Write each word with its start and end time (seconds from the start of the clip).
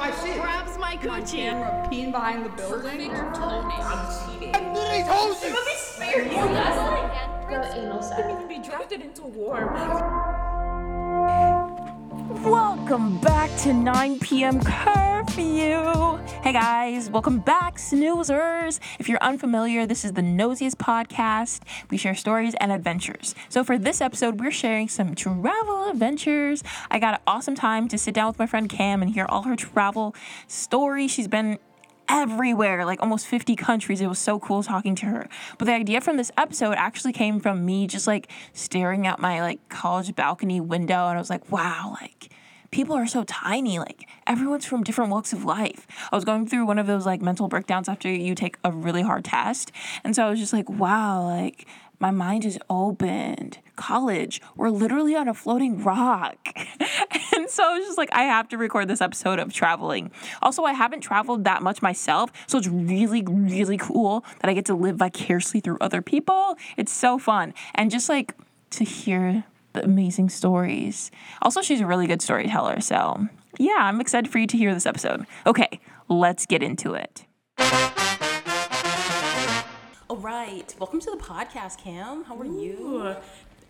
my 0.00 0.10
shit. 0.24 0.40
grabs 0.40 0.78
my 0.78 0.96
coochie. 0.96 1.36
Camera 1.36 1.88
peeing 1.90 2.10
behind 2.10 2.46
the 2.46 2.48
building. 2.50 3.10
I'm 3.10 4.30
cheating. 4.32 4.54
I 4.54 4.72
literally 4.72 5.04
told 5.04 5.36
you. 5.42 5.50
Didn't 8.16 8.30
even 8.32 8.48
be 8.48 8.58
drafted 8.66 9.02
into 9.02 9.22
war. 9.24 10.49
Welcome 12.42 13.18
back 13.18 13.54
to 13.58 13.72
9 13.74 14.18
p.m. 14.18 14.60
curfew. 14.60 16.16
Hey 16.42 16.52
guys, 16.54 17.10
welcome 17.10 17.38
back, 17.40 17.76
snoozers. 17.76 18.80
If 18.98 19.10
you're 19.10 19.22
unfamiliar, 19.22 19.86
this 19.86 20.06
is 20.06 20.14
the 20.14 20.22
Nosiest 20.22 20.76
podcast. 20.76 21.60
We 21.90 21.98
share 21.98 22.14
stories 22.14 22.54
and 22.58 22.72
adventures. 22.72 23.34
So 23.50 23.62
for 23.62 23.76
this 23.76 24.00
episode, 24.00 24.40
we're 24.40 24.50
sharing 24.50 24.88
some 24.88 25.14
travel 25.14 25.90
adventures. 25.90 26.64
I 26.90 26.98
got 26.98 27.14
an 27.14 27.20
awesome 27.26 27.54
time 27.54 27.88
to 27.88 27.98
sit 27.98 28.14
down 28.14 28.28
with 28.28 28.38
my 28.38 28.46
friend 28.46 28.70
Cam 28.70 29.02
and 29.02 29.10
hear 29.10 29.26
all 29.28 29.42
her 29.42 29.54
travel 29.54 30.14
stories. 30.48 31.10
She's 31.10 31.28
been 31.28 31.58
everywhere, 32.10 32.84
like 32.84 33.00
almost 33.00 33.26
50 33.28 33.54
countries. 33.54 34.00
It 34.00 34.08
was 34.08 34.18
so 34.18 34.40
cool 34.40 34.62
talking 34.62 34.96
to 34.96 35.06
her. 35.06 35.28
But 35.58 35.66
the 35.66 35.74
idea 35.74 36.00
from 36.00 36.16
this 36.16 36.32
episode 36.36 36.74
actually 36.74 37.12
came 37.12 37.38
from 37.38 37.64
me 37.64 37.86
just 37.86 38.06
like 38.06 38.28
staring 38.52 39.06
out 39.06 39.20
my 39.20 39.40
like 39.40 39.68
college 39.68 40.14
balcony 40.16 40.60
window 40.60 41.06
and 41.06 41.16
I 41.16 41.18
was 41.18 41.30
like, 41.30 41.50
wow, 41.52 41.96
like 42.00 42.29
people 42.70 42.96
are 42.96 43.06
so 43.06 43.24
tiny. 43.24 43.78
Like 43.78 44.08
everyone's 44.26 44.66
from 44.66 44.82
different 44.82 45.10
walks 45.10 45.32
of 45.32 45.44
life. 45.44 45.86
I 46.10 46.16
was 46.16 46.24
going 46.24 46.46
through 46.46 46.66
one 46.66 46.78
of 46.78 46.86
those 46.86 47.06
like 47.06 47.20
mental 47.20 47.48
breakdowns 47.48 47.88
after 47.88 48.08
you 48.08 48.34
take 48.34 48.56
a 48.64 48.70
really 48.70 49.02
hard 49.02 49.24
test. 49.24 49.72
And 50.04 50.14
so 50.14 50.26
I 50.26 50.30
was 50.30 50.38
just 50.38 50.52
like, 50.52 50.68
wow, 50.68 51.24
like 51.24 51.66
my 51.98 52.10
mind 52.10 52.44
is 52.46 52.58
opened. 52.70 53.58
College, 53.76 54.40
we're 54.56 54.70
literally 54.70 55.14
on 55.14 55.28
a 55.28 55.34
floating 55.34 55.82
rock. 55.82 56.36
and 57.36 57.48
so 57.48 57.62
I 57.62 57.78
was 57.78 57.86
just 57.86 57.98
like, 57.98 58.08
I 58.12 58.22
have 58.22 58.48
to 58.50 58.58
record 58.58 58.88
this 58.88 59.00
episode 59.00 59.38
of 59.38 59.52
traveling. 59.52 60.10
Also, 60.42 60.64
I 60.64 60.72
haven't 60.72 61.00
traveled 61.00 61.44
that 61.44 61.62
much 61.62 61.82
myself. 61.82 62.30
So 62.46 62.58
it's 62.58 62.68
really, 62.68 63.22
really 63.22 63.76
cool 63.76 64.24
that 64.40 64.48
I 64.48 64.54
get 64.54 64.64
to 64.66 64.74
live 64.74 64.96
vicariously 64.96 65.60
through 65.60 65.78
other 65.80 66.00
people. 66.02 66.56
It's 66.76 66.92
so 66.92 67.18
fun. 67.18 67.52
And 67.74 67.90
just 67.90 68.08
like 68.08 68.34
to 68.70 68.84
hear 68.84 69.44
amazing 69.74 70.28
stories. 70.28 71.10
Also, 71.42 71.62
she's 71.62 71.80
a 71.80 71.86
really 71.86 72.06
good 72.06 72.22
storyteller. 72.22 72.80
So 72.80 73.28
yeah, 73.58 73.76
I'm 73.78 74.00
excited 74.00 74.30
for 74.30 74.38
you 74.38 74.46
to 74.46 74.56
hear 74.56 74.72
this 74.74 74.86
episode. 74.86 75.26
Okay, 75.46 75.80
let's 76.08 76.46
get 76.46 76.62
into 76.62 76.94
it. 76.94 77.24
All 80.08 80.16
right, 80.16 80.74
welcome 80.78 81.00
to 81.00 81.10
the 81.10 81.18
podcast, 81.18 81.78
Cam. 81.78 82.24
How 82.24 82.36
are 82.38 82.44
you? 82.44 83.16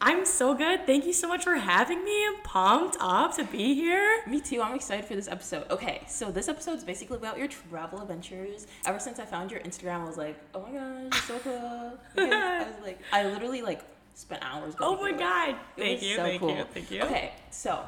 I'm 0.02 0.24
so 0.24 0.54
good. 0.54 0.86
Thank 0.86 1.04
you 1.04 1.12
so 1.12 1.28
much 1.28 1.44
for 1.44 1.56
having 1.56 2.02
me. 2.02 2.26
I'm 2.26 2.40
pumped 2.42 2.96
up 3.00 3.36
to 3.36 3.44
be 3.44 3.74
here. 3.74 4.22
Me 4.26 4.40
too. 4.40 4.62
I'm 4.62 4.74
excited 4.74 5.04
for 5.04 5.14
this 5.14 5.28
episode. 5.28 5.70
Okay, 5.70 6.00
so 6.06 6.30
this 6.30 6.48
episode 6.48 6.78
is 6.78 6.84
basically 6.84 7.18
about 7.18 7.36
your 7.36 7.48
travel 7.48 8.00
adventures. 8.00 8.66
Ever 8.86 8.98
since 8.98 9.18
I 9.18 9.26
found 9.26 9.50
your 9.50 9.60
Instagram, 9.60 10.00
I 10.00 10.04
was 10.04 10.16
like, 10.16 10.36
oh 10.54 10.62
my 10.62 10.70
gosh, 10.70 11.06
it's 11.08 11.24
so 11.24 11.38
cool. 11.40 11.98
Because 12.14 12.32
I 12.32 12.58
was 12.60 12.82
like, 12.82 12.98
I 13.12 13.24
literally 13.24 13.60
like 13.60 13.82
spent 14.14 14.42
hours. 14.44 14.74
Going 14.74 14.98
Oh 14.98 15.02
my 15.02 15.08
through 15.10 15.16
it. 15.16 15.20
God. 15.20 15.48
It 15.50 15.56
Thank 15.76 16.02
you, 16.02 16.16
so 16.16 16.22
thank 16.22 16.40
cool. 16.40 16.56
you, 16.56 16.64
thank 16.74 16.90
you. 16.90 17.02
Okay, 17.02 17.32
so 17.50 17.84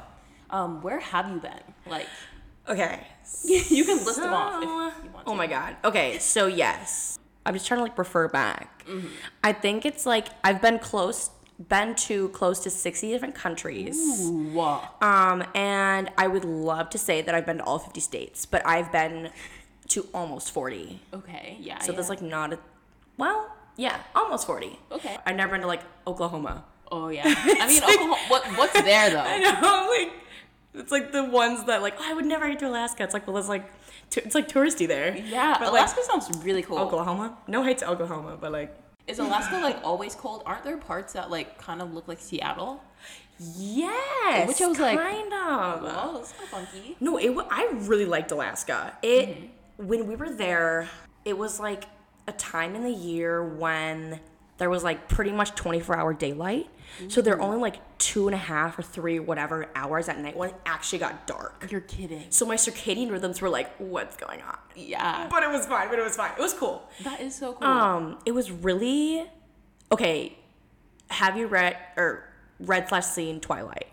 um, 0.49 0.81
where 0.81 0.99
have 0.99 1.29
you 1.31 1.39
been? 1.39 1.59
Like, 1.87 2.07
Okay. 2.67 3.05
you 3.43 3.83
can 3.85 4.03
list 4.05 4.19
them 4.19 4.33
off 4.33 4.63
if 4.63 4.69
you 4.69 5.09
want. 5.11 5.27
Oh 5.27 5.35
my 5.35 5.47
god. 5.47 5.75
Okay, 5.83 6.17
so 6.19 6.47
yes. 6.47 7.19
I'm 7.45 7.53
just 7.53 7.67
trying 7.67 7.79
to 7.79 7.83
like 7.83 7.97
refer 7.97 8.27
back. 8.29 8.85
Mm-hmm. 8.85 9.07
I 9.43 9.51
think 9.51 9.85
it's 9.85 10.05
like 10.05 10.27
I've 10.43 10.61
been 10.61 10.79
close 10.79 11.29
been 11.69 11.93
to 11.95 12.29
close 12.29 12.59
to 12.61 12.69
60 12.69 13.09
different 13.09 13.35
countries. 13.35 13.97
Wow. 14.31 14.89
Um 15.01 15.43
and 15.53 16.09
I 16.17 16.27
would 16.27 16.45
love 16.45 16.89
to 16.91 16.97
say 16.97 17.21
that 17.21 17.35
I've 17.35 17.45
been 17.45 17.57
to 17.57 17.63
all 17.63 17.79
50 17.79 17.99
states, 17.99 18.45
but 18.45 18.65
I've 18.65 18.91
been 18.91 19.29
to 19.89 20.07
almost 20.13 20.51
40. 20.51 21.01
Okay. 21.13 21.57
Yeah. 21.59 21.79
So 21.79 21.91
yeah. 21.91 21.95
there's 21.95 22.09
like 22.09 22.21
not 22.21 22.53
a 22.53 22.59
well, 23.17 23.53
yeah, 23.77 23.99
almost 24.15 24.45
40. 24.47 24.79
Okay. 24.91 25.17
I've 25.25 25.35
never 25.35 25.51
been 25.51 25.61
to 25.61 25.67
like 25.67 25.81
Oklahoma. 26.07 26.63
Oh 26.91 27.09
yeah. 27.09 27.23
I 27.25 27.67
mean, 27.67 27.81
Oklahoma, 27.83 28.17
what 28.27 28.43
what's 28.57 28.73
there 28.73 29.09
though? 29.09 29.19
I 29.25 29.39
know, 29.39 29.89
like 29.89 30.13
it's 30.75 30.91
like 30.91 31.11
the 31.11 31.23
ones 31.23 31.65
that 31.65 31.81
like 31.81 31.95
oh, 31.99 32.03
I 32.05 32.13
would 32.13 32.25
never 32.25 32.47
get 32.49 32.59
to 32.59 32.67
Alaska. 32.67 33.03
It's 33.03 33.13
like 33.13 33.27
well, 33.27 33.37
it's 33.37 33.49
like 33.49 33.65
t- 34.09 34.21
it's 34.23 34.35
like 34.35 34.47
touristy 34.47 34.87
there. 34.87 35.15
Yeah, 35.15 35.53
but 35.59 35.71
like 35.73 35.81
Alaska 35.81 36.01
sounds 36.03 36.29
really 36.43 36.61
cool. 36.61 36.77
Oklahoma. 36.79 37.37
No 37.47 37.63
hate 37.63 37.79
to 37.79 37.89
Oklahoma, 37.89 38.37
but 38.39 38.51
like 38.51 38.75
Is 39.07 39.19
Alaska 39.19 39.57
like 39.57 39.77
always 39.83 40.13
cold? 40.15 40.43
Aren't 40.45 40.63
there 40.63 40.77
parts 40.77 41.13
that 41.13 41.29
like 41.31 41.57
kind 41.57 41.81
of 41.81 41.93
look 41.93 42.07
like 42.07 42.19
Seattle? 42.19 42.81
yes, 43.57 44.47
Which 44.47 44.61
I 44.61 44.67
was 44.67 44.79
like, 44.79 44.97
kind 44.99 45.33
of. 45.33 45.83
Oh, 45.83 46.11
that's 46.17 46.31
kind 46.31 46.43
of 46.43 46.49
funky. 46.49 46.95
No, 46.99 47.17
it. 47.17 47.35
I 47.49 47.69
really 47.73 48.05
liked 48.05 48.31
Alaska. 48.31 48.95
It 49.01 49.29
Mm-hmm. 49.29 49.87
when 49.87 50.07
we 50.07 50.15
were 50.15 50.29
there, 50.29 50.87
it 51.25 51.37
was 51.37 51.59
like 51.59 51.85
a 52.27 52.31
time 52.33 52.75
in 52.75 52.83
the 52.83 52.91
year 52.91 53.43
when 53.43 54.19
there 54.57 54.69
was 54.69 54.83
like 54.83 55.07
pretty 55.07 55.31
much 55.31 55.55
24 55.55 55.97
hour 55.97 56.13
daylight. 56.13 56.67
So 57.07 57.21
they're 57.21 57.41
only 57.41 57.57
like 57.57 57.77
two 57.97 58.27
and 58.27 58.35
a 58.35 58.37
half 58.37 58.77
or 58.77 58.83
three 58.83 59.17
whatever 59.19 59.67
hours 59.75 60.07
at 60.09 60.19
night 60.19 60.37
when 60.37 60.49
it 60.49 60.55
actually 60.65 60.99
got 60.99 61.25
dark. 61.25 61.65
You're 61.71 61.81
kidding. 61.81 62.25
So 62.29 62.45
my 62.45 62.55
circadian 62.55 63.09
rhythms 63.09 63.41
were 63.41 63.49
like, 63.49 63.73
what's 63.79 64.15
going 64.15 64.41
on? 64.43 64.57
Yeah. 64.75 65.27
But 65.29 65.41
it 65.41 65.49
was 65.49 65.65
fine. 65.65 65.89
But 65.89 65.97
it 65.97 66.03
was 66.03 66.15
fine. 66.15 66.31
It 66.37 66.41
was 66.41 66.53
cool. 66.53 66.87
That 67.03 67.19
is 67.19 67.33
so 67.35 67.53
cool. 67.53 67.67
Um, 67.67 68.19
it 68.27 68.31
was 68.31 68.51
really 68.51 69.25
okay. 69.91 70.37
Have 71.09 71.35
you 71.35 71.47
read 71.47 71.75
or 71.97 72.29
read 72.59 72.87
slash 72.89 73.05
seen 73.05 73.39
Twilight? 73.39 73.87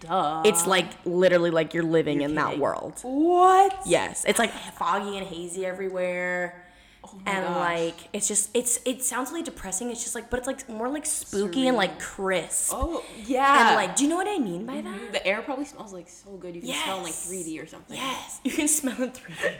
Duh. 0.00 0.42
It's 0.44 0.66
like 0.66 0.86
literally 1.04 1.50
like 1.50 1.72
you're 1.72 1.82
living 1.84 2.20
in 2.22 2.34
that 2.34 2.58
world. 2.58 2.98
what? 3.02 3.76
Yes, 3.86 4.24
it's 4.26 4.38
like 4.38 4.50
foggy 4.76 5.18
and 5.18 5.26
hazy 5.26 5.64
everywhere. 5.64 6.64
Oh 7.02 7.18
my 7.24 7.32
and 7.32 7.44
gosh. 7.46 7.56
like 7.56 8.08
it's 8.12 8.28
just 8.28 8.50
it's 8.54 8.78
it 8.84 9.02
sounds 9.02 9.30
really 9.30 9.42
depressing. 9.42 9.90
It's 9.90 10.02
just 10.02 10.14
like 10.14 10.28
but 10.30 10.38
it's 10.38 10.46
like 10.46 10.68
more 10.68 10.88
like 10.88 11.06
spooky 11.06 11.66
and 11.66 11.76
like 11.76 11.98
crisp. 11.98 12.72
Oh 12.74 13.04
yeah. 13.24 13.68
And 13.68 13.76
like, 13.76 13.96
do 13.96 14.04
you 14.04 14.10
know 14.10 14.16
what 14.16 14.28
I 14.28 14.38
mean 14.38 14.66
by 14.66 14.76
mm-hmm. 14.76 14.92
that? 14.92 15.12
the 15.12 15.26
air 15.26 15.42
probably 15.42 15.64
smells 15.64 15.92
like 15.92 16.08
so 16.08 16.36
good. 16.36 16.54
You 16.54 16.62
can 16.62 16.74
smell 16.74 17.02
like 17.02 17.12
3D 17.12 17.62
or 17.62 17.66
something. 17.66 17.96
Yes, 17.96 18.40
you 18.44 18.50
can 18.50 18.68
smell 18.68 19.02
it 19.02 19.14
through. 19.14 19.34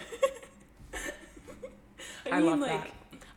I, 2.31 2.37
I 2.37 2.41
mean, 2.41 2.47
love 2.51 2.61
like, 2.61 2.83
that. 2.83 2.91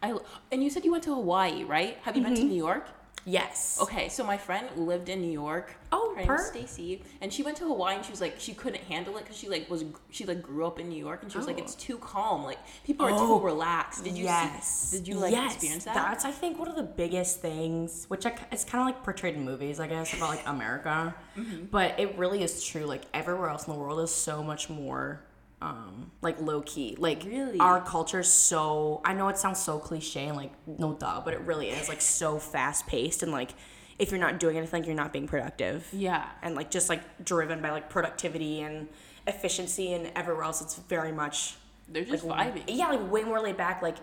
I 0.04 0.18
and 0.52 0.64
you 0.64 0.70
said 0.70 0.84
you 0.84 0.92
went 0.92 1.04
to 1.06 1.16
Hawaii, 1.16 1.64
right? 1.64 1.98
Have 2.04 2.18
you 2.18 2.24
been 2.24 2.36
to 2.36 2.42
mm-hmm. 2.42 2.50
New 2.50 2.58
York? 2.58 2.90
Yes. 3.26 3.80
Okay, 3.82 4.10
so 4.10 4.24
my 4.24 4.38
friend 4.38 4.68
lived 4.76 5.08
in 5.08 5.22
New 5.22 5.32
York. 5.32 5.76
Oh, 5.94 6.14
her 6.18 6.26
per- 6.26 6.38
Stacy, 6.50 7.04
and 7.22 7.32
she 7.32 7.42
went 7.44 7.56
to 7.58 7.64
Hawaii, 7.66 7.96
and 7.96 8.04
she 8.04 8.12
was 8.12 8.20
like, 8.20 8.36
she 8.40 8.54
couldn't 8.54 8.84
handle 8.84 9.16
it 9.18 9.22
because 9.24 9.38
she 9.38 9.48
like 9.48 9.70
was 9.70 9.86
she 10.10 10.26
like 10.26 10.42
grew 10.42 10.66
up 10.66 10.78
in 10.80 10.90
New 10.90 10.98
York, 11.00 11.24
and 11.24 11.32
she 11.32 11.38
was 11.38 11.48
like, 11.48 11.58
Oh. 11.58 11.64
it's 11.64 11.76
too 11.76 11.98
calm. 12.00 12.44
Like 12.44 12.60
people 12.86 13.06
are 13.06 13.12
Oh, 13.14 13.40
too 13.40 13.46
relaxed. 13.46 14.04
Did 14.04 14.18
you? 14.18 14.26
yes. 14.26 14.68
See, 14.90 14.98
did 14.98 15.08
you 15.08 15.16
like 15.16 15.32
yes. 15.32 15.54
experience 15.54 15.86
that? 15.86 15.94
That's 15.96 16.26
I 16.26 16.32
think 16.32 16.60
one 16.60 16.68
of 16.68 16.76
the 16.76 16.84
biggest 16.84 17.40
things, 17.42 18.06
which 18.10 18.26
I, 18.26 18.34
it's 18.52 18.66
kind 18.66 18.82
of 18.82 18.94
like 18.94 19.04
portrayed 19.04 19.36
in 19.36 19.46
movies, 19.46 19.80
I 19.80 19.88
guess, 19.88 20.14
about 20.14 20.30
like 20.30 20.44
America. 20.48 21.16
Mm-hmm. 21.38 21.66
But 21.72 22.00
it 22.00 22.18
really 22.18 22.44
is 22.44 22.64
true. 22.64 22.84
Like 22.86 23.04
everywhere 23.14 23.50
else 23.50 23.68
in 23.68 23.74
the 23.74 23.80
world 23.80 24.02
is 24.02 24.12
so 24.14 24.44
much 24.44 24.70
more. 24.70 25.22
Um, 25.64 26.12
like 26.22 26.40
low 26.42 26.62
key, 26.62 26.96
like 27.00 27.24
Really? 27.26 27.60
our 27.60 27.82
culture's 27.82 28.28
so. 28.30 29.02
I 29.06 29.14
know 29.14 29.28
it 29.30 29.38
sounds 29.38 29.60
so 29.60 29.80
cliche 29.80 30.26
and 30.28 30.36
like 30.38 30.52
no 30.68 30.94
duh, 30.94 31.22
but 31.24 31.34
it 31.34 31.42
really 31.42 31.70
is 31.70 31.88
like 31.90 32.02
so 32.02 32.38
fast 32.40 32.86
paced 32.88 33.24
and 33.24 33.32
like 33.32 33.52
if 34.00 34.10
you're 34.12 34.20
not 34.20 34.40
doing 34.40 34.58
anything, 34.58 34.84
you're 34.84 34.96
not 34.96 35.14
being 35.14 35.28
productive 35.28 35.88
yeah. 35.94 36.28
and 36.42 36.56
like 36.56 36.70
just 36.72 36.90
like 36.90 37.02
driven 37.24 37.62
by 37.62 37.70
like 37.72 37.90
productivity 37.90 38.62
and 38.62 38.88
efficiency 39.28 39.94
and 39.94 40.12
everywhere 40.16 40.44
else 40.44 40.62
it's 40.62 40.76
very 40.76 41.12
much 41.12 41.56
They're 41.88 42.04
just 42.04 42.24
like, 42.26 42.56
vibing. 42.56 42.64
yeah 42.68 42.88
like 42.90 43.10
way 43.12 43.24
more 43.24 43.40
laid 43.40 43.56
back 43.56 43.82
like 43.82 43.98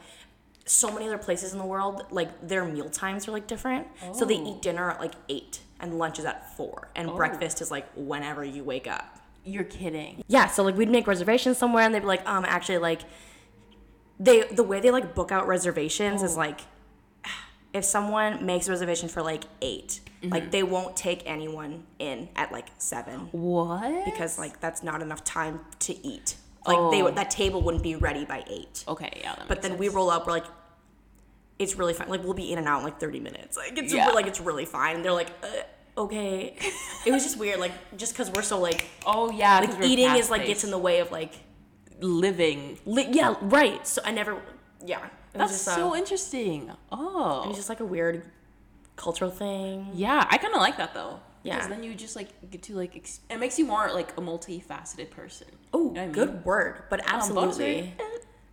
so 0.64 0.90
many 0.92 1.06
other 1.06 1.18
places 1.18 1.52
in 1.52 1.58
the 1.58 1.64
world 1.66 2.04
like 2.10 2.46
their 2.46 2.64
meal 2.64 2.88
times 2.88 3.28
are 3.28 3.32
like 3.32 3.46
different 3.46 3.86
so 4.14 4.24
they 4.24 4.38
Oh. 4.38 4.54
eat 4.56 4.62
dinner 4.62 4.90
at 4.90 5.00
like 5.00 5.12
eight 5.28 5.60
and 5.80 5.98
lunch 5.98 6.18
is 6.18 6.24
at 6.24 6.56
four 6.56 6.88
and 6.96 7.14
breakfast 7.16 7.60
is 7.60 7.70
like 7.70 7.86
whenever 7.96 8.44
you 8.44 8.64
wake 8.64 8.86
up 8.86 9.18
You're 9.44 9.64
kidding. 9.64 10.22
yeah 10.28 10.46
so 10.48 10.62
like 10.62 10.76
we'd 10.76 10.90
make 10.90 11.06
reservations 11.06 11.56
somewhere 11.58 11.84
and 11.84 11.94
they'd 11.94 12.00
be 12.00 12.06
like 12.06 12.26
um 12.28 12.44
actually 12.46 12.78
like 12.78 13.00
they 14.18 14.42
the 14.42 14.62
way 14.62 14.80
they 14.80 14.90
like 14.90 15.14
book 15.14 15.32
out 15.32 15.46
reservations 15.48 16.22
Oh. 16.22 16.26
is 16.26 16.36
like 16.36 16.60
if 17.72 17.84
someone 17.84 18.44
makes 18.44 18.66
a 18.68 18.70
reservation 18.70 19.08
for 19.08 19.22
like 19.22 19.44
8 19.62 20.00
Mm-hmm. 20.20 20.34
like 20.34 20.50
they 20.50 20.62
won't 20.62 20.94
take 20.98 21.22
anyone 21.24 21.84
in 21.98 22.28
at 22.36 22.52
like 22.52 22.66
seven 22.76 23.28
What? 23.32 24.04
because 24.04 24.38
like 24.38 24.60
that's 24.60 24.82
not 24.82 25.00
enough 25.00 25.24
time 25.24 25.60
to 25.78 26.06
eat 26.06 26.34
like 26.66 26.76
they 26.90 27.00
Oh. 27.00 27.04
would 27.04 27.16
that 27.16 27.30
table 27.30 27.62
wouldn't 27.62 27.82
be 27.82 27.96
ready 27.96 28.26
by 28.26 28.44
eight 28.46 28.84
okay, 28.86 29.18
yeah. 29.22 29.34
But 29.48 29.62
then 29.62 29.78
we 29.78 29.88
roll 29.88 30.10
up 30.10 30.26
we're 30.26 30.34
like 30.34 30.44
it's 31.58 31.74
really 31.76 31.94
fine 31.94 32.10
like 32.10 32.22
we'll 32.22 32.34
be 32.34 32.52
in 32.52 32.58
and 32.58 32.68
out 32.68 32.80
in 32.80 32.84
like 32.84 33.00
30 33.00 33.20
minutes 33.20 33.56
like 33.56 33.78
it's 33.78 33.94
Yeah. 33.94 34.08
like 34.08 34.26
it's 34.26 34.40
really 34.42 34.66
fine 34.66 34.96
and 34.96 35.02
they're 35.04 35.10
like 35.12 35.30
okay 36.04 36.56
it 37.06 37.12
was 37.12 37.22
just 37.22 37.36
weird 37.38 37.58
like 37.60 37.72
just 37.96 38.12
because 38.12 38.30
we're 38.32 38.42
so 38.42 38.58
like 38.58 38.86
Oh 39.06 39.30
yeah, 39.30 39.60
like 39.60 39.82
eating 39.82 40.10
is 40.20 40.30
like 40.30 40.46
gets 40.46 40.64
in 40.64 40.70
the 40.70 40.78
way 40.78 41.00
of 41.00 41.10
like 41.12 41.34
living. 42.00 42.78
li- 42.86 43.08
yeah 43.10 43.34
right 43.42 43.86
so 43.86 44.00
i 44.04 44.10
never 44.10 44.32
yeah 44.84 45.00
That's 45.32 45.52
just, 45.52 45.68
uh, 45.68 45.76
so 45.76 45.94
interesting. 45.96 46.68
it 46.70 46.76
Oh. 46.90 47.46
was 47.48 47.56
just 47.56 47.68
like 47.68 47.80
a 47.80 47.84
weird 47.84 48.16
cultural 48.96 49.30
thing 49.30 49.88
Yeah, 49.94 50.26
I 50.30 50.36
kind 50.38 50.54
of 50.54 50.60
like 50.60 50.76
that 50.78 50.92
though. 50.94 51.20
Yeah. 51.42 51.54
Because 51.54 51.68
then 51.72 51.82
you 51.82 51.94
just 51.94 52.16
like 52.16 52.28
get 52.50 52.62
to 52.64 52.74
like 52.76 52.96
ex- 52.96 53.20
it 53.30 53.38
makes 53.38 53.58
you 53.58 53.64
more 53.66 53.90
like 53.94 54.10
a 54.18 54.20
multifaceted 54.20 55.08
person. 55.10 55.48
Oh, 55.72 55.88
You 55.88 55.92
know 55.94 56.02
I 56.02 56.04
mean? 56.06 56.12
good 56.12 56.44
word, 56.44 56.74
but 56.90 57.00
Um, 57.08 57.14
absolutely. 57.16 57.94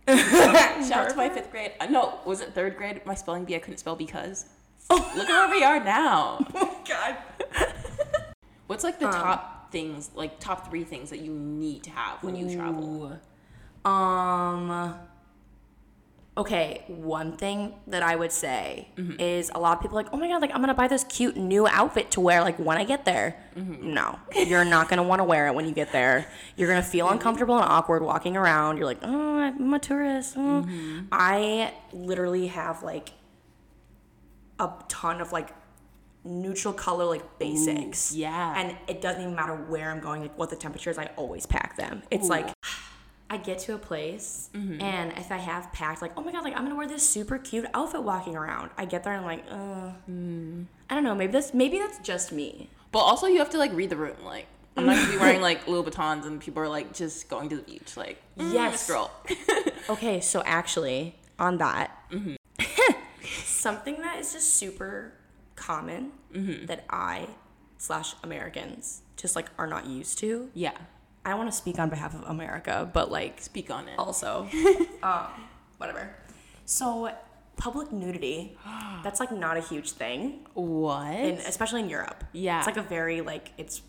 Shout 0.08 0.92
out 1.04 1.10
to 1.10 1.16
my 1.16 1.28
fifth 1.28 1.50
grade. 1.50 1.72
Uh, 1.80 1.86
no, 1.86 2.18
was 2.24 2.40
it 2.40 2.54
third 2.54 2.76
grade? 2.78 3.04
My 3.04 3.14
spelling 3.14 3.44
bee 3.44 3.56
I 3.56 3.58
couldn't 3.58 3.76
spell 3.78 3.94
because. 3.96 4.46
Oh, 4.90 5.12
look 5.16 5.28
at 5.28 5.48
where 5.48 5.56
we 5.58 5.64
are 5.64 5.82
now. 5.82 6.38
oh 6.54 6.78
God. 6.88 7.16
What's 8.66 8.84
like 8.84 8.98
the 8.98 9.06
top 9.06 9.72
things, 9.72 10.10
like 10.14 10.40
top 10.40 10.68
three 10.70 10.84
things 10.84 11.10
that 11.10 11.20
you 11.20 11.32
need 11.32 11.82
to 11.84 11.90
have 11.90 12.22
when 12.22 12.36
you 12.36 12.54
travel? 12.54 13.18
Um. 13.84 14.94
Okay, 16.36 16.84
one 16.86 17.36
thing 17.36 17.74
that 17.88 18.04
I 18.04 18.14
would 18.14 18.30
say 18.30 18.88
Mm-hmm. 18.96 19.18
is 19.20 19.50
a 19.52 19.58
lot 19.58 19.76
of 19.76 19.82
people 19.82 19.98
are 19.98 20.02
like, 20.04 20.12
oh 20.12 20.16
my 20.16 20.28
god, 20.28 20.40
like 20.40 20.52
I'm 20.54 20.60
gonna 20.60 20.72
buy 20.74 20.86
this 20.86 21.02
cute 21.04 21.36
new 21.36 21.66
outfit 21.66 22.12
to 22.12 22.20
wear 22.20 22.42
like 22.42 22.58
when 22.60 22.76
I 22.76 22.84
get 22.84 23.04
there. 23.04 23.34
Mm-hmm. 23.56 23.92
No, 23.92 24.18
you're 24.36 24.64
not 24.64 24.88
gonna 24.88 25.02
want 25.02 25.18
to 25.18 25.24
wear 25.24 25.48
it 25.48 25.54
when 25.54 25.66
you 25.66 25.72
get 25.74 25.90
there. 25.90 26.30
You're 26.56 26.68
gonna 26.68 26.82
feel 26.82 27.08
uncomfortable 27.14 27.56
and 27.56 27.64
awkward 27.64 28.02
walking 28.02 28.36
around. 28.36 28.76
You're 28.76 28.86
like, 28.86 29.00
oh, 29.02 29.38
I'm 29.38 29.74
a 29.74 29.80
tourist. 29.80 30.36
Mm. 30.36 30.64
Mm-hmm. 30.64 30.98
I 31.10 31.72
literally 31.92 32.46
have 32.48 32.84
like 32.84 33.10
a 34.58 34.70
ton 34.88 35.20
of 35.20 35.32
like 35.32 35.50
neutral 36.24 36.74
color 36.74 37.04
like 37.04 37.38
basics. 37.38 38.14
yeah. 38.14 38.54
And 38.56 38.76
it 38.88 39.00
doesn't 39.00 39.22
even 39.22 39.34
matter 39.34 39.54
where 39.54 39.90
I'm 39.90 40.00
going, 40.00 40.22
like 40.22 40.36
what 40.38 40.50
the 40.50 40.56
temperature 40.56 40.90
is, 40.90 40.98
I 40.98 41.10
always 41.16 41.46
pack 41.46 41.76
them. 41.76 42.02
It's 42.10 42.28
like 42.28 42.48
I 43.30 43.36
get 43.36 43.58
to 43.60 43.74
a 43.74 43.78
place 43.78 44.48
Mm-hmm. 44.54 44.80
and 44.80 45.12
if 45.18 45.30
I 45.30 45.36
have 45.36 45.70
packed 45.72 46.00
like, 46.02 46.12
oh 46.16 46.22
my 46.22 46.32
god, 46.32 46.44
like 46.44 46.56
I'm 46.56 46.64
gonna 46.64 46.76
wear 46.76 46.88
this 46.88 47.08
super 47.08 47.38
cute 47.38 47.66
outfit 47.74 48.02
walking 48.02 48.36
around. 48.36 48.70
I 48.76 48.84
get 48.84 49.04
there 49.04 49.12
and 49.14 49.20
I'm 49.24 49.26
like, 49.26 49.44
uh 49.50 49.92
Mm. 50.10 50.66
I 50.90 50.94
don't 50.94 51.04
know, 51.04 51.14
maybe 51.14 51.32
that's 51.32 51.52
maybe 51.54 51.78
that's 51.78 51.98
just 52.00 52.32
me. 52.32 52.68
But 52.90 53.00
also, 53.00 53.26
you 53.26 53.38
have 53.40 53.50
to 53.50 53.58
like 53.58 53.72
read 53.74 53.90
the 53.90 53.96
room. 53.96 54.16
Like, 54.24 54.46
I'm 54.76 54.86
not 54.86 54.96
gonna 54.96 55.12
be 55.12 55.18
wearing 55.18 55.40
like 55.50 55.66
Louboutins 55.66 56.24
and 56.24 56.40
people 56.40 56.62
are 56.62 56.68
like 56.68 56.94
just 56.94 57.28
going 57.28 57.50
to 57.50 57.56
the 57.56 57.62
beach. 57.62 57.96
Like, 57.98 58.16
mm, 58.38 58.52
Yes. 58.52 58.86
girl. 58.88 59.10
Okay, 59.90 60.20
so 60.20 60.42
actually, 60.44 61.14
on 61.38 61.58
that, 61.58 61.96
Mm-hmm. 62.10 62.34
something 63.44 64.00
that 64.00 64.18
is 64.18 64.32
just 64.32 64.54
super 64.54 65.12
common 65.56 66.12
Mm-hmm. 66.34 66.66
that 66.66 66.84
I 66.90 67.26
slash 67.78 68.14
Americans 68.22 69.00
just 69.16 69.34
like 69.34 69.46
are 69.56 69.66
not 69.66 69.86
used 69.86 70.18
to. 70.18 70.50
yeah. 70.54 70.72
I 71.24 71.34
want 71.34 71.50
to 71.50 71.56
speak 71.56 71.78
on 71.78 71.88
behalf 71.90 72.14
of 72.14 72.22
America, 72.28 72.88
but 72.92 73.10
like 73.10 73.40
Speak 73.40 73.70
on 73.70 73.88
it. 73.88 73.98
also, 73.98 74.46
um, 75.02 75.26
whatever. 75.78 76.14
So 76.66 77.10
public 77.56 77.92
nudity, 77.92 78.56
that's 79.02 79.20
like 79.20 79.32
not 79.32 79.56
a 79.56 79.60
huge 79.60 79.92
thing, 79.92 80.46
What? 80.54 81.06
and 81.06 81.38
especially 81.40 81.80
in 81.80 81.88
Europe. 81.90 82.24
Yeah. 82.32 82.58
it's 82.58 82.66
like 82.66 82.76
a 82.76 82.82
very 82.82 83.20
like 83.22 83.52
it's 83.58 83.80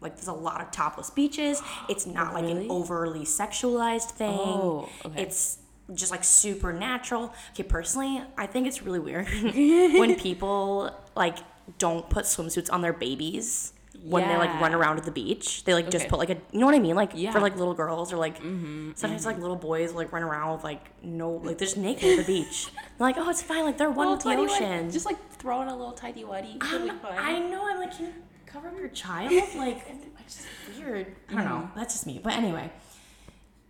like 0.00 0.14
there's 0.16 0.28
a 0.28 0.32
lot 0.32 0.60
of 0.60 0.70
topless 0.70 1.10
beaches. 1.10 1.62
It's 1.88 2.06
not 2.06 2.34
like 2.34 2.44
Really? 2.44 2.64
an 2.66 2.70
overly 2.70 3.20
sexualized 3.24 4.10
thing. 4.12 4.28
Oh, 4.38 4.88
okay. 5.04 5.22
It's 5.22 5.58
just 5.94 6.10
like 6.10 6.24
super 6.24 6.72
natural. 6.72 7.32
Okay, 7.52 7.62
personally, 7.62 8.22
I 8.36 8.46
think 8.46 8.66
it's 8.66 8.82
really 8.82 8.98
weird 8.98 9.26
when 9.54 10.14
people 10.20 10.94
like 11.16 11.38
don't 11.78 12.08
put 12.10 12.24
swimsuits 12.24 12.72
on 12.72 12.80
their 12.82 12.92
babies 12.92 13.72
when 14.04 14.28
they 14.28 14.36
like 14.36 14.60
run 14.60 14.72
around 14.74 14.96
at 14.96 15.04
the 15.04 15.10
beach. 15.10 15.64
They 15.64 15.74
like 15.74 15.90
just 15.90 16.02
Okay. 16.04 16.10
put 16.10 16.18
like 16.20 16.30
a 16.30 16.36
you 16.52 16.60
know 16.60 16.66
what 16.66 16.74
I 16.74 16.78
mean? 16.78 16.94
Like 16.94 17.10
Yeah. 17.14 17.32
for 17.32 17.40
like 17.40 17.56
little 17.56 17.74
girls 17.74 18.12
or 18.12 18.16
like 18.16 18.36
sometimes 18.36 19.26
like 19.26 19.38
little 19.38 19.56
boys 19.56 19.92
like 19.92 20.12
run 20.12 20.22
around 20.22 20.52
with 20.54 20.64
like 20.64 20.80
no 21.02 21.32
like 21.32 21.58
they're 21.58 21.66
just 21.66 21.76
naked 21.76 22.18
at 22.18 22.24
the 22.26 22.32
beach. 22.32 22.68
They're 22.98 23.06
like, 23.08 23.16
oh, 23.18 23.28
it's 23.28 23.42
fine. 23.42 23.64
Like 23.64 23.76
they're 23.78 23.90
one 23.90 24.10
with 24.10 24.20
the 24.20 24.36
ocean. 24.36 24.90
Just 24.90 25.04
like 25.06 25.16
throwing 25.32 25.68
a 25.68 25.76
little 25.76 25.92
tidy 25.92 26.22
whitey. 26.24 26.62
Um. 26.62 26.98
I 27.04 27.38
know. 27.40 27.64
I'm 27.68 27.78
like, 27.78 27.96
can 27.96 28.06
you 28.06 28.12
cover 28.46 28.68
up 28.68 28.78
your 28.78 28.88
child? 28.88 29.32
Like, 29.56 29.84
it's 30.24 30.36
just 30.36 30.48
weird. 30.78 31.14
I 31.30 31.34
don't 31.34 31.44
know. 31.44 31.70
That's 31.76 31.94
just 31.94 32.06
me. 32.06 32.20
But 32.22 32.32
anyway, 32.34 32.70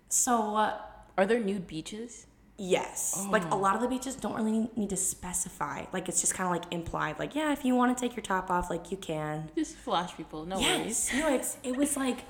so 0.09 0.57
uh, 0.57 0.79
Are 1.19 1.27
there 1.27 1.41
nude 1.41 1.67
beaches? 1.67 2.27
yes, 2.59 3.25
like 3.31 3.49
a 3.53 3.55
lot 3.55 3.77
of 3.77 3.83
the 3.83 3.89
beaches 3.89 4.17
don't 4.17 4.35
really 4.35 4.69
need 4.75 4.91
to 4.91 4.97
specify. 4.97 5.85
Like, 5.93 6.09
it's 6.09 6.21
just 6.21 6.35
kind 6.35 6.49
of 6.49 6.53
like 6.53 6.73
implied. 6.73 7.19
Like, 7.19 7.35
yeah, 7.35 7.53
if 7.53 7.65
you 7.65 7.75
want 7.75 7.97
to 7.97 8.01
take 8.01 8.17
your 8.17 8.23
top 8.23 8.51
off, 8.51 8.69
like 8.69 8.91
you 8.91 8.97
can. 8.97 9.51
Just 9.57 9.77
flash 9.77 10.17
people. 10.17 10.45
No 10.45 10.59
worries. 10.59 11.11
No, 11.15 11.33
it's 11.33 11.57
it 11.63 11.77
was 11.77 11.97
like 11.97 12.25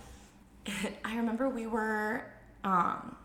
I 1.05 1.17
remember 1.17 1.49
we 1.49 1.67
were 1.67 2.25
um 2.63 3.17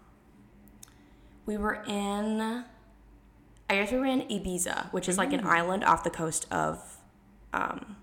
we 1.46 1.58
were 1.58 1.84
in 1.88 2.42
I 3.70 3.76
guess 3.76 3.92
we 3.92 3.98
were 3.98 4.06
in 4.06 4.22
Ibiza, 4.22 4.92
which 4.94 5.10
is 5.10 5.18
like 5.18 5.34
an 5.34 5.46
island 5.46 5.84
off 5.84 6.04
the 6.04 6.10
coast 6.10 6.48
of 6.52 6.98
um 7.54 7.98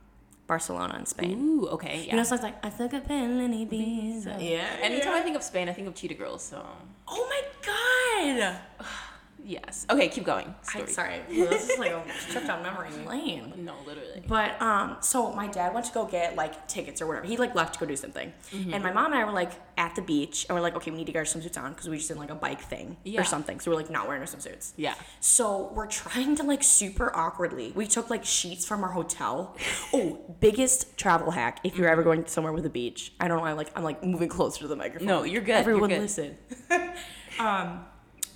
Barcelona 0.50 0.94
in 0.98 1.06
Spain. 1.06 1.38
Ooh, 1.38 1.68
okay. 1.76 1.96
Yeah. 2.02 2.10
You 2.10 2.16
know, 2.18 2.24
so 2.24 2.34
it's 2.34 2.42
like 2.42 2.58
I 2.66 2.70
took 2.70 2.92
a 2.92 3.00
pill 3.00 3.38
in 3.46 3.52
Ibiza. 3.62 4.34
Yeah. 4.42 4.88
Anytime 4.88 5.14
I 5.14 5.22
think 5.26 5.36
of 5.36 5.44
Spain, 5.50 5.68
I 5.68 5.72
think 5.72 5.86
of 5.86 5.94
Cheetah 5.94 6.18
Girls. 6.22 6.42
So 6.42 6.58
Oh 7.06 7.24
my 7.32 7.42
god. 7.68 8.56
yes. 9.44 9.86
Okay, 9.90 10.08
keep 10.08 10.24
going. 10.24 10.46
I'm 10.46 10.86
Story. 10.86 10.92
sorry. 10.92 11.20
This 11.28 11.70
is 11.70 11.78
like 11.78 11.92
a 11.92 12.02
trip 12.30 12.46
down 12.46 12.62
memory 12.62 12.90
lane. 13.06 13.52
No, 13.58 13.74
literally. 13.86 14.22
But 14.26 14.60
um, 14.62 14.96
so 15.00 15.32
my 15.32 15.46
dad 15.48 15.74
went 15.74 15.86
to 15.86 15.92
go 15.92 16.04
get 16.06 16.36
like 16.36 16.66
tickets 16.68 17.00
or 17.02 17.06
whatever. 17.06 17.26
He 17.26 17.36
like 17.36 17.54
left 17.54 17.74
to 17.74 17.80
go 17.80 17.86
do 17.86 17.96
something, 17.96 18.32
and 18.52 18.82
my 18.82 18.92
mom 18.92 19.06
and 19.12 19.14
I 19.16 19.24
were 19.24 19.32
like 19.32 19.52
at 19.76 19.94
the 19.96 20.02
beach, 20.02 20.46
and 20.48 20.56
we're 20.56 20.62
like, 20.62 20.76
okay, 20.76 20.90
we 20.90 20.96
need 20.98 21.06
to 21.06 21.12
get 21.12 21.18
our 21.18 21.24
swimsuits 21.24 21.56
on 21.60 21.72
because 21.72 21.88
we 21.88 21.96
just 21.96 22.08
did 22.08 22.16
like 22.18 22.30
a 22.30 22.34
bike 22.34 22.60
thing 22.60 22.96
Yeah. 23.04 23.20
or 23.20 23.24
something. 23.24 23.60
So 23.60 23.70
we're 23.70 23.76
like 23.78 23.90
not 23.90 24.06
wearing 24.06 24.20
our 24.22 24.26
swimsuits. 24.28 24.72
Yeah. 24.76 24.94
So 25.20 25.70
we're 25.74 25.86
trying 25.86 26.36
to 26.36 26.42
like 26.42 26.62
super 26.62 27.14
awkwardly. 27.16 27.72
We 27.74 27.86
took 27.86 28.10
like 28.10 28.24
sheets 28.24 28.66
from 28.66 28.82
our 28.84 28.90
hotel. 28.90 29.56
Oh, 29.92 30.18
biggest 30.40 30.96
travel 30.98 31.30
hack 31.30 31.60
if 31.64 31.76
you're 31.78 31.88
ever 31.88 32.02
going 32.02 32.26
somewhere 32.26 32.52
with 32.52 32.66
a 32.66 32.70
beach. 32.70 33.12
I 33.18 33.28
don't 33.28 33.38
know. 33.38 33.44
I'm 33.44 33.56
like 33.56 33.70
I'm 33.74 33.82
like 33.84 34.04
moving 34.04 34.28
closer 34.28 34.60
to 34.60 34.68
the 34.68 34.76
microphone. 34.76 35.06
No, 35.08 35.22
you're 35.24 35.40
good, 35.40 35.48
you're 35.48 35.56
Everyone 35.58 35.88
good. 35.88 36.00
listen. 36.02 36.36
um, 37.38 37.84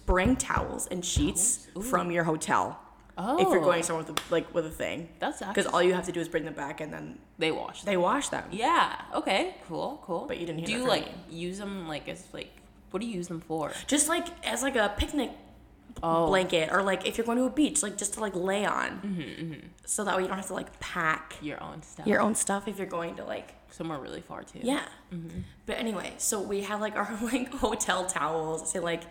bring 0.07 0.37
towels 0.37 0.87
and 0.89 1.05
sheets 1.05 1.67
from 1.91 2.11
your 2.11 2.25
hotel. 2.25 2.79
If 3.17 3.49
you're 3.49 3.61
Oh. 3.61 3.65
going 3.65 3.85
somewhere 3.85 4.05
with 4.05 4.19
a, 4.19 4.33
like 4.35 4.53
with 4.53 4.67
a 4.67 4.71
thing, 4.71 5.09
That's 5.21 5.41
actually. 5.41 5.55
because 5.55 5.67
all 5.73 5.83
you 5.83 5.95
have 5.95 6.07
to 6.07 6.13
do 6.13 6.19
is 6.21 6.29
bring 6.29 6.45
them 6.45 6.55
back 6.55 6.81
and 6.81 6.93
then 6.93 7.19
they 7.39 7.53
wash. 7.53 7.83
they 7.83 7.97
wash 7.97 8.29
them. 8.29 8.45
Yeah. 8.51 9.01
Okay. 9.15 9.55
Cool. 9.69 10.01
Cool. 10.03 10.25
But 10.27 10.39
you 10.39 10.47
didn't 10.47 10.59
hear 10.67 10.67
Do 10.67 10.73
you 10.83 10.89
like 10.89 11.07
me. 11.07 11.37
use 11.37 11.59
them 11.59 11.87
like 11.87 12.09
as 12.09 12.25
like 12.33 12.51
what 12.91 13.01
do 13.01 13.07
you 13.07 13.15
use 13.15 13.29
them 13.29 13.41
for? 13.41 13.73
Just 13.87 14.09
like 14.09 14.27
as 14.45 14.63
like 14.63 14.77
a 14.77 14.93
picnic 14.97 15.31
Oh. 16.03 16.27
blanket, 16.27 16.71
or 16.73 16.83
like 16.83 17.07
if 17.07 17.17
you're 17.17 17.25
going 17.25 17.39
to 17.39 17.45
a 17.45 17.51
beach, 17.51 17.81
like 17.85 17.97
just 17.97 18.15
to 18.15 18.21
like 18.21 18.35
lay 18.35 18.65
on, 18.67 19.01
Mm-hmm, 19.01 19.67
so 19.87 20.03
that 20.03 20.17
way 20.17 20.23
you 20.23 20.29
don't 20.29 20.37
have 20.37 20.49
to 20.49 20.55
like 20.55 20.81
pack 20.81 21.37
Your 21.41 21.63
own 21.63 21.83
stuff. 21.85 22.05
your 22.09 22.21
own 22.21 22.35
stuff 22.35 22.67
if 22.67 22.79
you're 22.79 22.89
going 22.89 23.15
to 23.15 23.25
like 23.25 23.55
somewhere 23.71 23.99
really 24.01 24.21
far 24.21 24.43
too. 24.43 24.59
yeah. 24.61 24.83
Mm-hmm. 25.13 25.39
But 25.67 25.79
anyway, 25.79 26.15
so 26.19 26.41
we 26.41 26.63
have 26.63 26.81
like 26.81 26.97
our 26.97 27.09
like 27.23 27.55
hotel 27.55 28.07
towels 28.07 28.69
say 28.73 28.81
like 28.81 29.05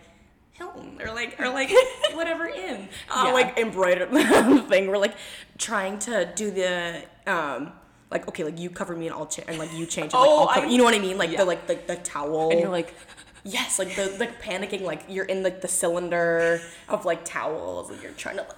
Hilton 0.54 1.00
or 1.02 1.12
like 1.12 1.38
or 1.40 1.48
like 1.50 1.70
whatever 2.14 2.46
in 2.48 2.88
uh, 3.10 3.24
Yeah. 3.26 3.32
like 3.32 3.58
embroidered 3.58 4.10
thing. 4.68 4.86
We're 4.88 4.98
like 4.98 5.14
trying 5.58 5.98
to 6.00 6.32
do 6.34 6.50
the 6.50 7.02
um. 7.26 7.72
Like 8.10 8.28
okay, 8.28 8.44
like 8.44 8.60
you 8.60 8.70
cover 8.70 8.94
me 8.94 9.06
and 9.08 9.14
I'll 9.16 9.26
change, 9.26 9.48
and 9.48 9.58
like 9.58 9.72
you 9.72 9.86
change, 9.86 10.12
and 10.12 10.20
like 10.20 10.28
Oh, 10.30 10.40
I'll 10.42 10.54
cover. 10.54 10.66
I- 10.66 10.70
you 10.70 10.78
know 10.78 10.84
what 10.84 10.94
I 10.94 11.00
mean? 11.00 11.18
Like 11.18 11.30
Yeah. 11.32 11.38
the 11.38 11.44
like 11.46 11.66
the, 11.66 11.74
the 11.86 11.96
towel. 11.96 12.50
And 12.50 12.60
you're 12.60 12.68
like, 12.68 12.94
Yes, 13.42 13.78
like 13.80 13.96
the 13.96 14.14
like 14.20 14.40
panicking, 14.40 14.82
like 14.82 15.02
you're 15.08 15.24
in 15.24 15.42
like 15.42 15.60
the 15.60 15.66
cylinder 15.68 16.60
of 16.88 17.04
like 17.04 17.24
towels, 17.24 17.90
and 17.90 18.00
you're 18.02 18.12
trying 18.12 18.36
to 18.36 18.42
like 18.42 18.56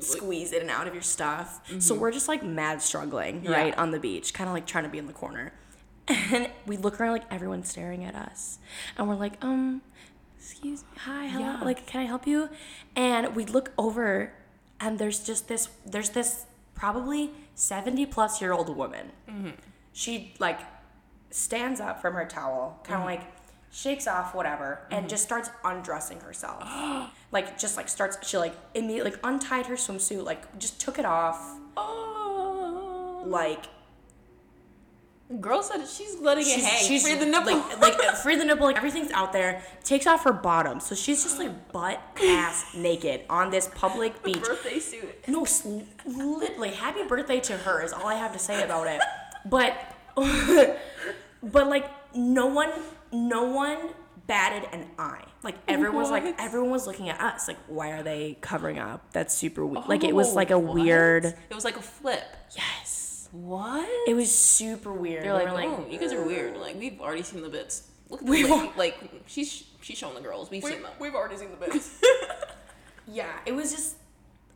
squeeze 0.00 0.52
in 0.52 0.60
and 0.62 0.70
out 0.70 0.86
of 0.86 0.92
your 0.94 1.02
stuff. 1.02 1.60
So 1.80 1.94
we're 1.94 2.10
just 2.10 2.28
like 2.28 2.42
mad 2.44 2.82
struggling, 2.82 3.44
Yeah. 3.44 3.52
right, 3.52 3.78
on 3.78 3.92
the 3.92 3.98
beach, 4.00 4.34
kind 4.34 4.48
of 4.50 4.52
like 4.54 4.66
trying 4.66 4.84
to 4.84 4.90
be 4.90 4.98
in 4.98 5.06
the 5.06 5.12
corner. 5.14 5.52
And 6.08 6.50
we 6.66 6.76
look 6.76 7.00
around 7.00 7.12
like 7.12 7.32
everyone's 7.32 7.70
staring 7.70 8.04
at 8.04 8.14
us, 8.14 8.58
and 8.98 9.08
we're 9.08 9.14
like, 9.14 9.42
um, 9.42 9.80
excuse 10.42 10.82
me, 10.82 10.88
hi, 10.98 11.26
hello, 11.28 11.44
Yeah. 11.44 11.60
like 11.62 11.86
can 11.86 12.00
I 12.00 12.04
help 12.04 12.26
you? 12.26 12.48
And 12.96 13.34
we 13.36 13.44
look 13.44 13.72
over, 13.78 14.32
and 14.80 14.98
there's 14.98 15.24
just 15.24 15.48
this, 15.48 15.68
there's 15.86 16.10
this 16.10 16.46
probably 16.74 17.30
seventy 17.54 18.06
plus 18.06 18.40
year 18.40 18.52
old 18.52 18.74
woman. 18.76 19.12
Mm-hmm. 19.28 19.50
She 19.92 20.34
like 20.38 20.60
stands 21.30 21.80
up 21.80 22.00
from 22.00 22.14
her 22.14 22.26
towel, 22.26 22.80
kind 22.84 23.02
of 23.02 23.08
mm-hmm. 23.08 23.22
like 23.22 23.32
shakes 23.70 24.06
off 24.06 24.34
whatever, 24.34 24.80
and 24.90 25.00
mm-hmm. 25.00 25.08
just 25.08 25.22
starts 25.22 25.50
undressing 25.64 26.20
herself. 26.20 26.62
like 27.32 27.56
just 27.58 27.76
like 27.76 27.88
starts 27.88 28.18
she 28.28 28.36
like 28.36 28.54
immediately 28.74 29.12
like 29.12 29.20
untied 29.22 29.66
her 29.66 29.76
swimsuit, 29.76 30.24
like 30.24 30.58
just 30.58 30.80
took 30.80 30.98
it 30.98 31.04
off, 31.04 31.38
oh. 31.76 33.22
like 33.26 33.66
Girl 35.40 35.62
said 35.62 35.86
she's 35.86 36.18
letting 36.20 36.44
it 36.46 36.60
hang. 36.60 37.00
Free 37.00 37.14
the 37.14 37.26
nipple. 37.26 37.56
Like, 37.56 37.80
like 37.80 37.94
uh, 38.04 38.12
free 38.16 38.36
the 38.36 38.44
nipple, 38.44 38.66
like 38.66 38.76
everything's 38.76 39.10
out 39.12 39.32
there. 39.32 39.62
Takes 39.84 40.06
off 40.06 40.24
her 40.24 40.32
bottom, 40.32 40.80
so 40.80 40.94
she's 40.94 41.22
just 41.22 41.38
like 41.38 41.72
butt 41.72 42.00
ass 42.22 42.66
naked 42.76 43.22
on 43.30 43.50
this 43.50 43.68
public 43.74 44.22
beach. 44.22 44.42
birthday 44.42 44.78
suit. 44.78 45.26
No, 45.28 45.46
literally, 46.04 46.70
happy 46.70 47.04
birthday 47.04 47.40
to 47.40 47.56
her 47.56 47.82
is 47.82 47.92
all 47.92 48.06
I 48.06 48.14
have 48.14 48.32
to 48.32 48.38
say 48.38 48.62
about 48.62 48.86
it. 48.86 49.00
But, 49.44 49.74
but 51.42 51.66
like 51.68 51.90
no 52.14 52.46
one, 52.46 52.70
no 53.10 53.42
one 53.44 53.76
batted 54.28 54.68
an 54.72 54.86
eye. 54.98 55.24
Like 55.42 55.56
everyone 55.66 55.96
was 56.00 56.10
like, 56.10 56.40
everyone 56.40 56.70
was 56.70 56.86
looking 56.86 57.08
at 57.08 57.20
us. 57.20 57.48
Like, 57.48 57.56
why 57.66 57.90
are 57.90 58.02
they 58.04 58.38
covering 58.40 58.78
up? 58.78 59.02
That's 59.12 59.34
super 59.34 59.66
weird. 59.66 59.88
like 59.88 60.04
it 60.04 60.14
was 60.14 60.30
Oh, 60.30 60.34
like 60.34 60.50
a 60.52 60.58
what? 60.60 60.74
weird. 60.76 61.24
It 61.24 61.54
was 61.54 61.64
like 61.64 61.76
a 61.76 61.82
flip. 61.82 62.22
Yes. 62.56 62.81
What? 63.32 63.88
It 64.06 64.14
was 64.14 64.32
super 64.32 64.92
weird. 64.92 65.24
They're 65.24 65.36
They 65.38 65.44
like, 65.50 65.66
were 65.68 65.84
oh, 65.84 65.86
you 65.90 65.98
guys 65.98 66.12
are 66.12 66.22
weird. 66.24 66.56
Like 66.56 66.78
we've 66.78 67.00
already 67.00 67.22
seen 67.22 67.42
the 67.42 67.48
bits. 67.48 67.88
Look 68.08 68.20
at 68.20 68.26
the 68.26 68.30
We've 68.30 68.48
lady. 68.50 68.70
like 68.76 68.96
she's 69.26 69.64
she's 69.80 69.98
showing 69.98 70.14
the 70.14 70.20
girls. 70.20 70.50
We've 70.50 70.62
seen 70.62 70.82
them. 70.82 70.92
we've 71.00 71.14
already 71.14 71.36
seen 71.38 71.50
the 71.50 71.56
bits. 71.66 72.00
yeah, 73.08 73.30
it 73.46 73.52
was 73.52 73.72
just, 73.72 73.96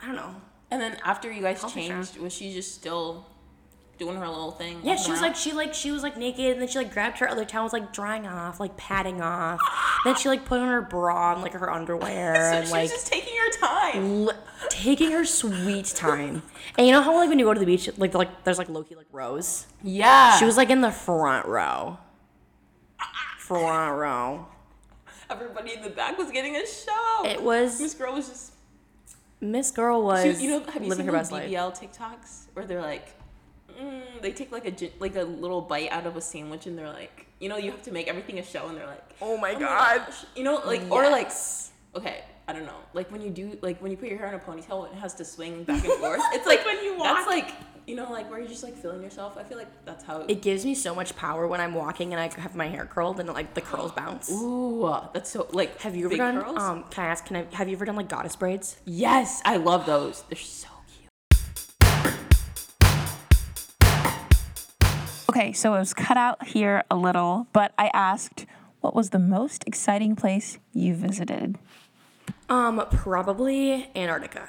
I 0.01 0.07
don't 0.07 0.17
know. 0.17 0.35
And 0.71 0.81
then 0.81 0.97
after 1.05 1.31
you 1.33 1.41
guys 1.43 1.61
Culture 1.61 1.81
shock. 1.81 1.89
changed, 1.89 2.19
was 2.19 2.33
she 2.33 2.53
just 2.53 2.75
still 2.75 3.27
doing 3.99 4.17
her 4.17 4.29
little 4.29 4.51
thing? 4.51 4.81
Yeah, 4.83 4.97
she 4.97 5.11
was 5.11 5.21
around? 5.21 5.29
like 5.31 5.37
she 5.37 5.53
like 5.53 5.75
she 5.75 5.91
was 5.91 6.03
like 6.03 6.17
naked, 6.17 6.53
and 6.53 6.61
then 6.61 6.69
she 6.69 6.79
like 6.79 6.93
grabbed 6.93 7.19
her 7.19 7.29
other 7.29 7.45
towel, 7.45 7.65
was 7.65 7.73
like 7.73 7.93
drying 7.93 8.27
off, 8.27 8.61
like 8.61 8.77
patting 8.77 9.21
off. 9.21 9.61
then 10.05 10.15
she 10.17 10.29
like 10.29 10.45
put 10.45 10.61
on 10.61 10.69
her 10.69 10.83
bra 10.83 11.33
and 11.35 11.43
like 11.43 11.53
her 11.53 11.71
underwear, 11.71 12.35
So 12.53 12.59
and 12.59 12.67
she 12.67 12.73
like 12.73 12.83
was 12.83 12.91
just 12.93 13.07
taking 13.07 13.35
her 13.37 13.51
time. 13.59 14.23
l- 14.29 14.39
taking 14.71 15.11
her 15.13 15.25
sweet 15.25 15.87
time. 15.87 16.43
And 16.79 16.87
you 16.87 16.93
know 16.93 17.03
how 17.03 17.15
like 17.17 17.29
when 17.29 17.39
you 17.39 17.45
go 17.45 17.55
to 17.55 17.61
the 17.61 17.67
beach, 17.67 17.89
like 17.97 18.15
like 18.15 18.45
there's 18.45 18.59
like 18.59 18.69
Loki 18.69 18.95
like 18.95 19.07
rows. 19.13 19.67
Yeah. 19.83 20.37
She 20.39 20.45
was 20.45 20.57
like 20.57 20.71
in 20.71 20.81
the 20.81 20.93
front 20.93 21.47
row. 21.47 21.99
Front 23.39 23.97
row. 23.99 24.47
Everybody 25.31 25.75
in 25.75 25.83
the 25.83 25.91
back 25.91 26.19
was 26.19 26.31
getting 26.31 26.57
a 26.57 26.67
show. 26.67 27.23
It 27.25 27.43
was 27.43 27.81
Miss 27.81 27.95
Girl 27.95 28.13
was 28.15 28.29
just. 28.29 28.53
Miss 29.41 29.71
Girl 29.71 30.01
She, 30.23 30.29
was 30.29 30.43
you 30.43 30.51
know, 30.51 30.61
have 30.61 30.83
you 30.83 30.89
living 30.89 31.05
seen 31.05 31.07
her 31.07 31.13
those 31.13 31.31
best 31.31 31.33
life. 31.33 31.51
TikToks 31.51 32.47
where 32.55 32.65
they're 32.65 32.81
like, 32.81 33.09
mm, 33.81 34.23
they 34.23 34.33
take 34.33 34.51
like 34.53 34.67
a 34.67 34.91
like 35.01 35.17
a 35.17 35.23
little 35.23 35.61
bite 35.61 35.91
out 35.93 36.07
of 36.07 36.17
a 36.17 36.21
sandwich 36.21 36.67
and 36.67 36.77
they're 36.79 36.89
like, 36.91 37.27
you 37.41 37.49
know, 37.49 37.57
you 37.57 37.71
have 37.71 37.83
to 37.83 37.93
make 37.93 38.09
everything 38.09 38.39
a 38.39 38.43
show 38.43 38.69
and 38.69 38.77
they're 38.77 38.87
like, 38.87 39.03
Oh 39.21 39.37
my 39.37 39.51
oh 39.51 39.55
my 39.55 39.61
god. 39.61 39.99
gosh. 40.07 40.25
you 40.35 40.45
know, 40.45 40.57
like 40.65 40.83
or 40.91 41.03
like, 41.11 41.31
okay, 41.95 42.25
I 42.49 42.53
don't 42.53 42.65
know, 42.65 42.81
like 42.95 43.11
when 43.11 43.21
you 43.23 43.31
do 43.31 43.59
like 43.63 43.81
when 43.83 43.91
you 43.91 43.97
put 43.97 44.09
your 44.09 44.19
hair 44.19 44.29
in 44.29 44.35
a 44.35 44.39
ponytail, 44.39 44.87
it 44.91 44.95
has 44.95 45.15
to 45.15 45.25
swing 45.25 45.65
back 45.65 45.85
and 45.85 45.93
forth. 45.95 46.21
It's 46.33 46.47
like 46.47 46.65
when 46.65 46.83
you 46.85 46.97
walk. 46.97 47.17
That's 47.17 47.27
like 47.27 47.51
you 47.87 47.95
know, 47.95 48.11
like 48.11 48.29
where 48.29 48.41
you're 48.41 48.49
just 48.49 48.65
like 48.65 48.75
feeling 48.77 49.01
yourself. 49.01 49.37
I 49.39 49.45
feel 49.45 49.57
like 49.59 49.69
that's 49.85 50.03
how. 50.03 50.23
It 50.23 50.31
it 50.33 50.43
gives 50.43 50.65
me 50.65 50.75
so 50.75 50.93
much 50.93 51.15
power 51.15 51.47
when 51.47 51.61
I'm 51.61 51.73
walking 51.73 52.13
and 52.13 52.21
I 52.21 52.29
have 52.41 52.57
my 52.57 52.67
hair 52.67 52.85
curled 52.85 53.21
and 53.21 53.29
like 53.29 53.55
the 53.55 53.61
curls 53.61 53.93
bounce. 54.01 54.29
Ooh, 54.31 54.91
that's 55.15 55.31
so 55.31 55.47
like. 55.53 55.81
Have 55.83 55.95
you 55.95 56.07
ever 56.07 56.17
done? 56.17 56.43
curls? 56.43 56.59
Um, 56.59 56.83
can 56.91 57.05
I 57.05 57.09
ask? 57.09 57.25
Can 57.27 57.37
I? 57.37 57.47
Have 57.55 57.69
you 57.69 57.77
ever 57.77 57.85
done 57.85 57.95
like 57.97 58.09
goddess 58.09 58.35
braids? 58.35 58.77
yes, 58.85 59.41
I 59.45 59.57
love 59.59 59.87
those. 59.87 60.23
They're 60.29 60.37
so 60.37 60.69
Okay, 65.29 65.53
so 65.53 65.75
it 65.75 65.79
was 65.79 65.93
cut 65.95 66.17
out 66.17 66.47
here 66.49 66.85
a 66.91 66.97
little, 66.97 67.47
but 67.53 67.73
I 67.79 67.91
asked, 67.93 68.47
what 68.81 68.95
was 68.95 69.11
the 69.11 69.19
most 69.19 69.65
exciting 69.67 70.15
place 70.17 70.59
you 70.73 70.95
visited? 70.95 71.59
Um, 72.49 72.83
probably 72.93 73.91
Antarctica. 73.97 74.49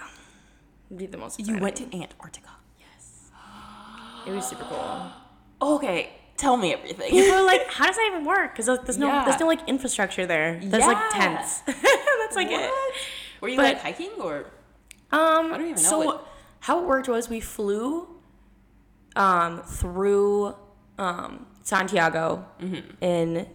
Would 0.90 1.00
Be 1.00 1.06
the 1.08 1.18
most. 1.18 1.40
You 1.40 1.58
went 1.58 1.76
to 1.78 1.84
Antarctica. 1.86 2.50
Yes. 2.80 3.30
It 4.28 4.32
was 4.32 4.48
super 4.48 4.66
cool. 4.66 5.12
Okay, 5.62 6.12
tell 6.38 6.58
me 6.58 6.74
everything. 6.74 7.10
People 7.10 7.34
are 7.34 7.46
like, 7.46 7.66
how 7.72 7.88
does 7.88 7.96
that 7.96 8.10
even 8.12 8.26
work? 8.26 8.54
Because 8.56 8.66
there's 8.84 8.98
no, 9.00 9.08
Yeah. 9.08 9.26
there's 9.26 9.40
no 9.40 9.48
like 9.48 9.68
infrastructure 9.68 10.26
there. 10.28 10.60
There's 10.64 10.86
like 10.86 10.98
Yeah. 11.16 11.20
tents. 11.36 11.62
That's 11.66 12.36
like 12.36 12.50
it. 12.52 12.72
Were 13.42 13.50
you 13.50 13.56
But- 13.58 13.64
like 13.76 13.82
hiking 13.82 14.12
or? 14.22 14.46
Um, 15.12 15.50
don't 15.50 15.62
even 15.62 15.72
know 15.72 15.76
so 15.78 16.00
what- 16.00 16.28
how 16.60 16.82
it 16.82 16.86
worked 16.86 17.08
was 17.08 17.30
we 17.30 17.40
flew 17.40 18.08
um, 19.16 19.62
through 19.64 20.56
um, 20.98 21.46
Santiago 21.64 22.46
Mm-hmm. 22.62 23.04
in 23.04 23.48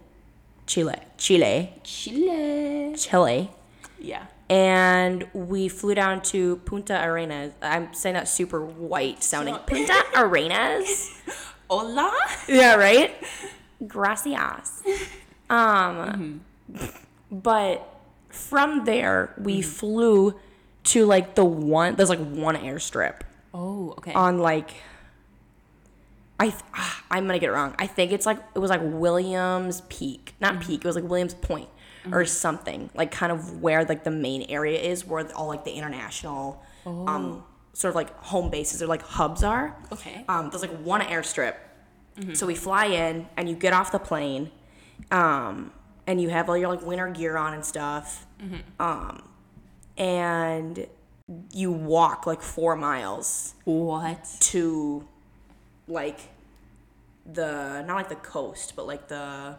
Chile, 0.65 0.95
Chile, 1.17 1.73
Chile. 1.83 2.95
Chile, 2.97 3.51
Yeah. 3.99 4.25
and 4.49 5.27
we 5.33 5.67
flew 5.67 5.93
down 5.95 6.21
to 6.23 6.57
Punta 6.65 7.03
Arenas. 7.03 7.51
I'm 7.61 7.93
saying 7.93 8.13
that 8.15 8.27
super 8.27 8.63
white 8.63 9.21
sounding. 9.23 9.55
So- 9.55 9.61
Punta 9.67 10.03
Arenas. 10.15 11.11
Hola. 11.69 12.11
yeah, 12.47 12.75
right. 12.75 13.11
Gracias. 13.87 14.83
Um, 15.49 16.41
but 17.31 17.87
from 18.29 18.85
there 18.85 19.33
we 19.37 19.61
flew 19.61 20.35
to 20.85 21.05
like 21.05 21.35
the 21.35 21.45
one. 21.45 21.95
There's 21.95 22.09
like 22.09 22.19
one 22.23 22.55
airstrip 22.55 23.21
Oh, 23.53 23.91
okay. 23.97 24.13
on 24.13 24.39
like 24.39 24.71
I 26.39 26.49
th- 26.49 26.63
ah, 26.73 27.03
I'm 27.11 27.25
gonna 27.27 27.39
get 27.39 27.49
it 27.49 27.53
wrong. 27.53 27.75
I 27.79 27.87
think 27.87 28.11
it's 28.11 28.25
like 28.25 28.39
it 28.55 28.59
was 28.59 28.69
like 28.69 28.81
Williams 28.83 29.81
Peak, 29.89 30.33
not 30.41 30.61
Peak. 30.61 30.81
It 30.83 30.87
was 30.87 30.95
like 30.95 31.05
Williams 31.05 31.33
Point 31.35 31.69
or 32.11 32.25
something. 32.25 32.89
Like 32.95 33.11
kind 33.11 33.31
of 33.31 33.61
where 33.61 33.85
like 33.85 34.03
the 34.03 34.11
main 34.11 34.43
area 34.49 34.79
is, 34.79 35.05
where 35.05 35.25
all 35.35 35.47
like 35.47 35.63
the 35.63 35.71
international, 35.71 36.61
um, 36.85 37.43
sort 37.73 37.91
of 37.91 37.95
like 37.95 38.15
home 38.17 38.49
bases 38.49 38.81
or 38.81 38.87
like 38.87 39.01
hubs 39.03 39.43
are. 39.43 39.77
Okay. 39.91 40.25
Um, 40.27 40.49
there's 40.49 40.61
like 40.61 40.77
one 40.79 41.01
airstrip. 41.01 41.55
So 42.33 42.45
we 42.45 42.55
fly 42.55 42.85
in 42.85 43.27
and 43.37 43.49
you 43.49 43.55
get 43.55 43.73
off 43.73 43.91
the 43.91 43.99
plane, 43.99 44.51
um, 45.11 45.71
and 46.05 46.21
you 46.21 46.29
have 46.29 46.49
all 46.49 46.57
your 46.57 46.67
like 46.69 46.85
winter 46.85 47.09
gear 47.09 47.37
on 47.37 47.53
and 47.53 47.65
stuff. 47.65 48.25
Um, 48.79 49.23
and 49.97 50.87
you 51.53 51.71
walk 51.71 52.27
like 52.27 52.41
four 52.41 52.75
miles 52.75 53.55
what? 53.63 54.27
to 54.41 55.07
like 55.87 56.19
the 57.25 57.81
not 57.83 57.95
like 57.95 58.09
the 58.09 58.15
coast, 58.15 58.75
but 58.75 58.87
like 58.87 59.07
the 59.07 59.57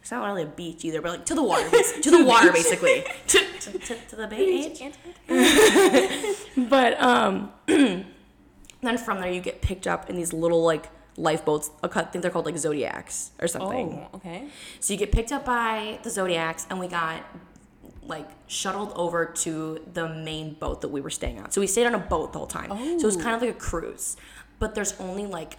it's 0.00 0.10
not 0.10 0.24
really 0.26 0.42
a 0.42 0.46
beach 0.46 0.84
either, 0.84 1.00
but 1.02 1.10
like 1.10 1.24
to 1.26 1.34
the 1.34 1.42
water, 1.42 1.68
to 2.02 2.10
the 2.10 2.24
water 2.24 2.52
basically, 2.52 3.04
to, 3.28 3.38
to, 3.60 3.78
to, 3.78 3.94
to 3.94 4.16
the 4.16 4.26
bay. 4.26 4.92
but 6.68 7.00
um, 7.00 7.52
then 7.66 8.98
from 8.98 9.20
there 9.20 9.30
you 9.30 9.40
get 9.40 9.60
picked 9.60 9.86
up 9.86 10.08
in 10.08 10.16
these 10.16 10.32
little 10.32 10.62
like 10.64 10.88
lifeboats. 11.16 11.70
I 11.82 11.88
think 11.88 12.22
they're 12.22 12.30
called 12.30 12.46
like 12.46 12.58
zodiacs 12.58 13.32
or 13.40 13.46
something. 13.48 14.08
Oh, 14.12 14.16
okay. 14.16 14.48
So 14.80 14.92
you 14.92 14.98
get 14.98 15.12
picked 15.12 15.32
up 15.32 15.44
by 15.44 15.98
the 16.02 16.10
Zodiacs, 16.10 16.66
and 16.70 16.80
we 16.80 16.88
got 16.88 17.22
like 18.02 18.28
shuttled 18.48 18.92
over 18.96 19.24
to 19.24 19.80
the 19.92 20.08
main 20.08 20.54
boat 20.54 20.80
that 20.80 20.88
we 20.88 21.00
were 21.00 21.10
staying 21.10 21.38
on. 21.40 21.50
So 21.50 21.60
we 21.60 21.66
stayed 21.66 21.86
on 21.86 21.94
a 21.94 21.98
boat 21.98 22.32
the 22.32 22.38
whole 22.38 22.48
time. 22.48 22.72
Oh. 22.72 22.98
So 22.98 23.02
it 23.02 23.04
was 23.04 23.16
kind 23.16 23.36
of 23.36 23.42
like 23.42 23.50
a 23.50 23.58
cruise, 23.58 24.16
but 24.60 24.76
there's 24.76 24.94
only 25.00 25.26
like 25.26 25.56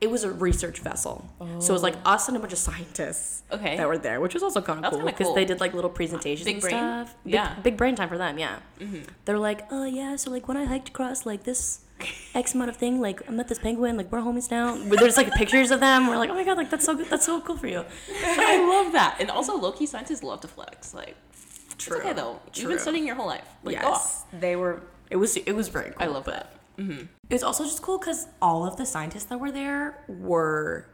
it 0.00 0.08
was 0.10 0.22
a 0.22 0.30
research 0.30 0.78
vessel. 0.78 1.28
So 1.58 1.70
it 1.70 1.72
was 1.72 1.82
like 1.82 1.96
us 2.04 2.28
and 2.28 2.36
a 2.36 2.40
bunch 2.40 2.52
of 2.52 2.58
scientists 2.60 3.42
Okay. 3.50 3.76
that 3.76 3.88
were 3.88 3.98
there, 3.98 4.20
which 4.20 4.32
was 4.32 4.44
also 4.44 4.60
kind 4.62 4.84
of 4.84 4.92
cool 4.92 5.04
because 5.04 5.26
cool. 5.26 5.34
they 5.34 5.44
did 5.44 5.58
like 5.58 5.74
little 5.74 5.90
presentations 5.90 6.44
Big 6.44 6.54
and 6.54 6.62
brain? 6.62 6.72
stuff. 6.74 7.16
Big, 7.24 7.34
Yeah. 7.34 7.48
Mm-hmm. 7.48 7.62
big 7.62 7.76
brain 7.76 7.96
time 7.96 8.08
for 8.08 8.16
them. 8.16 8.38
Yeah, 8.38 8.60
they're 9.24 9.38
like, 9.40 9.66
oh 9.72 9.84
yeah, 9.84 10.14
so 10.14 10.30
like 10.30 10.46
when 10.48 10.56
I 10.56 10.64
hiked 10.64 10.88
across 10.90 11.26
like 11.26 11.42
this. 11.44 11.80
X 12.32 12.54
amount 12.54 12.70
of 12.70 12.76
thing, 12.76 13.00
like 13.00 13.28
I 13.28 13.32
met 13.32 13.48
this 13.48 13.58
penguin, 13.58 13.96
like 13.96 14.12
we're 14.12 14.20
homies 14.20 14.52
now. 14.52 14.76
There's 14.76 15.16
like 15.16 15.32
pictures 15.32 15.72
of 15.72 15.80
them. 15.80 16.06
We're 16.06 16.16
like, 16.16 16.30
oh 16.30 16.34
my 16.34 16.44
god, 16.44 16.56
like 16.56 16.70
that's 16.70 16.84
so 16.84 16.94
good, 16.94 17.10
that's 17.10 17.26
so 17.26 17.40
cool 17.40 17.56
for 17.56 17.66
you. 17.66 17.84
I 18.24 18.64
love 18.70 18.92
that. 18.92 19.16
And 19.18 19.32
also, 19.32 19.56
low 19.58 19.72
key 19.72 19.86
scientists 19.86 20.22
love 20.22 20.40
to 20.42 20.48
flex. 20.48 20.94
Like, 20.94 21.16
True. 21.76 21.96
it's 21.96 22.06
okay 22.06 22.12
though. 22.12 22.38
You've 22.54 22.68
been 22.68 22.78
studying 22.78 23.04
your 23.04 23.16
whole 23.16 23.26
life. 23.26 23.48
Like, 23.64 23.74
yes, 23.74 24.24
they 24.32 24.54
were. 24.54 24.80
It 25.10 25.16
was. 25.16 25.36
It 25.38 25.56
was 25.56 25.66
very 25.66 25.90
cool. 25.90 25.96
I 25.98 26.06
love 26.06 26.26
that. 26.26 26.52
It 26.78 27.34
was 27.34 27.42
also 27.42 27.64
just 27.64 27.82
cool 27.82 27.98
because 27.98 28.26
all 28.40 28.64
of 28.66 28.76
the 28.76 28.86
scientists 28.86 29.24
that 29.24 29.38
were 29.40 29.50
there 29.50 30.04
were 30.08 30.86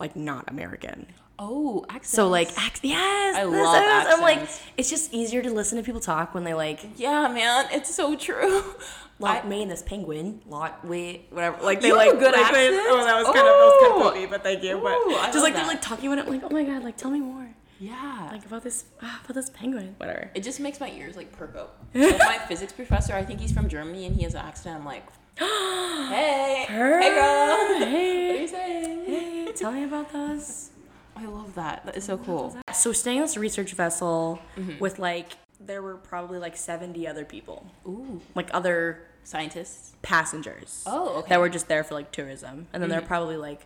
like 0.00 0.16
not 0.16 0.44
American. 0.50 1.06
Oh, 1.40 1.84
accents. 1.88 2.10
So 2.10 2.28
like, 2.28 2.48
ac- 2.58 2.80
yes, 2.82 3.36
I 3.36 3.44
love 3.44 4.06
is- 4.08 4.14
I'm 4.14 4.20
like, 4.22 4.48
it's 4.76 4.90
just 4.90 5.12
easier 5.14 5.40
to 5.42 5.52
listen 5.52 5.78
to 5.78 5.84
people 5.84 6.00
talk 6.00 6.34
when 6.34 6.42
they 6.42 6.52
like, 6.54 6.80
yeah, 6.96 7.28
man, 7.28 7.66
it's 7.70 7.94
so 7.94 8.16
true. 8.16 8.64
like 9.20 9.44
I- 9.44 9.48
me 9.48 9.62
and 9.62 9.70
this 9.70 9.82
penguin, 9.82 10.40
lot 10.48 10.84
we 10.84 11.26
whatever. 11.30 11.62
Like 11.62 11.80
they 11.80 11.92
like 11.92 12.10
good 12.18 12.32
like, 12.32 12.52
they- 12.52 12.66
accent? 12.68 12.86
oh, 12.88 13.04
that 13.04 13.16
was 13.18 13.26
kind 13.26 13.38
of 13.38 13.44
that 13.44 13.70
was 13.70 13.82
kind 13.88 14.02
of 14.02 14.12
poopy, 14.14 14.26
but 14.26 14.42
thank 14.42 14.64
you. 14.64 14.78
But 14.82 14.94
Ooh, 14.94 15.14
I 15.14 15.26
just 15.30 15.44
like 15.44 15.54
they're 15.54 15.64
like 15.66 15.80
talking 15.82 16.12
about 16.12 16.26
it, 16.26 16.30
like 16.30 16.42
oh 16.42 16.50
my 16.50 16.64
god, 16.64 16.82
like 16.82 16.96
tell 16.96 17.10
me 17.12 17.20
more, 17.20 17.48
yeah. 17.78 18.28
like 18.32 18.44
about 18.44 18.64
this 18.64 18.86
ah, 19.02 19.20
about 19.24 19.34
this 19.34 19.50
penguin, 19.50 19.94
whatever. 19.98 20.30
it 20.34 20.42
just 20.42 20.58
makes 20.58 20.80
my 20.80 20.90
ears 20.90 21.16
like 21.16 21.30
perk 21.30 21.54
up. 21.54 21.84
like 21.94 22.18
my 22.18 22.38
physics 22.48 22.72
professor, 22.72 23.14
I 23.14 23.24
think 23.24 23.38
he's 23.40 23.52
from 23.52 23.68
Germany 23.68 24.06
and 24.06 24.16
he 24.16 24.24
has 24.24 24.34
an 24.34 24.40
accent. 24.40 24.76
I'm 24.80 24.84
like, 24.84 25.06
hey, 26.08 26.64
hey 26.68 27.14
girl, 27.14 27.78
Hey. 27.86 28.26
what 28.28 28.36
are 28.36 28.40
you 28.40 28.48
saying? 28.48 29.04
hey, 29.06 29.52
tell 29.52 29.72
me 29.72 29.84
about 29.84 30.12
those. 30.12 30.70
I 31.16 31.24
love 31.26 31.54
that. 31.54 31.84
That 31.86 31.96
is 31.96 32.04
so 32.04 32.16
cool. 32.18 32.56
So 32.72 32.92
staying 32.92 33.18
on 33.18 33.24
this 33.24 33.36
research 33.36 33.72
vessel 33.72 34.40
Mm-hmm. 34.56 34.78
with 34.78 34.98
like 34.98 35.32
there 35.60 35.82
were 35.82 35.96
probably 35.96 36.38
like 36.38 36.56
70 36.56 37.06
other 37.08 37.24
people, 37.24 37.66
Ooh, 37.86 38.20
like 38.34 38.48
other 38.52 39.00
scientists. 39.24 39.92
passengers. 40.02 40.84
Oh, 40.86 41.08
okay. 41.08 41.18
Mm-hmm. 41.20 41.28
That 41.30 41.40
were 41.40 41.48
just 41.48 41.68
there 41.68 41.82
for 41.84 41.94
like 41.94 42.12
tourism, 42.12 42.68
and 42.72 42.82
then 42.82 42.90
there 42.90 43.00
were 43.00 43.06
probably 43.06 43.36
like 43.36 43.62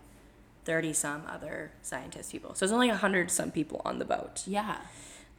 30 0.64 0.92
some 0.94 1.22
other 1.28 1.70
scientist 1.82 2.32
people. 2.32 2.54
So 2.54 2.60
there's 2.64 2.72
only 2.72 2.88
100 2.88 3.30
some 3.30 3.50
people 3.50 3.82
on 3.84 3.98
the 3.98 4.04
boat. 4.04 4.42
Yeah. 4.46 4.76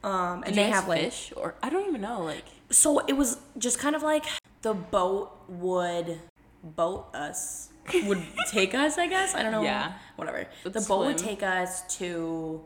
Um, 0.03 0.43
and 0.43 0.53
Did 0.53 0.55
they 0.55 0.69
have 0.69 0.87
like 0.87 1.01
fish 1.01 1.31
or 1.37 1.55
I 1.63 1.69
don't 1.69 1.87
even 1.87 2.01
know. 2.01 2.21
Like, 2.23 2.43
so 2.69 2.99
it 3.05 3.13
was 3.13 3.37
just 3.57 3.79
kind 3.79 3.95
of 3.95 4.03
like 4.03 4.25
the 4.63 4.73
boat 4.73 5.31
would 5.47 6.19
boat 6.63 7.13
us 7.13 7.69
would 8.05 8.23
take 8.49 8.73
us 8.73 8.97
i 8.97 9.07
guess 9.07 9.35
i 9.35 9.43
don't 9.43 9.51
know 9.51 9.61
Yeah. 9.63 9.93
whatever 10.15 10.47
Would 10.63 10.73
the 10.73 10.81
boat 10.81 11.05
would 11.05 11.17
take 11.17 11.43
us 11.43 11.83
to 11.99 12.63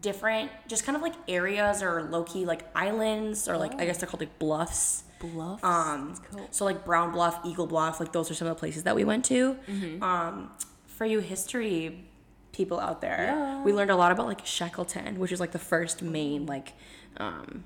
different, 0.00 0.52
just 0.68 0.84
kind 0.86 0.94
of 0.94 1.02
like 1.02 1.14
areas 1.26 1.82
or 1.82 2.02
low 2.04 2.22
key 2.22 2.44
like 2.44 2.62
islands 2.76 3.48
or 3.48 3.56
like 3.56 3.72
I 3.80 3.86
guess 3.86 3.98
they're 3.98 4.08
called 4.08 4.20
like 4.20 4.38
bluffs. 4.38 5.02
Bluffs. 5.18 5.64
Um, 5.64 6.14
so 6.52 6.64
like 6.64 6.84
Brown 6.84 7.10
Bluff, 7.10 7.40
Eagle 7.44 7.66
Bluff, 7.66 7.98
like 7.98 8.12
those 8.12 8.30
are 8.30 8.34
some 8.34 8.46
of 8.46 8.54
the 8.54 8.60
places 8.60 8.84
that 8.84 8.94
we 8.94 9.02
went 9.04 9.24
to. 9.24 9.56
Mm-hmm. 9.68 10.00
Um, 10.00 10.52
for 10.86 11.04
you 11.06 11.18
history 11.18 12.04
people 12.52 12.78
out 12.78 13.00
there, 13.00 13.24
Yeah. 13.32 13.64
we 13.64 13.72
learned 13.72 13.90
a 13.90 13.96
lot 13.96 14.12
about 14.12 14.26
like 14.26 14.46
Shackleton, 14.46 15.18
which 15.18 15.32
is 15.32 15.40
like 15.40 15.50
the 15.50 15.58
first 15.58 16.02
main 16.02 16.46
like 16.46 16.74
um, 17.16 17.64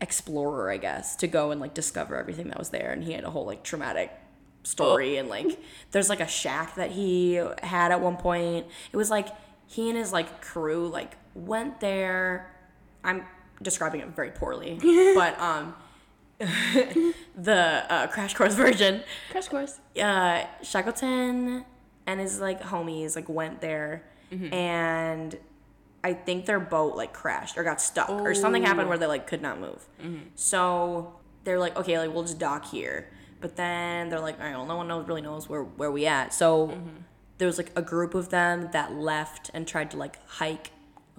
explorer, 0.00 0.70
I 0.70 0.76
guess, 0.76 1.16
to 1.16 1.26
go 1.26 1.50
and 1.50 1.60
like 1.60 1.74
discover 1.74 2.16
everything 2.16 2.48
that 2.48 2.58
was 2.58 2.70
there, 2.70 2.90
and 2.92 3.04
he 3.04 3.12
had 3.12 3.24
a 3.24 3.30
whole 3.30 3.46
like 3.46 3.62
traumatic 3.62 4.10
story 4.62 5.16
and 5.16 5.30
like 5.30 5.58
there's 5.90 6.10
like 6.10 6.20
a 6.20 6.28
shack 6.28 6.74
that 6.74 6.90
he 6.90 7.34
had 7.62 7.92
at 7.92 8.00
one 8.00 8.16
point. 8.16 8.66
It 8.92 8.96
was 8.96 9.10
like 9.10 9.28
he 9.66 9.88
and 9.88 9.98
his 9.98 10.12
like 10.12 10.40
crew 10.42 10.88
like 10.88 11.16
went 11.34 11.80
there. 11.80 12.50
I'm 13.04 13.24
describing 13.62 14.00
it 14.00 14.08
very 14.08 14.30
poorly, 14.30 14.78
but 15.14 15.38
um 15.40 15.74
the 17.36 17.84
uh, 17.88 18.06
crash 18.06 18.32
course 18.34 18.54
version 18.64 19.02
Crash 19.30 19.48
course. 19.48 19.78
uh, 20.02 20.44
Shackleton 20.62 21.64
and 22.06 22.20
his 22.20 22.40
like 22.40 22.62
homies 22.62 23.14
like 23.16 23.28
went 23.28 23.60
there, 23.60 24.04
and 24.52 25.36
I 26.02 26.14
think 26.14 26.46
their 26.46 26.60
boat 26.60 26.96
like 26.96 27.12
crashed 27.12 27.58
or 27.58 27.62
got 27.64 27.80
stuck 27.80 28.08
or 28.10 28.34
something 28.34 28.62
happened 28.62 28.88
where 28.88 28.98
they 28.98 29.06
like 29.06 29.26
could 29.26 29.42
not 29.42 29.60
move. 29.60 29.86
So 30.34 31.14
they're 31.44 31.58
like, 31.58 31.76
okay, 31.76 31.98
like 31.98 32.12
we'll 32.12 32.24
just 32.24 32.38
dock 32.38 32.64
here. 32.66 33.10
But 33.40 33.56
then 33.56 34.08
they're 34.10 34.20
like, 34.20 34.38
all 34.38 34.46
right, 34.46 34.56
well, 34.56 34.66
no 34.66 34.76
one 34.76 34.88
knows 34.88 35.06
really 35.08 35.22
knows 35.22 35.48
where 35.48 35.62
where 35.62 35.90
we 35.90 36.06
at. 36.06 36.32
So 36.34 36.78
there 37.38 37.46
was 37.46 37.58
like 37.58 37.70
a 37.76 37.82
group 37.82 38.14
of 38.14 38.28
them 38.30 38.68
that 38.72 38.92
left 38.94 39.50
and 39.54 39.66
tried 39.66 39.90
to 39.92 39.96
like 39.96 40.16
hike 40.26 40.70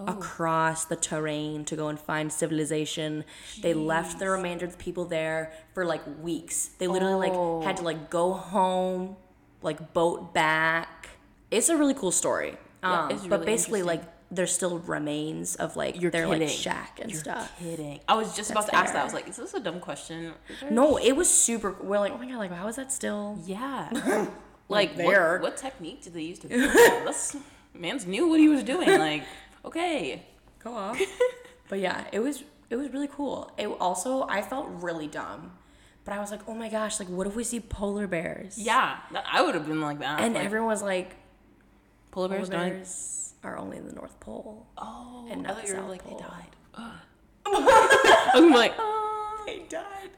across 0.07 0.85
the 0.85 0.95
terrain 0.95 1.63
to 1.65 1.75
go 1.75 1.87
and 1.87 1.99
find 1.99 2.31
civilization. 2.33 3.23
They 3.61 3.73
left 3.73 4.17
the 4.19 4.29
remainder 4.29 4.65
of 4.65 4.71
the 4.71 4.77
people 4.77 5.05
there 5.05 5.51
for 5.73 5.85
like 5.85 6.01
weeks. 6.21 6.71
They 6.79 6.87
literally 6.87 7.29
like 7.29 7.63
had 7.63 7.77
to 7.77 7.83
like 7.83 8.09
go 8.09 8.33
home, 8.33 9.15
like 9.61 9.93
boat 9.93 10.33
back. 10.33 11.09
It's 11.51 11.69
a 11.69 11.77
really 11.77 11.93
cool 11.93 12.11
story. 12.11 12.57
Yeah, 12.83 13.03
Um, 13.03 13.11
it's 13.11 13.27
but 13.27 13.45
basically 13.45 13.83
like 13.83 14.01
interesting. 14.31 14.35
there's 14.35 14.51
still 14.53 14.79
remains 14.79 15.55
of 15.55 15.75
like 15.75 16.01
You're 16.01 16.11
their 16.11 16.27
like 16.27 16.47
shack 16.49 16.99
and 17.01 17.15
stuff. 17.15 17.51
Kidding. 17.59 17.99
I 18.07 18.15
was 18.15 18.35
just 18.35 18.51
about 18.51 18.67
That's 18.67 18.71
to 18.71 18.77
ask 18.77 18.93
that. 18.93 19.01
I 19.01 19.03
was 19.03 19.13
like, 19.13 19.27
is 19.27 19.37
this 19.37 19.53
a 19.53 19.59
dumb 19.59 19.79
question? 19.79 20.33
No, 20.69 20.97
it 20.97 21.13
was 21.13 21.29
super. 21.29 21.75
We're 21.81 21.99
like, 21.99 22.13
oh 22.13 22.17
my 22.17 22.27
god, 22.27 22.37
like 22.37 22.51
how 22.51 22.67
is 22.67 22.77
that 22.77 22.91
still? 22.91 23.39
Yeah. 23.45 24.27
like 24.69 24.95
there. 24.95 25.33
What, 25.33 25.41
what 25.41 25.57
technique 25.57 26.03
did 26.03 26.13
they 26.13 26.23
use 26.23 26.39
to 26.39 26.47
do 26.47 26.61
that? 26.61 27.01
That's 27.05 27.35
man's 27.73 28.05
knew 28.05 28.27
what 28.27 28.39
he 28.39 28.47
was 28.47 28.63
doing. 28.63 28.87
Like, 28.87 29.23
okay. 29.65 30.25
Go 30.63 30.75
off. 30.75 30.99
but 31.69 31.79
yeah, 31.79 32.05
it 32.11 32.19
was 32.19 32.43
it 32.69 32.75
was 32.75 32.91
really 32.91 33.09
cool. 33.09 33.51
It 33.57 33.67
also 33.67 34.25
I 34.27 34.41
felt 34.41 34.67
really 34.69 35.07
dumb, 35.07 35.53
but 36.05 36.13
I 36.13 36.19
was 36.19 36.31
like, 36.31 36.41
oh 36.47 36.53
my 36.53 36.69
gosh, 36.69 36.99
like 36.99 37.09
what 37.09 37.27
if 37.27 37.35
we 37.35 37.43
see 37.43 37.59
polar 37.59 38.07
bears? 38.07 38.57
Yeah, 38.57 38.97
that, 39.11 39.25
I 39.29 39.41
would 39.41 39.55
have 39.55 39.67
been 39.67 39.81
like 39.81 39.99
that. 39.99 40.21
And 40.21 40.35
like, 40.35 40.45
everyone 40.45 40.69
was 40.69 40.81
like, 40.81 41.15
polar 42.11 42.27
polar 42.27 42.39
bears 42.39 42.49
dying. 42.49 42.73
bears 42.73 43.20
are 43.43 43.57
only 43.57 43.77
in 43.77 43.87
the 43.87 43.93
North 43.93 44.19
Pole. 44.19 44.67
Oh, 44.77 45.27
and 45.29 45.41
I 45.45 45.49
not 45.49 45.55
thought 45.55 45.61
the 45.63 45.67
you 45.69 45.73
were 45.75 45.79
South 45.81 45.89
like 45.89 46.03
Pole. 46.03 46.17
they 46.17 46.25
died. 46.25 46.55
I'm 48.33 48.51
like, 48.51 48.73
oh, 48.79 49.43
They 49.45 49.59
died. 49.69 50.09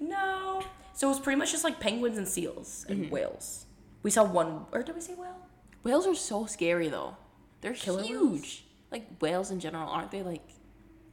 no. 0.00 0.62
So 0.94 1.08
it 1.08 1.10
was 1.10 1.20
pretty 1.20 1.38
much 1.38 1.52
just 1.52 1.64
like 1.64 1.78
penguins 1.80 2.16
and 2.18 2.26
seals 2.26 2.86
and 2.88 3.04
mm-hmm. 3.04 3.10
whales. 3.14 3.66
We 4.02 4.10
saw 4.10 4.24
one, 4.24 4.66
or 4.72 4.82
did 4.82 4.94
we 4.94 5.00
see 5.00 5.14
whale? 5.14 5.36
whales 5.82 6.06
are 6.06 6.14
so 6.14 6.46
scary 6.46 6.88
though. 6.88 7.16
They're 7.60 7.74
Killer 7.74 8.02
huge. 8.02 8.20
whales? 8.20 8.62
Like 8.90 9.06
whales 9.20 9.50
in 9.50 9.60
general, 9.60 9.88
aren't 9.88 10.10
they? 10.10 10.22
Like 10.22 10.42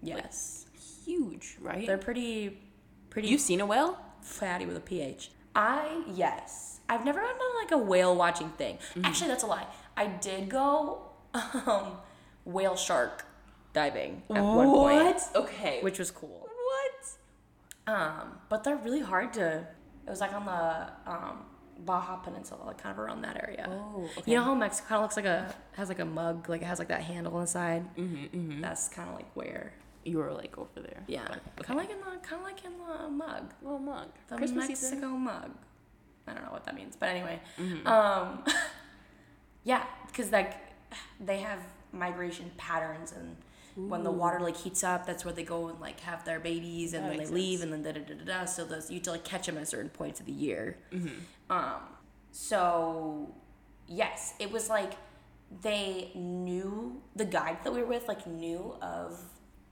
Yes. 0.01 0.65
huge, 1.05 1.57
right? 1.61 1.85
They're 1.87 1.97
pretty, 1.97 2.59
pretty. 3.09 3.27
You've 3.29 3.41
seen 3.41 3.61
a 3.61 3.65
whale? 3.65 3.97
fatty 4.21 4.65
with 4.65 4.77
a 4.77 4.79
ph. 4.79 5.31
I 5.53 6.01
yes. 6.13 6.79
I've 6.87 7.03
never 7.05 7.19
done 7.19 7.35
like 7.61 7.71
a 7.71 7.77
whale 7.77 8.15
watching 8.15 8.49
thing. 8.51 8.77
Mm-hmm. 8.77 9.05
Actually, 9.05 9.27
that's 9.29 9.43
a 9.43 9.47
lie. 9.47 9.67
I 9.97 10.07
did 10.07 10.47
go 10.49 11.01
um, 11.67 11.97
whale 12.45 12.75
shark 12.75 13.25
diving 13.73 14.21
at 14.29 14.41
one 14.43 14.69
point, 14.69 15.17
Okay. 15.35 15.79
which 15.81 15.99
was 15.99 16.11
cool. 16.11 16.47
what? 17.85 17.93
Um, 17.95 18.39
but 18.49 18.63
they're 18.63 18.75
really 18.77 19.01
hard 19.01 19.33
to. 19.33 19.67
It 20.05 20.09
was 20.09 20.22
like 20.22 20.33
on 20.33 20.46
the 20.46 21.11
um, 21.11 21.46
Baja 21.79 22.17
Peninsula, 22.17 22.63
like 22.65 22.77
kind 22.77 22.93
of 22.93 23.00
around 23.00 23.22
that 23.24 23.41
area. 23.43 23.67
Oh, 23.69 24.09
okay. 24.17 24.31
You 24.31 24.37
know 24.37 24.43
how 24.43 24.53
Mexico 24.55 24.87
kind 24.89 24.98
of 24.98 25.03
looks 25.03 25.15
like 25.15 25.25
a 25.25 25.53
has 25.74 25.89
like 25.89 26.00
a 26.00 26.05
mug, 26.05 26.50
like 26.50 26.61
it 26.61 26.65
has 26.65 26.77
like 26.79 26.89
that 26.89 27.01
handle 27.01 27.39
inside. 27.39 27.83
Mm-hmm, 27.98 28.37
mhm. 28.57 28.61
That's 28.61 28.89
kind 28.89 29.09
of 29.09 29.15
like 29.15 29.29
where. 29.35 29.74
You 30.05 30.17
were 30.17 30.33
like 30.33 30.57
over 30.57 30.81
there. 30.81 31.01
Yeah, 31.07 31.25
But- 31.55 31.65
kind 31.65 31.79
of 31.79 31.85
like 31.85 31.96
in 31.96 32.00
the 32.01 32.17
kind 32.27 32.41
of 32.41 32.43
like 32.43 32.65
in 32.65 32.74
the 32.77 33.07
mug. 33.09 33.53
Little 33.61 33.79
mug. 33.79 34.09
the 34.27 34.35
Christmas 34.35 34.67
Mexico 34.67 34.96
season. 34.98 35.19
mug. 35.24 35.51
I 36.27 36.33
don't 36.33 36.43
know 36.43 36.51
what 36.51 36.65
that 36.65 36.75
means, 36.75 36.98
but 36.98 37.07
anyway, 37.09 37.39
Mm-hmm. 37.57 37.87
um, 37.87 38.43
yeah, 39.63 39.83
because 40.07 40.29
like 40.31 40.55
they 41.20 41.40
have 41.40 41.60
migration 41.92 42.51
patterns, 42.58 43.14
and 43.14 43.38
when 43.90 44.03
the 44.03 44.12
water 44.12 44.40
like 44.40 44.58
heats 44.58 44.84
up, 44.84 45.06
that's 45.06 45.25
where 45.25 45.34
they 45.34 45.44
go 45.44 45.68
and 45.68 45.79
like 45.79 46.00
have 46.01 46.25
their 46.25 46.40
babies, 46.40 46.94
and 46.94 47.03
That 47.03 47.10
then 47.10 47.18
they 47.18 47.24
makes 47.24 47.32
leave, 47.32 47.62
and 47.62 47.72
then 47.72 47.84
da 47.84 47.92
da 47.92 48.01
da 48.01 48.14
da 48.14 48.24
da. 48.25 48.46
So 48.46 48.66
those 48.66 48.90
you 48.90 48.96
have 48.96 49.03
to 49.03 49.12
like 49.12 49.24
catch 49.24 49.46
them 49.46 49.58
at 49.58 49.68
certain 49.68 49.90
points 49.90 50.20
of 50.20 50.25
the 50.25 50.32
year. 50.32 50.77
Mm-hmm. 50.92 51.51
Um, 51.51 51.82
so 52.32 53.34
yes, 53.88 54.34
it 54.40 54.51
was 54.51 54.70
like 54.70 54.94
they 55.62 56.12
knew 56.16 57.01
the 57.16 57.25
guide 57.25 57.58
that 57.64 57.74
we 57.74 57.82
were 57.82 57.88
with 57.88 58.08
like 58.08 58.25
knew 58.25 58.75
of 58.82 59.20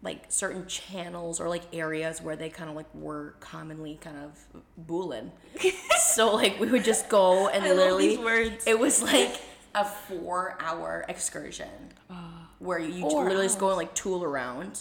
like 0.04 0.26
certain 0.30 0.66
channels 0.66 1.40
or 1.40 1.48
like 1.48 1.64
areas 1.74 2.22
where 2.22 2.36
they 2.36 2.50
kind 2.50 2.70
of 2.70 2.76
like 2.76 2.94
were 2.94 3.36
commonly 3.40 4.00
kind 4.02 4.18
of 4.18 4.40
booling. 4.78 5.32
so 6.00 6.36
like 6.36 6.60
we 6.60 6.68
would 6.68 6.84
just 6.84 7.08
go 7.10 7.48
and 7.50 7.64
I 7.64 7.74
literally 7.74 8.10
these 8.10 8.20
words. 8.20 8.64
it 8.68 8.80
was 8.80 9.02
like 9.02 9.40
a 9.76 9.86
four 9.86 10.58
hour 10.60 11.06
excursion 11.08 11.70
where 12.60 12.78
you 12.80 13.06
literally 13.08 13.46
just 13.46 13.58
go 13.60 13.70
and 13.70 13.78
like 13.78 13.94
tool 13.96 14.24
around 14.24 14.80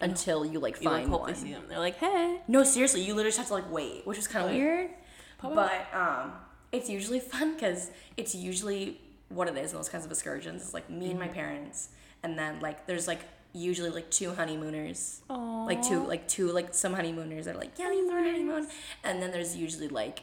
until 0.00 0.44
you 0.44 0.58
like 0.58 0.82
You 0.82 0.90
like 0.90 1.02
find 1.02 1.10
one. 1.12 1.34
they. 1.34 1.56
They're 1.68 1.78
like, 1.78 1.96
hey. 1.96 2.40
No, 2.48 2.64
seriously, 2.64 3.02
you 3.02 3.14
literally 3.14 3.28
just 3.28 3.38
have 3.38 3.46
to 3.48 3.54
like 3.54 3.70
wait, 3.70 4.06
which 4.06 4.18
is 4.18 4.26
kind 4.26 4.46
of 4.46 4.50
weird. 4.52 4.90
Pop 5.38 5.54
But 5.54 5.86
um, 5.94 6.32
it's 6.72 6.88
usually 6.90 7.20
fun 7.32 7.54
because 7.54 7.90
it's 8.16 8.34
usually 8.34 9.00
what 9.28 9.46
it 9.48 9.56
is 9.56 9.70
in 9.72 9.78
those 9.78 9.88
kinds 9.88 10.04
of 10.04 10.10
excursions. 10.10 10.62
It's 10.62 10.74
like 10.74 10.90
me 10.90 11.10
and 11.10 11.18
my 11.18 11.28
parents, 11.28 11.90
and 12.22 12.38
then 12.38 12.58
like 12.60 12.86
there's 12.86 13.06
like 13.06 13.20
usually 13.52 13.90
like 13.90 14.10
two 14.10 14.34
honeymooners, 14.34 15.22
like 15.28 15.82
two 15.82 16.04
like 16.06 16.26
two 16.26 16.50
like 16.52 16.74
some 16.74 16.94
honeymooners 16.94 17.44
that 17.44 17.54
are 17.54 17.58
like 17.58 17.78
yeah, 17.78 17.86
are 17.86 18.24
honeymoon, 18.24 18.66
and 19.04 19.22
then 19.22 19.30
there's 19.30 19.56
usually 19.56 19.88
like 19.88 20.22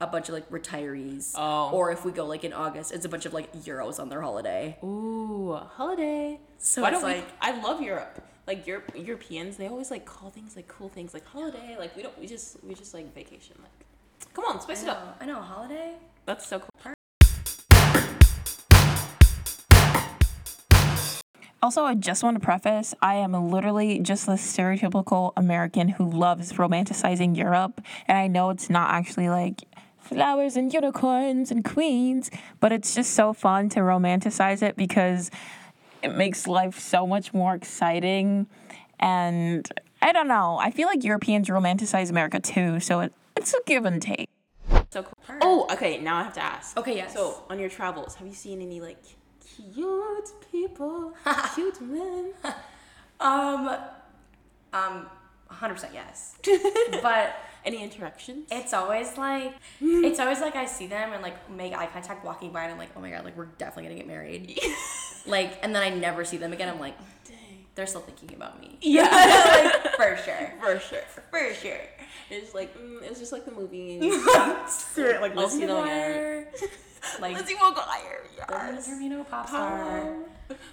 a 0.00 0.06
bunch 0.06 0.28
of 0.28 0.34
like 0.34 0.48
retirees, 0.50 1.32
Oh. 1.36 1.70
or 1.72 1.90
if 1.92 2.04
we 2.04 2.12
go 2.12 2.26
like 2.26 2.44
in 2.44 2.52
August, 2.52 2.92
it's 2.92 3.04
a 3.04 3.08
bunch 3.08 3.26
of 3.26 3.32
like 3.32 3.52
Euros 3.52 3.98
on 4.00 4.08
their 4.08 4.20
holiday. 4.22 4.76
Ooh, 4.82 5.54
holiday. 5.76 6.40
So 6.58 6.82
Why 6.82 6.90
it's 6.90 7.00
don't 7.00 7.08
we? 7.10 7.16
like- 7.16 7.28
I 7.40 7.60
love 7.60 7.80
Europe. 7.80 8.20
Like 8.46 8.66
Europe, 8.66 8.92
Europeans, 8.94 9.56
they 9.56 9.68
always 9.68 9.90
like 9.90 10.04
call 10.04 10.28
things 10.30 10.54
like 10.56 10.68
cool 10.68 10.88
things 10.90 11.14
like 11.14 11.24
holiday. 11.24 11.76
Like 11.78 11.96
we 11.96 12.02
don't. 12.02 12.18
We 12.18 12.26
just 12.26 12.62
we 12.62 12.74
just 12.74 12.92
like 12.92 13.14
vacation. 13.14 13.56
Like, 13.62 14.32
come 14.34 14.44
on, 14.44 14.60
spice 14.60 14.82
it 14.82 14.88
up. 14.90 15.16
I 15.20 15.24
know 15.24 15.40
holiday. 15.40 15.94
That's 16.26 16.46
so 16.46 16.58
cool. 16.60 16.68
Also, 21.62 21.84
I 21.84 21.94
just 21.94 22.22
want 22.22 22.34
to 22.38 22.40
preface 22.44 22.92
I 23.00 23.14
am 23.14 23.32
literally 23.50 23.98
just 24.00 24.26
the 24.26 24.32
stereotypical 24.32 25.32
American 25.34 25.88
who 25.88 26.04
loves 26.10 26.52
romanticizing 26.52 27.34
Europe. 27.34 27.80
And 28.06 28.18
I 28.18 28.26
know 28.26 28.50
it's 28.50 28.68
not 28.68 28.90
actually 28.92 29.30
like 29.30 29.62
flowers 30.04 30.56
and 30.56 30.72
unicorns 30.72 31.50
and 31.50 31.64
queens, 31.64 32.30
but 32.60 32.72
it's 32.72 32.94
just 32.94 33.14
so 33.14 33.32
fun 33.32 33.68
to 33.70 33.80
romanticize 33.80 34.62
it 34.62 34.76
because 34.76 35.30
it 36.02 36.14
makes 36.14 36.46
life 36.46 36.78
so 36.78 37.06
much 37.06 37.32
more 37.32 37.54
exciting. 37.54 38.46
And 39.00 39.68
I 40.02 40.12
don't 40.12 40.28
know, 40.28 40.58
I 40.60 40.70
feel 40.70 40.86
like 40.86 41.02
Europeans 41.02 41.48
romanticize 41.48 42.10
America 42.10 42.38
too. 42.40 42.80
So 42.80 43.00
it, 43.00 43.12
it's 43.36 43.52
a 43.54 43.58
give 43.66 43.84
and 43.84 44.00
take. 44.00 44.28
So 44.90 45.02
cool. 45.02 45.14
Oh, 45.40 45.66
okay. 45.72 45.98
Now 45.98 46.16
I 46.18 46.22
have 46.22 46.34
to 46.34 46.42
ask. 46.42 46.76
Okay, 46.76 46.96
yes. 46.96 47.14
So 47.14 47.42
on 47.50 47.58
your 47.58 47.68
travels, 47.68 48.14
have 48.16 48.26
you 48.26 48.34
seen 48.34 48.60
any 48.60 48.80
like 48.80 49.02
cute 49.56 50.30
people, 50.52 51.14
cute 51.54 51.80
men? 51.80 52.32
Um, 53.20 53.68
um, 54.72 55.06
100% 55.50 55.94
yes. 55.94 56.36
but 57.02 57.36
Any 57.64 57.82
interactions? 57.82 58.48
it's 58.50 58.74
always 58.74 59.16
like, 59.16 59.54
it's 59.80 60.20
always 60.20 60.40
like 60.40 60.54
I 60.54 60.66
see 60.66 60.86
them 60.86 61.12
and 61.12 61.22
like 61.22 61.50
make 61.50 61.72
eye 61.72 61.86
contact 61.86 62.24
walking 62.24 62.50
by 62.52 62.64
and 62.64 62.72
I'm 62.72 62.78
like, 62.78 62.90
oh 62.96 63.00
my 63.00 63.10
god, 63.10 63.24
like 63.24 63.36
we're 63.36 63.46
definitely 63.46 63.84
gonna 63.84 63.96
get 63.96 64.06
married. 64.06 64.58
like, 65.26 65.58
and 65.62 65.74
then 65.74 65.82
I 65.82 65.88
never 65.88 66.24
see 66.24 66.36
them 66.36 66.52
again. 66.52 66.68
I'm 66.68 66.78
like, 66.78 66.96
dang, 67.26 67.64
they're 67.74 67.86
still 67.86 68.02
thinking 68.02 68.36
about 68.36 68.60
me. 68.60 68.78
yeah, 68.82 69.02
like, 69.84 69.94
for 69.96 70.16
sure. 70.24 70.52
for 70.60 70.78
sure. 70.78 71.02
For 71.30 71.54
sure. 71.54 71.80
It's 72.30 72.54
like 72.54 72.76
mm, 72.78 73.02
it's 73.02 73.18
just 73.18 73.32
like 73.32 73.44
the 73.44 73.52
movie. 73.52 74.00
like, 74.00 75.34
Lizzie 75.34 75.34
Lizzie 75.34 75.66
McGuire. 75.66 76.46
McGuire. 76.46 76.70
Like, 77.20 77.36
Lizzie 77.36 77.54
McGuire. 77.54 78.20
Yes. 78.36 78.88
Termino, 78.88 79.28
pop 79.28 79.48
star. 79.48 80.14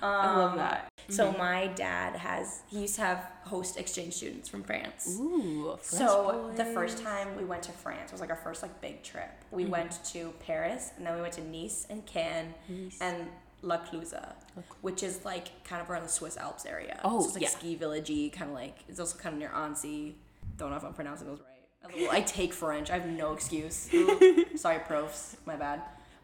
I 0.01 0.35
love 0.37 0.55
that. 0.55 0.87
So 1.09 1.31
my 1.33 1.67
dad 1.67 2.15
has 2.15 2.61
he 2.67 2.81
used 2.81 2.95
to 2.95 3.01
have 3.01 3.25
host 3.43 3.77
exchange 3.77 4.13
students 4.15 4.49
from 4.49 4.63
France. 4.63 5.17
Ooh. 5.19 5.77
So 5.81 6.51
the 6.55 6.65
first 6.65 7.01
time 7.03 7.35
we 7.37 7.43
went 7.43 7.63
to 7.63 7.71
France 7.71 8.11
was 8.11 8.21
like 8.21 8.29
our 8.29 8.35
first 8.35 8.61
like 8.63 8.81
big 8.81 9.03
trip. 9.03 9.29
We 9.51 9.63
Mm-hmm. 9.63 9.71
went 9.71 10.03
to 10.05 10.33
Paris 10.45 10.91
and 10.97 11.05
then 11.05 11.15
we 11.15 11.21
went 11.21 11.33
to 11.35 11.43
Nice 11.43 11.85
and 11.89 12.05
Cannes 12.05 12.53
and 12.99 13.27
La 13.61 13.77
Clusaz, 13.77 14.33
which 14.81 15.03
is 15.03 15.23
like 15.23 15.63
kind 15.63 15.81
of 15.81 15.89
around 15.89 16.03
the 16.03 16.09
Swiss 16.09 16.35
Alps 16.37 16.65
area. 16.65 16.99
Oh, 17.03 17.19
so 17.21 17.25
it's 17.27 17.33
like 17.35 17.43
yeah. 17.43 17.49
ski 17.49 17.77
villagey, 17.79 18.31
kind 18.33 18.49
of 18.51 18.55
like 18.55 18.77
it's 18.89 18.99
also 18.99 19.17
kind 19.17 19.33
of 19.33 19.39
near 19.39 19.51
Annecy. 19.55 20.15
Don't 20.57 20.69
know 20.71 20.77
if 20.77 20.83
I'm 20.83 20.93
pronouncing 20.93 21.27
those 21.27 21.39
right. 21.39 22.09
I 22.11 22.21
take 22.39 22.53
French. 22.53 22.89
I 22.89 22.95
have 22.95 23.07
no 23.07 23.33
excuse. 23.33 23.89
Sorry, 24.55 24.79
profs. 24.79 25.37
My 25.45 25.55
bad. 25.55 25.81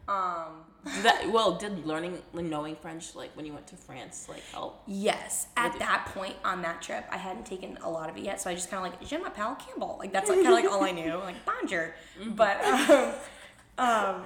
Um, 0.08 0.64
that 1.02 1.30
well, 1.30 1.56
did 1.56 1.86
learning 1.86 2.22
like 2.32 2.46
knowing 2.46 2.74
French 2.76 3.14
like 3.14 3.36
when 3.36 3.44
you 3.44 3.52
went 3.52 3.66
to 3.68 3.76
France 3.76 4.26
like 4.28 4.42
help? 4.52 4.82
Yes. 4.86 5.48
At 5.56 5.78
that 5.78 6.06
point 6.14 6.34
on 6.44 6.62
that 6.62 6.80
trip, 6.80 7.04
I 7.10 7.18
hadn't 7.18 7.44
taken 7.44 7.76
a 7.82 7.90
lot 7.90 8.08
of 8.08 8.16
it 8.16 8.24
yet, 8.24 8.40
so 8.40 8.48
I 8.48 8.54
just 8.54 8.70
kind 8.70 8.84
of 8.86 8.90
like, 8.90 9.06
Je 9.06 9.16
m'appelle 9.18 9.56
Campbell. 9.56 9.96
Like, 9.98 10.12
that's 10.12 10.30
like, 10.30 10.42
kind 10.42 10.48
of 10.48 10.64
like 10.64 10.72
all 10.72 10.82
I 10.84 10.92
knew. 10.92 11.18
Like, 11.28 11.44
bonjour. 11.44 11.94
But, 12.28 12.64
um, 12.64 13.12
um, 13.76 14.22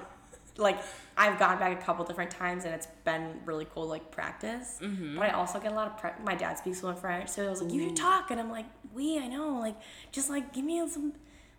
like, 0.57 0.79
I've 1.17 1.37
gone 1.37 1.59
back 1.59 1.77
a 1.77 1.83
couple 1.83 2.05
different 2.05 2.31
times 2.31 2.63
and 2.63 2.73
it's 2.73 2.87
been 3.03 3.41
really 3.45 3.65
cool, 3.73 3.87
like, 3.87 4.09
practice. 4.11 4.79
But 4.79 5.23
I 5.23 5.29
also 5.31 5.59
get 5.59 5.71
a 5.71 5.75
lot 5.75 5.87
of, 5.87 5.97
pra- 5.97 6.15
my 6.23 6.35
dad 6.35 6.57
speaks 6.59 6.79
fluent 6.79 6.99
French, 6.99 7.29
so 7.29 7.45
I 7.45 7.49
was 7.49 7.61
like, 7.61 7.73
you 7.73 7.83
should 7.89 7.97
talk. 7.97 8.31
And 8.31 8.39
I'm 8.39 8.49
like, 8.49 8.67
we, 8.93 9.19
I 9.19 9.27
know. 9.27 9.57
Like, 9.59 9.75
just 10.13 10.29
like, 10.29 10.53
give 10.53 10.63
me 10.63 10.87
some, 10.87 11.13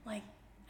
like, 0.06 0.22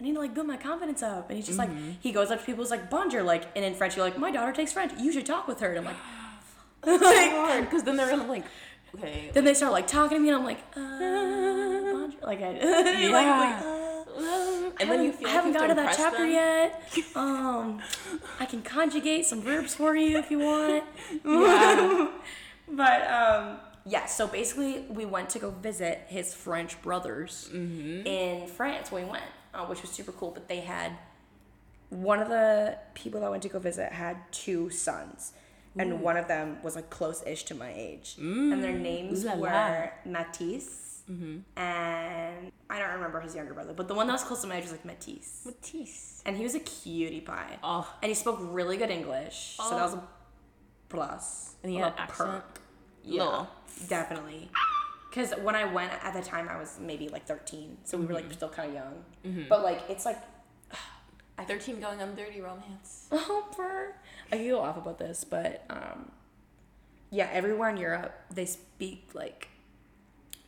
I 0.05 0.07
need 0.09 0.15
to 0.17 0.21
like 0.21 0.35
build 0.35 0.47
my 0.47 0.59
confidence 0.59 1.03
up. 1.03 1.31
And 1.31 1.39
he's 1.39 1.47
just 1.47 1.59
like, 1.59 1.71
he 2.01 2.13
goes 2.13 2.31
up 2.31 2.39
to 2.41 2.45
people, 2.45 2.63
he's 2.63 2.71
like, 2.71 2.91
bonjour. 2.91 3.23
Like, 3.23 3.45
and 3.57 3.65
in 3.65 3.73
French, 3.75 3.97
you're 3.97 4.05
like, 4.05 4.19
my 4.19 4.31
daughter 4.31 4.53
takes 4.53 4.71
French. 4.71 4.93
You 5.01 5.11
should 5.11 5.25
talk 5.25 5.49
with 5.49 5.61
her. 5.61 5.71
And 5.73 5.79
I'm 5.79 5.85
like, 5.87 5.97
like, 6.85 7.31
Hard 7.31 7.65
because 7.65 7.83
then 7.85 7.97
they're 7.97 8.11
gonna 8.11 8.27
like 8.27 8.45
okay. 8.95 9.31
then 9.33 9.45
they 9.47 9.55
start 9.55 9.73
like 9.73 9.87
talking 9.87 10.19
to 10.19 10.23
me, 10.23 10.29
and 10.29 10.37
I'm 10.37 10.45
like, 10.45 10.59
uh, 10.77 10.81
bonjour. 10.81 12.21
like 12.23 12.43
I, 12.43 12.51
like, 13.11 13.13
like, 13.13 13.65
uh, 13.65 14.71
and 14.79 14.91
then 14.91 15.05
you 15.05 15.13
feel 15.13 15.29
I 15.29 15.31
haven't 15.31 15.55
you 15.55 15.59
got 15.59 15.69
to 15.69 15.75
that 15.75 15.97
chapter 15.97 16.19
them. 16.19 16.33
yet. 16.33 16.83
Um, 17.17 17.81
I 18.39 18.45
can 18.45 18.61
conjugate 18.61 19.25
some 19.25 19.41
verbs 19.41 19.75
for 19.75 19.97
you 19.97 20.19
if 20.19 20.31
you 20.31 20.41
want. 20.41 20.85
Yeah. 21.25 22.11
But 22.69 23.11
um, 23.11 23.57
yeah. 23.87 24.05
So 24.05 24.27
basically, 24.29 24.81
we 24.91 25.07
went 25.07 25.31
to 25.31 25.39
go 25.39 25.51
visit 25.51 26.03
his 26.09 26.35
French 26.35 26.81
brothers 26.83 27.49
Mm-hmm. 27.51 28.07
in 28.07 28.47
France 28.49 28.93
when 28.93 29.05
we 29.05 29.11
went, 29.11 29.25
uh, 29.55 29.65
which 29.67 29.83
was 29.83 29.91
super 29.91 30.13
cool. 30.13 30.31
But 30.31 30.49
they 30.49 30.61
had 30.61 30.93
one 31.91 32.21
of 32.21 32.29
the 32.29 32.77
people 32.95 33.21
that 33.21 33.27
I 33.27 33.31
went 33.31 33.43
to 33.45 33.49
go 33.49 33.59
visit 33.59 33.93
had 33.93 34.17
two 34.33 34.71
sons. 34.71 35.33
And 35.77 36.01
one 36.03 36.17
of 36.17 36.29
them 36.29 36.59
was 36.63 36.77
like 36.77 36.89
close-ish 36.89 37.43
to 37.45 37.55
my 37.57 37.73
age, 37.75 38.15
and 38.19 38.63
their 38.63 38.79
names 38.79 39.25
Ooh 39.25 39.29
la. 39.31 39.35
were 39.35 39.93
Matisse 40.05 41.03
and 41.09 41.45
I 42.71 42.79
don't 42.79 42.93
remember 42.95 43.21
his 43.21 43.35
younger 43.35 43.55
brother, 43.55 43.73
but 43.75 43.89
the 43.89 43.95
one 43.95 44.07
that 44.07 44.13
was 44.13 44.23
close 44.23 44.41
to 44.43 44.47
my 44.47 44.57
age 44.57 44.63
was 44.63 44.71
like 44.73 44.85
Matisse, 44.85 45.43
Matisse. 45.45 46.23
and 46.25 46.37
he 46.37 46.45
was 46.45 46.55
a 46.55 46.61
cutie 46.61 47.21
pie, 47.21 47.59
Oh. 47.63 47.93
and 48.03 48.09
he 48.09 48.15
spoke 48.15 48.39
really 48.41 48.77
good 48.77 48.91
English, 48.91 49.57
so 49.57 49.71
that 49.71 49.83
was 49.85 49.95
a 49.95 50.03
plus. 50.89 51.57
And 51.63 51.73
he 51.73 51.79
had 51.79 51.89
an 51.93 51.99
accent? 51.99 52.31
perk. 52.31 52.61
Yeah, 53.03 53.23
Little. 53.25 53.49
definitely. 53.89 54.51
Because 55.15 55.31
when 55.43 55.55
I 55.55 55.65
went 55.65 55.93
at 56.03 56.13
the 56.13 56.23
time, 56.23 56.49
I 56.49 56.59
was 56.59 56.79
maybe 56.81 57.09
like 57.09 57.25
13, 57.25 57.77
so 57.85 57.97
we 57.97 58.05
were 58.07 58.15
like 58.15 58.33
still 58.33 58.49
kind 58.49 58.71
of 58.71 58.75
young. 58.75 59.47
But 59.49 59.63
like, 59.63 59.83
it's 59.89 60.05
like, 60.05 60.19
I, 61.39 61.45
Thirteen 61.45 61.81
going 61.81 62.01
on 62.03 62.17
thirty 62.17 62.41
romance. 62.41 63.07
oh, 63.13 63.47
for 63.55 63.95
I 64.33 64.37
can 64.39 64.49
go 64.49 64.61
off 64.61 64.77
about 64.77 64.99
this, 64.99 65.23
but 65.25 65.65
um, 65.71 66.11
yeah, 67.11 67.29
everywhere 67.33 67.71
in 67.71 67.77
Europe 67.77 68.13
they 68.33 68.47
speak 68.47 69.09
like 69.15 69.49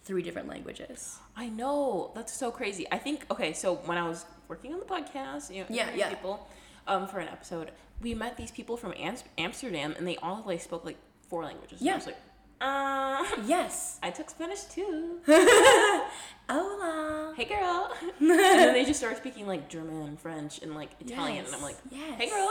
three 0.04 0.22
different 0.22 0.48
languages. 0.48 1.18
I 1.36 1.48
know 1.48 2.12
that's 2.14 2.32
so 2.32 2.50
crazy. 2.50 2.86
I 2.90 2.98
think 2.98 3.26
okay. 3.30 3.52
So 3.52 3.76
when 3.84 3.98
I 3.98 4.08
was 4.08 4.24
working 4.48 4.72
on 4.74 4.80
the 4.80 4.86
podcast, 4.86 5.50
you 5.52 5.60
know, 5.62 5.66
Yeah, 5.68 5.90
yeah. 5.94 6.08
people, 6.08 6.48
um, 6.86 7.06
for 7.08 7.18
an 7.18 7.28
episode, 7.28 7.70
we 8.00 8.14
met 8.14 8.36
these 8.36 8.50
people 8.52 8.76
from 8.76 8.94
Am- 8.96 9.16
Amsterdam, 9.38 9.94
and 9.98 10.06
they 10.06 10.16
all 10.18 10.42
like 10.46 10.60
spoke 10.60 10.84
like 10.84 10.98
four 11.28 11.42
languages. 11.44 11.80
And 11.80 11.86
Yeah. 11.86 11.92
I 11.94 11.96
was 11.96 12.06
like, 12.06 12.16
uh, 12.60 13.24
Yes. 13.46 13.98
I 14.02 14.10
took 14.10 14.30
Spanish 14.30 14.62
too. 14.64 15.20
Hola. 16.48 17.34
hey 17.36 17.44
girl. 17.44 17.92
and 18.20 18.30
then 18.30 18.72
they 18.72 18.84
just 18.84 18.98
started 19.00 19.18
speaking 19.18 19.46
like 19.46 19.68
German, 19.68 20.16
French, 20.16 20.62
and 20.62 20.74
like 20.74 20.90
Italian, 21.00 21.44
and 21.44 21.54
I'm 21.54 21.62
like, 21.62 21.76
Yes. 21.90 22.18
hey 22.20 22.30
girl. 22.30 22.48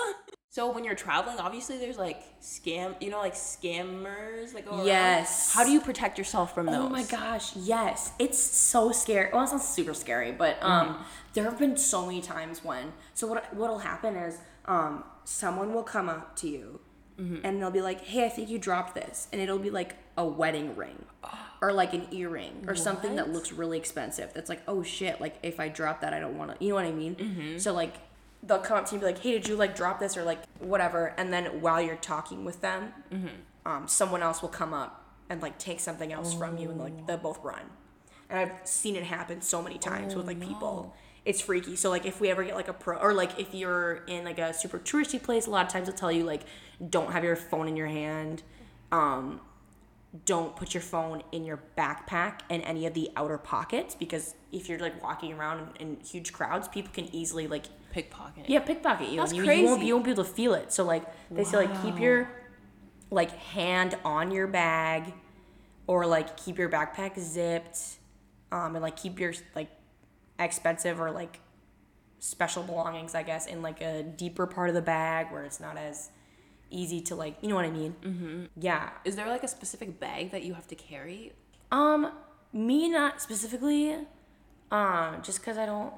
So 0.50 0.72
when 0.72 0.86
you're 0.86 0.96
traveling, 0.96 1.38
obviously 1.40 1.78
there's 1.80 1.98
like 1.98 2.22
scam, 2.42 2.96
you 3.02 3.10
know, 3.10 3.20
like 3.20 3.34
scammers 3.34 4.54
like 4.54 4.66
go 4.66 4.76
around. 4.78 4.86
Yes. 4.86 5.54
How 5.54 5.66
do 5.66 5.72
you 5.72 5.82
protect 5.82 6.18
yourself 6.18 6.54
from 6.56 6.68
those? 6.68 6.76
Oh 6.76 6.90
my 6.90 7.04
gosh, 7.04 7.56
yes. 7.58 8.12
It's 8.20 8.38
so 8.38 8.92
scary. 8.94 9.30
Well, 9.34 9.44
it's 9.44 9.52
not 9.52 9.62
super 9.62 9.94
scary, 9.94 10.32
but 10.32 10.58
um, 10.62 11.04
there 11.34 11.44
have 11.44 11.60
been 11.60 11.76
so 11.76 12.06
many 12.06 12.22
times 12.22 12.64
when. 12.64 12.94
So 13.14 13.28
what 13.28 13.54
what'll 13.54 13.80
happen 13.80 14.16
is 14.16 14.38
um, 14.66 15.04
someone 15.26 15.74
will 15.74 15.84
come 15.84 16.08
up 16.08 16.36
to 16.38 16.48
you, 16.48 16.80
Mm-hmm. 17.20 17.46
and 17.46 17.62
they'll 17.62 17.72
be 17.72 17.82
like, 17.82 18.02
"Hey, 18.02 18.26
I 18.26 18.30
think 18.30 18.50
you 18.50 18.60
dropped 18.60 18.94
this," 18.94 19.28
and 19.32 19.42
it'll 19.42 19.58
be 19.58 19.70
like 19.70 19.96
a 20.18 20.26
wedding 20.26 20.76
ring, 20.76 21.06
or 21.62 21.72
like 21.72 21.94
an 21.94 22.08
earring, 22.12 22.66
or 22.68 22.76
something 22.76 23.16
that 23.16 23.32
looks 23.32 23.54
really 23.54 23.78
expensive. 23.78 24.34
That's 24.34 24.50
like, 24.50 24.62
oh 24.68 24.84
shit! 24.84 25.22
Like 25.22 25.38
if 25.42 25.60
I 25.60 25.70
drop 25.70 26.02
that, 26.02 26.14
I 26.14 26.20
don't 26.20 26.38
want 26.38 26.58
to. 26.58 26.64
You 26.64 26.72
know 26.72 26.76
what 26.76 26.86
I 26.86 26.92
mean? 26.92 27.16
Mm-hmm. 27.16 27.58
So 27.58 27.74
like. 27.74 27.96
They'll 28.44 28.60
come 28.60 28.78
up 28.78 28.86
to 28.86 28.92
you 28.92 28.98
and 28.98 29.08
be 29.08 29.12
like, 29.12 29.24
"Hey, 29.24 29.32
did 29.32 29.48
you 29.48 29.56
like 29.56 29.76
drop 29.76 30.00
this 30.00 30.16
or 30.16 30.24
like 30.24 30.38
whatever?" 30.60 31.16
And 31.18 31.34
then 31.34 31.62
while 31.62 31.82
you're 31.82 31.96
talking 31.96 32.46
with 32.46 32.62
them, 32.62 32.94
mm-hmm. 33.12 33.28
um, 33.66 33.88
someone 33.88 34.22
else 34.22 34.44
will 34.44 34.50
come 34.50 34.72
up 34.72 35.06
and 35.30 35.42
like 35.42 35.58
take 35.58 35.80
something 35.80 36.14
else 36.14 36.34
from 36.34 36.58
you 36.58 36.70
and 36.70 36.80
like 36.80 36.94
oh. 36.96 37.04
they'll 37.08 37.18
both 37.18 37.44
run. 37.44 37.62
And 38.30 38.40
I've 38.40 38.68
seen 38.68 38.96
it 38.96 39.04
happen 39.04 39.42
so 39.42 39.62
many 39.62 39.78
times 39.78 40.16
with 40.16 40.28
like 40.28 40.38
oh, 40.44 40.48
people. 40.48 40.94
It's 41.26 41.42
freaky. 41.42 41.76
So 41.76 41.90
like 41.90 42.06
if 42.06 42.22
we 42.22 42.30
ever 42.30 42.44
get 42.44 42.56
like 42.56 42.68
a 42.68 42.74
pro 42.74 42.98
or 42.98 43.14
like 43.14 43.40
if 43.40 43.54
you're 43.54 44.04
in 44.08 44.24
like 44.24 44.38
a 44.40 44.54
super 44.54 44.80
touristy 44.80 45.22
place, 45.22 45.48
a 45.48 45.50
lot 45.50 45.66
of 45.66 45.72
times 45.72 45.88
they'll 45.88 45.98
tell 45.98 46.12
you 46.12 46.24
like 46.24 46.44
don't 46.90 47.12
have 47.12 47.24
your 47.24 47.36
phone 47.36 47.68
in 47.68 47.76
your 47.76 47.88
hand. 47.88 48.44
Um 48.92 49.42
don't 50.26 50.56
put 50.56 50.74
your 50.74 50.82
phone 50.82 51.22
in 51.34 51.44
your 51.44 51.62
backpack 51.78 52.40
and 52.50 52.62
any 52.64 52.86
of 52.86 52.94
the 52.94 53.10
outer 53.18 53.38
pockets 53.38 53.96
because 53.96 54.34
if 54.54 54.70
you're 54.70 54.80
like 54.80 55.04
walking 55.04 55.34
around 55.34 55.68
in, 55.80 55.88
in 55.96 56.00
huge 56.06 56.32
crowds, 56.32 56.68
people 56.70 56.92
can 56.94 57.14
easily 57.14 57.48
like 57.48 57.66
Pickpocket. 57.92 58.50
yeah, 58.50 58.60
pickpocket 58.60 59.10
you. 59.10 59.18
That's 59.18 59.34
you, 59.34 59.44
you 59.44 59.48
won't, 59.66 59.78
crazy. 59.78 59.88
you 59.88 59.94
won't 59.94 60.06
be 60.06 60.12
able 60.12 60.24
to 60.24 60.30
feel 60.30 60.54
it. 60.54 60.72
So 60.72 60.84
like 60.84 61.04
they 61.32 61.44
say 61.44 61.58
like 61.58 61.82
keep 61.82 62.00
your 62.00 62.30
like 63.10 63.32
hand 63.38 63.98
on 64.04 64.32
your 64.32 64.48
bag 64.48 65.14
or 65.88 66.06
like 66.06 66.36
keep 66.38 66.58
your 66.58 66.70
backpack 66.70 67.18
zipped 67.20 67.80
um 68.52 68.76
and 68.76 68.84
like 68.84 68.96
keep 68.98 69.20
your 69.20 69.34
like 69.56 69.70
expensive 70.40 71.00
or 71.00 71.12
like 71.12 71.40
special 72.20 72.64
belongings 72.64 73.14
I 73.14 73.24
guess 73.24 73.46
in 73.46 73.62
like 73.62 73.82
a 73.82 74.04
deeper 74.04 74.48
part 74.48 74.70
of 74.70 74.76
the 74.76 74.82
bag 74.82 75.32
where 75.32 75.44
it's 75.44 75.60
not 75.60 75.78
as 75.78 76.10
easy 76.70 77.02
to 77.02 77.16
like 77.16 77.38
you 77.42 77.50
know 77.50 77.56
what 77.56 77.66
I 77.66 77.72
mean? 77.72 77.96
Mm-hmm. 78.04 78.46
Yeah. 78.60 78.90
Is 79.04 79.16
there 79.16 79.28
like 79.28 79.44
a 79.44 79.48
specific 79.48 80.00
bag 80.00 80.32
that 80.32 80.44
you 80.44 80.54
have 80.54 80.68
to 80.68 80.76
carry? 80.76 81.34
Um, 81.72 82.12
me 82.54 82.90
not 82.90 83.22
specifically. 83.22 83.98
Um, 84.72 85.22
just 85.22 85.40
because 85.40 85.58
I 85.58 85.66
don't 85.66 85.94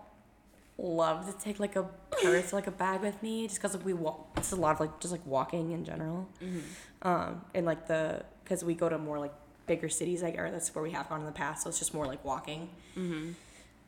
love 0.78 1.26
to 1.26 1.44
take 1.44 1.60
like 1.60 1.76
a 1.76 1.84
purse, 2.12 2.54
like 2.54 2.68
a 2.68 2.72
bag 2.72 3.02
with 3.02 3.22
me, 3.24 3.48
just 3.48 3.60
because 3.60 3.76
like, 3.76 3.86
we 3.86 3.94
walk. 3.94 4.28
It's 4.38 4.52
a 4.52 4.56
lot 4.56 4.74
of 4.74 4.80
like 4.80 5.00
just 5.00 5.12
like 5.12 5.26
walking 5.26 5.72
in 5.72 5.86
general. 5.86 6.28
Um, 7.02 7.42
and 7.54 7.66
like 7.66 7.88
the 7.88 8.24
because 8.44 8.64
we 8.64 8.74
go 8.76 8.90
to 8.90 8.98
more 8.98 9.20
like 9.20 9.34
bigger 9.66 9.90
cities, 9.90 10.22
like 10.22 10.38
or 10.38 10.52
that's 10.52 10.74
where 10.76 10.84
we 10.84 10.92
have 10.92 11.10
gone 11.10 11.22
in 11.22 11.26
the 11.26 11.32
past, 11.32 11.64
so 11.64 11.70
it's 11.70 11.80
just 11.80 11.94
more 11.94 12.06
like 12.06 12.24
walking. 12.24 12.70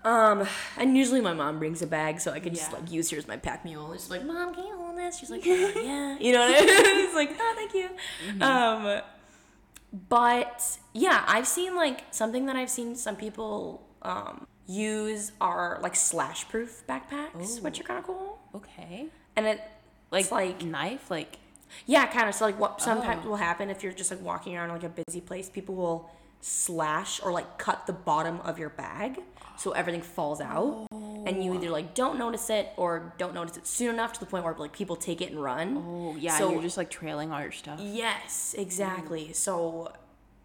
Um, 0.04 0.48
and 0.78 0.96
usually 0.98 1.20
my 1.22 1.34
mom 1.34 1.60
brings 1.60 1.82
a 1.82 1.88
bag, 1.88 2.22
so 2.22 2.32
I 2.32 2.40
can 2.40 2.54
just 2.54 2.72
Yeah. 2.72 2.78
like 2.80 2.92
use 2.92 3.10
her 3.12 3.18
as 3.18 3.28
my 3.28 3.36
pack 3.38 3.66
mule. 3.66 3.92
It's 3.94 4.10
like, 4.10 4.24
mom, 4.26 4.54
can 4.56 4.66
you 4.66 4.78
hold 4.78 4.98
this? 4.98 5.18
She's 5.20 5.30
like, 5.30 5.42
"Uh, 5.46 5.50
yeah, 5.50 6.18
you 6.20 6.32
know 6.32 6.40
what 6.40 6.56
I 6.56 6.66
mean? 6.66 7.06
It's 7.06 7.16
like, 7.16 7.32
oh, 7.38 7.54
thank 7.58 7.74
you. 7.74 7.90
Um, 8.46 9.02
but 10.08 10.78
yeah, 10.94 11.24
I've 11.28 11.48
seen 11.48 11.76
like 11.76 12.04
something 12.12 12.46
that 12.46 12.56
I've 12.56 12.70
seen 12.70 12.96
some 12.96 13.16
people 13.16 13.86
um, 14.04 14.46
use 14.68 15.32
are 15.42 15.80
like 15.82 15.96
slash 15.96 16.48
proof 16.48 16.84
backpacks, 16.88 17.62
which 17.62 17.80
are 17.80 17.84
kind 17.84 18.00
of 18.00 18.06
cool. 18.06 18.40
Okay. 18.56 19.08
And 19.36 19.46
it 19.48 19.62
Like, 20.12 20.22
it's 20.22 20.32
like 20.32 20.64
knife, 20.64 21.10
like 21.10 21.38
yeah, 21.86 22.06
kind 22.08 22.30
of. 22.30 22.36
So 22.36 22.46
like 22.46 22.60
what 22.60 22.82
sometimes 22.82 23.24
Oh. 23.26 23.30
will 23.30 23.36
happen 23.38 23.70
if 23.70 23.84
you're 23.84 23.94
just 23.94 24.12
like 24.12 24.22
walking 24.22 24.56
around 24.56 24.70
like 24.70 24.84
a 24.84 24.90
busy 25.06 25.22
place, 25.22 25.50
people 25.50 25.76
will 25.76 26.10
slash 26.42 27.22
or 27.22 27.32
like 27.32 27.58
cut 27.58 27.86
the 27.88 27.94
bottom 27.94 28.40
of 28.42 28.60
your 28.60 28.70
bag 28.70 29.20
so 29.60 29.72
everything 29.72 30.02
falls 30.02 30.40
out. 30.40 30.88
And 30.92 31.44
you 31.44 31.54
either 31.54 31.70
like 31.70 31.94
don't 31.94 32.18
notice 32.18 32.50
it 32.50 32.70
or 32.78 33.14
don't 33.18 33.34
notice 33.34 33.58
it 33.58 33.68
soon 33.68 33.94
enough 33.94 34.14
to 34.14 34.20
the 34.22 34.26
point 34.26 34.46
where 34.46 34.54
like 34.54 34.72
people 34.72 34.96
take 34.96 35.22
it 35.22 35.32
and 35.32 35.44
run. 35.44 35.84
oh 35.86 36.16
yeah, 36.18 36.38
So- 36.38 36.52
you're 36.52 36.62
just 36.62 36.78
like 36.78 36.90
trailing 36.90 37.32
all 37.32 37.42
your 37.42 37.52
stuff. 37.52 37.80
Yes, 37.82 38.56
exactly. 38.58 39.28
Mm. 39.30 39.36
So, 39.36 39.92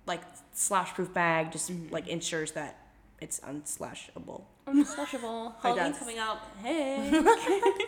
like, 0.07 0.21
slash 0.53 0.93
proof 0.95 1.15
bag 1.15 1.53
just 1.53 1.71
mm. 1.71 1.91
like 1.93 2.09
ensures 2.09 2.53
that 2.53 2.77
it's 3.21 3.41
unslashable. 3.41 4.43
Unslashable. 4.67 5.55
Halloween's 5.63 5.99
coming 5.99 6.19
up. 6.19 6.51
Hey. 6.61 7.23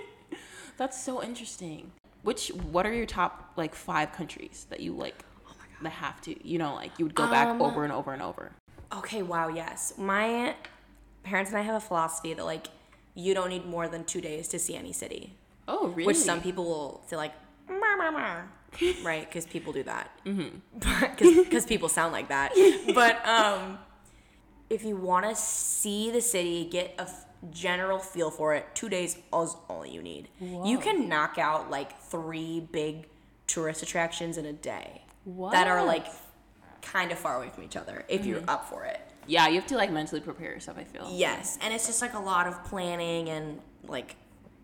That's 0.76 1.02
so 1.02 1.22
interesting. 1.22 1.90
Which 2.22 2.48
what 2.48 2.86
are 2.86 2.94
your 2.94 3.06
top 3.06 3.52
like 3.56 3.74
five 3.74 4.12
countries 4.12 4.66
that 4.70 4.80
you 4.80 4.92
like 4.92 5.24
the 5.82 5.88
have 5.90 6.20
to? 6.22 6.48
You 6.48 6.58
know, 6.58 6.74
like 6.74 6.98
you 6.98 7.04
would 7.04 7.14
go 7.14 7.28
back 7.28 7.48
Um, 7.48 7.62
over 7.62 7.84
and 7.84 7.92
over 7.92 8.12
and 8.12 8.22
over. 8.22 8.52
Okay, 8.92 9.22
wow, 9.22 9.48
yes. 9.48 9.94
My 9.98 10.54
parents 11.22 11.50
and 11.50 11.58
I 11.58 11.62
have 11.62 11.74
a 11.74 11.80
philosophy 11.80 12.34
that 12.34 12.44
like 12.44 12.68
you 13.14 13.34
don't 13.34 13.48
need 13.48 13.66
more 13.66 13.88
than 13.88 14.04
two 14.04 14.20
days 14.20 14.48
to 14.48 14.58
see 14.58 14.76
any 14.76 14.92
city. 14.92 15.34
Oh, 15.68 15.88
really? 15.88 16.06
Which 16.06 16.16
some 16.16 16.40
people 16.40 16.64
will 16.64 17.02
feel 17.06 17.18
like, 17.18 17.32
"Meh, 17.68 17.96
meh, 17.96 18.10
meh," 18.10 18.92
right? 19.02 19.28
Because 19.28 19.46
people 19.46 19.72
do 19.72 19.82
that. 19.82 20.10
Mm-hmm. 20.24 20.58
Because 21.44 21.66
people 21.66 21.88
sound 21.88 22.12
like 22.12 22.28
that. 22.28 22.52
But 22.94 23.26
um, 23.26 23.78
if 24.70 24.84
you 24.84 24.96
want 24.96 25.28
to 25.28 25.34
see 25.34 26.10
the 26.10 26.20
city, 26.20 26.68
get 26.70 26.94
a 26.98 27.02
f- 27.02 27.26
general 27.50 27.98
feel 27.98 28.30
for 28.30 28.54
it, 28.54 28.66
two 28.74 28.88
days 28.88 29.16
is 29.16 29.56
all 29.68 29.84
you 29.86 30.02
need. 30.02 30.28
You 30.40 30.78
can 30.78 31.08
knock 31.08 31.38
out 31.38 31.70
like 31.70 31.98
three 32.00 32.60
big 32.60 33.08
tourist 33.46 33.82
attractions 33.82 34.36
in 34.38 34.44
a 34.46 34.52
day 34.52 35.02
that 35.52 35.66
are 35.66 35.84
like 35.84 36.06
kind 36.82 37.10
of 37.10 37.18
far 37.18 37.36
away 37.36 37.50
from 37.50 37.64
each 37.64 37.76
other 37.76 38.04
if 38.08 38.24
you're 38.24 38.40
mm-hmm. 38.40 38.48
up 38.48 38.68
for 38.68 38.84
it. 38.84 39.00
Yeah, 39.26 39.48
you 39.48 39.56
have 39.56 39.66
to 39.68 39.76
like 39.76 39.90
mentally 39.90 40.20
prepare 40.20 40.52
yourself. 40.52 40.78
I 40.78 40.84
feel. 40.84 41.10
Yes, 41.12 41.58
and 41.60 41.74
it's 41.74 41.86
just 41.86 42.00
like 42.00 42.14
a 42.14 42.20
lot 42.20 42.46
of 42.46 42.64
planning 42.64 43.28
and 43.28 43.60
like 43.84 44.16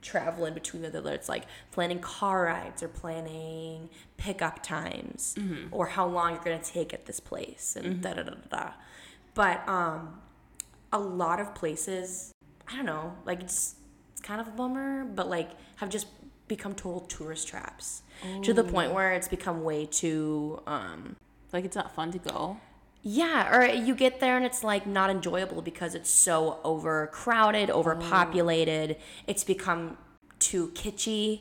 travel 0.03 0.47
in 0.47 0.55
between 0.55 0.83
the 0.83 0.97
other. 0.97 1.13
It's 1.13 1.29
like 1.29 1.45
planning 1.71 1.99
car 1.99 2.45
rides 2.45 2.83
or 2.83 2.89
planning 2.89 3.89
pickup 4.17 4.63
times 4.63 5.35
mm-hmm. 5.39 5.69
or 5.71 5.87
how 5.87 6.07
long 6.07 6.35
you're 6.35 6.45
gonna 6.45 6.63
take 6.63 6.93
at 6.93 7.07
this 7.07 7.21
place 7.21 7.77
and 7.77 7.87
mm-hmm. 7.87 8.01
da 8.01 8.15
da 8.15 8.23
da 8.23 8.31
da 8.31 8.57
da. 8.57 8.73
But 9.35 9.69
um, 9.69 10.21
a 10.93 10.99
lot 10.99 11.41
of 11.41 11.55
places, 11.55 12.33
I 12.69 12.77
don't 12.77 12.87
know, 12.87 13.17
like 13.25 13.41
it's 13.41 13.77
it's 14.13 14.21
kind 14.21 14.41
of 14.41 14.49
a 14.49 14.51
bummer, 14.53 15.05
but 15.05 15.29
like 15.29 15.51
have 15.77 15.89
just 15.89 16.07
become 16.57 16.75
total 16.75 17.01
tourist 17.17 17.45
traps 17.49 18.03
to 18.47 18.53
the 18.59 18.65
point 18.75 18.93
where 18.97 19.11
it's 19.17 19.29
become 19.39 19.57
way 19.71 19.83
too 20.01 20.61
um 20.67 21.17
Like 21.53 21.65
it's 21.69 21.77
not 21.83 21.89
fun 21.99 22.09
to 22.13 22.19
go. 22.33 22.59
yeah, 23.21 23.39
or 23.55 23.61
you 23.89 23.95
get 24.05 24.21
there 24.21 24.37
and 24.39 24.45
it's 24.51 24.63
like 24.73 24.85
not 24.87 25.09
enjoyable 25.17 25.61
because 25.71 25.93
it's 25.99 26.11
so 26.29 26.59
overcrowded, 26.73 27.69
overpopulated. 27.81 28.97
It's 29.27 29.45
become 29.45 29.97
too 30.39 30.69
kitschy. 30.81 31.41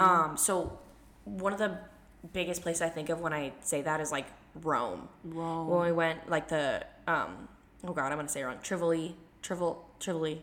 Um, 0.00 0.36
so 0.36 0.78
one 1.24 1.52
of 1.52 1.58
the 1.58 1.78
biggest 2.32 2.62
places 2.62 2.82
I 2.82 2.88
think 2.96 3.08
of 3.10 3.20
when 3.20 3.32
I 3.32 3.52
say 3.60 3.82
that 3.82 4.00
is 4.00 4.10
like 4.12 4.26
Rome. 4.54 5.08
Rome. 5.24 5.68
When 5.68 5.80
we 5.86 5.92
went 5.92 6.28
like 6.28 6.48
the 6.48 6.84
um, 7.06 7.48
oh 7.86 7.92
god, 7.92 8.10
I'm 8.12 8.18
gonna 8.18 8.28
say 8.28 8.42
wrong. 8.42 8.58
Trivoli, 8.62 9.16
Trivol, 9.42 9.76
Trivoli. 10.00 10.42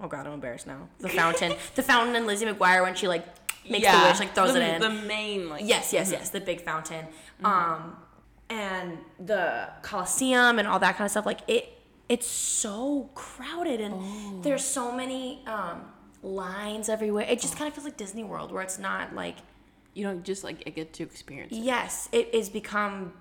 Oh 0.00 0.08
god, 0.08 0.26
I'm 0.26 0.32
embarrassed 0.34 0.66
now. 0.66 0.88
The 0.98 1.08
fountain, 1.08 1.52
the 1.76 1.82
fountain 1.82 2.14
in 2.16 2.26
Lizzie 2.26 2.46
McGuire 2.46 2.82
when 2.82 2.94
she 2.94 3.06
like 3.08 3.24
makes 3.70 3.90
the 3.90 3.98
wish, 4.08 4.20
like 4.20 4.34
throws 4.34 4.52
the, 4.54 4.62
it 4.62 4.74
in. 4.76 4.80
The 4.80 4.90
main 5.06 5.48
like. 5.48 5.62
Yes, 5.66 5.92
yes, 5.92 6.10
yes, 6.10 6.30
the 6.30 6.40
big 6.40 6.60
fountain. 6.62 7.06
Um 7.42 7.96
and 8.50 8.98
the 9.18 9.68
Colosseum 9.82 10.58
and 10.58 10.68
all 10.68 10.78
that 10.78 10.96
kind 10.96 11.06
of 11.06 11.10
stuff 11.10 11.24
like 11.26 11.40
it 11.48 11.70
it's 12.08 12.26
so 12.26 13.08
crowded 13.14 13.80
and 13.80 14.44
there's 14.44 14.62
so 14.64 14.92
many 14.92 15.42
um 15.46 15.86
lines 16.22 16.88
everywhere. 16.88 17.26
It 17.28 17.40
just 17.40 17.56
kind 17.56 17.68
of 17.68 17.74
feels 17.74 17.84
like 17.86 17.96
Disney 17.96 18.24
World 18.24 18.52
where 18.52 18.62
it's 18.62 18.78
not 18.78 19.14
like 19.14 19.36
You 19.94 20.04
don't 20.04 20.22
just 20.24 20.44
like 20.44 20.62
get 20.74 20.92
to 20.94 21.02
experience. 21.02 21.52
it. 21.52 21.56
yes, 21.58 22.08
it 22.12 22.34
is 22.34 22.48
become 22.50 23.12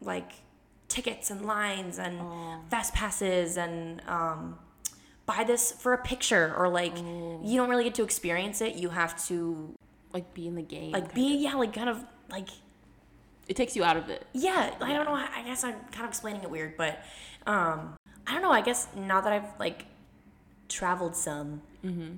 like 0.00 0.30
tickets 0.88 1.30
and 1.30 1.44
lines 1.46 1.98
and 1.98 2.20
fast 2.70 2.94
passes 2.94 3.56
and 3.56 4.00
um 4.06 4.58
buy 5.26 5.44
this 5.44 5.72
for 5.72 5.92
a 5.92 5.98
picture 5.98 6.54
or 6.56 6.68
like 6.68 6.96
you 6.96 7.56
don't 7.56 7.68
really 7.68 7.84
get 7.84 7.94
to 7.96 8.02
experience 8.04 8.60
it. 8.60 8.76
You 8.76 8.88
have 8.90 9.12
to 9.26 9.74
Like 10.12 10.32
be 10.34 10.46
in 10.46 10.54
the 10.54 10.62
game. 10.62 10.92
like 10.92 11.12
be 11.14 11.34
of. 11.34 11.40
yeah, 11.40 11.54
like 11.54 11.72
kind 11.72 11.88
of 11.88 12.04
like 12.30 12.48
It 13.48 13.56
takes 13.56 13.74
you 13.76 13.84
out 13.84 13.96
of 13.96 14.08
it. 14.08 14.24
yeah 14.32 14.74
i 14.80 14.92
don't 14.92 15.04
know 15.04 15.14
i 15.14 15.42
guess 15.44 15.62
i'm 15.64 15.74
kind 15.92 16.04
of 16.04 16.08
explaining 16.08 16.42
it 16.42 16.50
weird 16.50 16.76
but 16.76 16.98
um 17.46 17.94
i 18.26 18.32
don't 18.32 18.42
know 18.42 18.50
i 18.50 18.60
guess 18.60 18.88
now 18.96 19.20
that 19.20 19.32
i've 19.32 19.50
like 19.60 19.86
traveled 20.68 21.14
some 21.14 21.62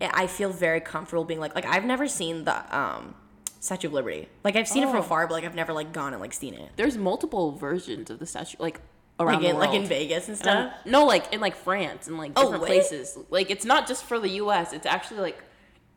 I- 0.01 0.23
i 0.23 0.27
feel 0.27 0.51
very 0.51 0.81
comfortable 0.81 1.25
being 1.25 1.41
like 1.41 1.55
like 1.55 1.67
i've 1.67 1.85
never 1.85 2.09
seen 2.09 2.45
the 2.45 2.57
um 2.79 3.15
statue 3.61 3.89
of 3.89 3.93
liberty 3.93 4.29
like 4.45 4.57
i've 4.57 4.69
seen 4.69 4.83
it 4.83 4.87
from 4.87 4.97
Oh. 4.97 5.01
afar 5.01 5.27
but 5.27 5.35
like 5.35 5.45
i've 5.45 5.55
never 5.55 5.73
like 5.75 5.93
gone 5.93 6.13
and 6.15 6.21
like 6.23 6.33
seen 6.33 6.55
it 6.55 6.71
There's 6.77 6.97
multiple 6.97 7.53
versions 7.53 8.09
of 8.11 8.19
the 8.19 8.27
statue, 8.27 8.57
like 8.59 8.81
around 9.21 9.43
like 9.43 9.45
in, 9.51 9.55
the 9.55 9.61
like 9.61 9.75
in 9.75 9.85
vegas 9.87 10.25
and 10.29 10.31
And 10.31 10.39
stuff 10.39 10.73
I'm- 10.73 10.91
no, 10.91 11.05
like 11.05 11.33
in 11.33 11.41
like 11.41 11.57
France 11.57 12.07
and 12.09 12.19
like 12.19 12.33
Oh, 12.37 12.43
different 12.45 12.63
wait. 12.63 12.69
places. 12.69 13.19
Like 13.31 13.51
it's 13.51 13.65
not 13.65 13.87
just 13.89 14.05
for 14.05 14.19
the 14.19 14.29
U.S. 14.43 14.73
It's 14.73 14.87
actually 14.87 15.21
like 15.21 15.43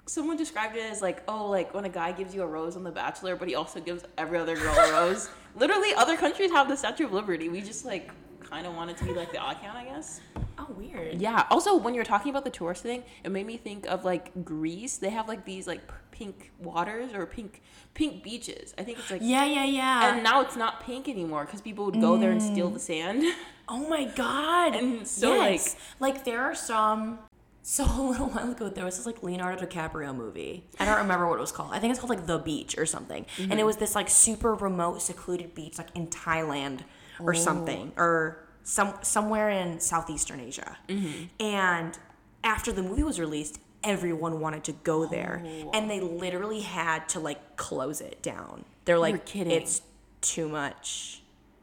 someone 0.07 0.35
described 0.35 0.75
it 0.75 0.91
as 0.91 1.01
like 1.01 1.21
oh 1.27 1.47
like 1.49 1.73
when 1.73 1.85
a 1.85 1.89
guy 1.89 2.11
gives 2.11 2.33
you 2.35 2.41
a 2.41 2.47
rose 2.47 2.75
on 2.75 2.83
The 2.83 2.91
Bachelor, 2.91 3.35
but 3.35 3.47
he 3.47 3.55
also 3.55 3.79
gives 3.79 4.03
every 4.17 4.37
other 4.37 4.55
girl 4.55 4.73
a 4.75 4.91
rose. 4.91 5.29
Literally, 5.55 5.93
other 5.95 6.17
countries 6.17 6.51
have 6.51 6.67
the 6.67 6.75
Statue 6.77 7.05
of 7.05 7.13
Liberty. 7.13 7.49
We 7.49 7.61
just 7.61 7.85
like 7.85 8.09
kind 8.39 8.65
of 8.67 8.75
want 8.75 8.89
it 8.91 8.97
to 8.97 9.05
be 9.05 9.13
like 9.13 9.31
the 9.31 9.37
odd 9.37 9.57
count, 9.61 9.77
I 9.77 9.85
guess. 9.85 10.19
oh 10.57 10.67
weird 10.77 11.21
Yeah. 11.21 11.45
Also, 11.51 11.77
when 11.77 11.93
you're 11.93 12.03
talking 12.03 12.29
about 12.31 12.43
the 12.43 12.49
tourist 12.49 12.83
thing, 12.83 13.03
it 13.23 13.29
made 13.31 13.45
me 13.45 13.57
think 13.57 13.85
of 13.87 14.03
like 14.03 14.31
Greece. 14.43 14.97
They 14.97 15.09
have 15.09 15.27
like 15.27 15.45
these 15.45 15.67
like 15.67 15.81
pink 16.21 16.51
waters 16.59 17.13
or 17.13 17.25
pink 17.25 17.61
pink 17.95 18.23
beaches. 18.23 18.75
I 18.77 18.83
think 18.83 18.99
it's 18.99 19.09
like 19.09 19.21
yeah 19.23 19.45
yeah 19.45 19.65
yeah 19.65 20.13
And 20.13 20.23
now 20.23 20.41
it's 20.41 20.55
not 20.55 20.83
pink 20.83 21.09
anymore 21.09 21.45
because 21.45 21.61
people 21.61 21.85
would 21.85 21.99
go 21.99 22.17
there 22.17 22.31
and 22.31 22.41
steal 22.41 22.69
mm. 22.69 22.73
the 22.73 22.79
sand. 22.79 23.23
Oh 23.73 23.87
my 23.87 24.03
god! 24.03 24.75
And 24.75 25.07
so, 25.07 25.33
yes. 25.33 25.77
like, 25.97 26.25
there 26.25 26.41
are 26.41 26.55
some. 26.55 27.19
So 27.61 27.85
a 27.89 28.01
little 28.09 28.27
while 28.27 28.51
ago, 28.51 28.67
there 28.67 28.83
was 28.83 28.97
this 28.97 29.05
like 29.05 29.23
Leonardo 29.23 29.65
DiCaprio 29.65 30.13
movie. 30.13 30.65
I 30.77 30.83
don't 30.83 30.97
remember 30.97 31.29
what 31.29 31.37
it 31.37 31.41
was 31.41 31.53
called. 31.53 31.71
I 31.71 31.79
think 31.79 31.91
it's 31.91 31.99
called 32.01 32.09
like 32.09 32.25
The 32.25 32.39
Beach 32.39 32.77
or 32.77 32.85
something. 32.85 33.25
And 33.37 33.53
it 33.53 33.55
mm-hmm. 33.55 33.65
was 33.65 33.77
this 33.77 33.95
like 33.95 34.09
super 34.09 34.55
remote, 34.55 35.01
secluded 35.01 35.55
beach, 35.55 35.77
like 35.77 35.87
in 35.95 36.07
Thailand 36.07 36.81
or 37.17 37.33
oh. 37.33 37.37
something, 37.37 37.93
or 37.95 38.45
some 38.63 38.95
somewhere 39.03 39.49
in 39.49 39.79
southeastern 39.79 40.41
Asia. 40.41 40.77
Mm-hmm. 40.89 41.23
And 41.39 41.97
after 42.43 42.73
the 42.73 42.83
movie 42.83 43.03
was 43.03 43.21
released, 43.21 43.61
everyone 43.83 44.39
wanted 44.39 44.63
to 44.65 44.71
go 44.73 45.05
there, 45.05 45.43
and 45.73 45.89
they 45.89 45.99
literally 45.99 46.61
had 46.61 47.07
to 47.09 47.19
like 47.19 47.55
close 47.57 48.01
it 48.01 48.21
down. 48.21 48.65
They're 48.85 48.99
like, 48.99 49.25
kidding. 49.25 49.51
"It's 49.53 49.81
too 50.21 50.47
much." 50.49 51.17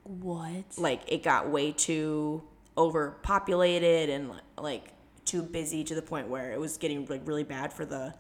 What? 0.05 0.65
like 0.79 1.03
it 1.07 1.23
got 1.23 1.51
way 1.51 1.71
too 1.71 2.43
overpopulated 2.79 4.09
and 4.09 4.33
like 4.57 4.93
too 5.25 5.43
busy 5.43 5.85
to 5.85 5.95
the 5.95 6.01
point 6.03 6.29
where 6.29 6.53
it 6.53 6.59
was 6.59 6.77
getting 6.79 7.05
like 7.07 7.21
really 7.27 7.45
bad 7.45 7.73
for 7.73 7.85
the 7.85 8.15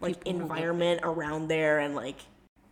like 0.00 0.24
People 0.24 0.40
environment 0.42 1.00
around 1.04 1.48
there 1.48 1.78
and 1.78 1.94
like 1.94 2.16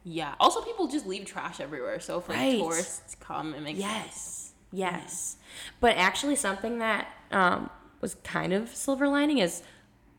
Yeah. 0.05 0.35
Also, 0.41 0.61
people 0.63 0.89
just 0.89 1.07
leave 1.07 1.25
trash 1.25 1.61
everywhere. 1.61 2.01
So 2.01 2.19
if 2.19 2.29
like 2.29 2.39
Right. 2.39 2.59
tourists 2.59 3.15
come, 3.21 3.55
it 3.55 3.61
makes 3.63 3.81
sense. 3.81 3.93
yes 3.93 4.45
yes 4.71 5.37
but 5.81 5.97
actually 5.97 6.37
something 6.37 6.79
that 6.79 7.07
um 7.31 7.71
was 8.03 8.17
kind 8.23 8.53
of 8.53 8.69
silver 8.75 9.09
lining 9.09 9.39
is 9.39 9.63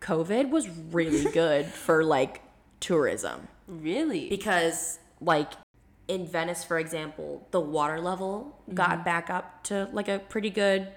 covid 0.01 0.49
was 0.49 0.67
really 0.91 1.29
good 1.31 1.65
for 1.65 2.03
like 2.03 2.41
tourism 2.79 3.47
Really? 3.67 4.29
because 4.29 4.97
like 5.21 5.51
in 6.07 6.25
Venice 6.25 6.63
for 6.63 6.79
example 6.79 7.47
the 7.51 7.59
water 7.59 7.99
level 8.01 8.57
got 8.73 9.05
back 9.05 9.29
up 9.29 9.63
to 9.65 9.87
like 9.93 10.07
a 10.07 10.17
pretty 10.19 10.49
good 10.49 10.87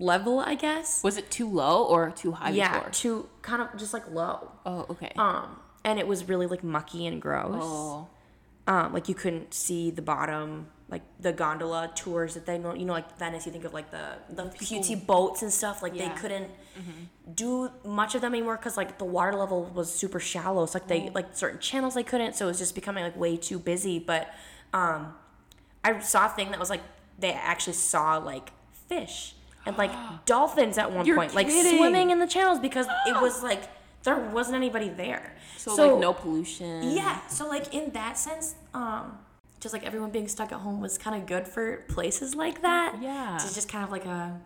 level 0.00 0.40
I 0.40 0.56
guess 0.56 1.04
was 1.04 1.16
it 1.16 1.30
too 1.30 1.48
low 1.48 1.84
or 1.84 2.10
too 2.10 2.32
high 2.32 2.50
yeah 2.50 2.74
before? 2.78 2.90
to 2.90 3.28
kind 3.42 3.62
of 3.62 3.76
just 3.76 3.92
like 3.92 4.10
low 4.10 4.50
Oh, 4.66 4.86
okay. 4.90 5.12
um 5.16 5.60
and 5.84 5.98
it 6.00 6.08
was 6.08 6.28
really 6.28 6.46
like 6.46 6.64
mucky 6.64 7.06
and 7.06 7.22
gross 7.22 7.60
oh. 7.62 8.08
um 8.66 8.92
like 8.92 9.08
you 9.08 9.14
couldn't 9.14 9.54
see 9.54 9.90
the 9.92 10.02
bottom 10.02 10.66
like 10.88 11.02
the 11.18 11.32
gondola 11.32 11.90
tours 11.94 12.34
that 12.34 12.44
they 12.46 12.58
know 12.58 12.74
you 12.74 12.84
know 12.84 12.92
like 12.92 13.18
venice 13.18 13.46
you 13.46 13.52
think 13.52 13.64
of 13.64 13.72
like 13.72 13.90
the 13.90 14.04
the 14.30 14.42
cutesy 14.44 14.94
boats 15.06 15.42
and 15.42 15.52
stuff 15.52 15.82
like 15.82 15.94
Yeah. 15.94 16.08
they 16.14 16.20
couldn't 16.20 16.50
do 17.34 17.70
much 17.84 18.14
of 18.14 18.20
them 18.20 18.34
anymore 18.34 18.56
because 18.56 18.76
like 18.76 18.98
the 18.98 19.04
water 19.04 19.32
level 19.34 19.64
was 19.74 19.92
super 19.92 20.20
shallow 20.20 20.66
so 20.66 20.78
like 20.78 20.88
they 20.88 21.10
like 21.14 21.28
certain 21.34 21.58
channels 21.58 21.94
they 21.94 22.02
couldn't 22.02 22.34
so 22.36 22.44
it 22.44 22.48
was 22.48 22.58
just 22.58 22.74
becoming 22.74 23.02
like 23.02 23.16
way 23.16 23.36
too 23.36 23.58
busy 23.58 23.98
but 23.98 24.32
um 24.74 25.14
i 25.82 25.98
saw 26.00 26.26
a 26.26 26.28
thing 26.28 26.50
that 26.50 26.60
was 26.60 26.68
like 26.70 26.82
they 27.18 27.32
actually 27.32 27.72
saw 27.72 28.16
like 28.18 28.50
fish 28.88 29.34
and 29.64 29.78
like 29.78 29.90
dolphins 30.26 30.76
at 30.76 30.92
one 30.92 31.06
You're 31.06 31.16
point 31.16 31.34
like 31.34 31.50
swimming 31.50 32.10
in 32.10 32.18
the 32.18 32.26
channels 32.26 32.58
because 32.58 32.86
it 33.06 33.20
was 33.22 33.42
like 33.42 33.62
there 34.02 34.18
wasn't 34.18 34.56
anybody 34.56 34.90
there 34.90 35.34
So, 35.56 35.74
like 35.92 35.98
no 36.00 36.12
pollution. 36.12 36.90
yeah. 36.94 37.26
So 37.28 37.48
like 37.48 37.72
in 37.72 37.90
that 37.92 38.18
sense, 38.18 38.54
um, 38.74 39.16
just 39.64 39.72
like 39.72 39.86
everyone 39.86 40.10
being 40.10 40.28
stuck 40.28 40.52
at 40.52 40.60
home 40.60 40.78
was 40.78 40.98
kind 40.98 41.16
of 41.16 41.26
good 41.26 41.48
for 41.48 41.78
places 41.88 42.34
like 42.34 42.60
that. 42.60 42.98
Yeah. 43.00 43.36
It's 43.36 43.54
just 43.54 43.66
kind 43.66 43.82
of 43.82 43.90
like 43.90 44.04
a 44.04 44.38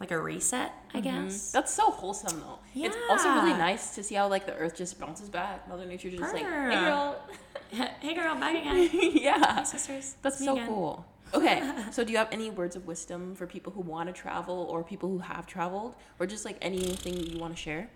like 0.00 0.10
a 0.10 0.20
reset, 0.20 0.72
I 0.92 1.00
guess. 1.00 1.52
That's 1.52 1.72
so 1.72 1.92
wholesome 1.92 2.40
though. 2.40 2.58
Yeah. 2.74 2.88
It's 2.88 2.96
also 3.08 3.28
really 3.34 3.52
nice 3.52 3.94
to 3.94 4.02
see 4.02 4.16
how 4.16 4.26
like 4.26 4.46
the 4.46 4.56
earth 4.56 4.76
just 4.76 4.98
bounces 4.98 5.28
back. 5.28 5.68
Mother 5.68 5.86
Nature 5.86 6.10
just 6.10 6.34
like, 6.34 6.42
Purr. 6.42 6.70
hey 6.70 6.80
girl. 6.80 7.22
hey 8.00 8.14
girl, 8.14 8.34
back 8.34 8.56
again. 8.56 8.90
yeah. 9.14 9.62
Sisters. 9.62 10.16
That's 10.22 10.44
so 10.44 10.54
again. 10.54 10.66
cool. 10.66 11.06
Okay, 11.32 11.62
so 11.92 12.02
do 12.02 12.10
you 12.10 12.18
have 12.18 12.28
any 12.32 12.50
words 12.50 12.74
of 12.74 12.84
wisdom 12.84 13.36
for 13.36 13.46
people 13.46 13.72
who 13.72 13.82
want 13.82 14.08
to 14.08 14.12
travel 14.12 14.66
or 14.68 14.82
people 14.82 15.08
who 15.08 15.18
have 15.18 15.46
traveled 15.46 15.94
or 16.18 16.26
just 16.26 16.44
like 16.44 16.56
anything 16.60 17.16
you 17.16 17.38
want 17.38 17.54
to 17.54 17.62
share? 17.62 17.88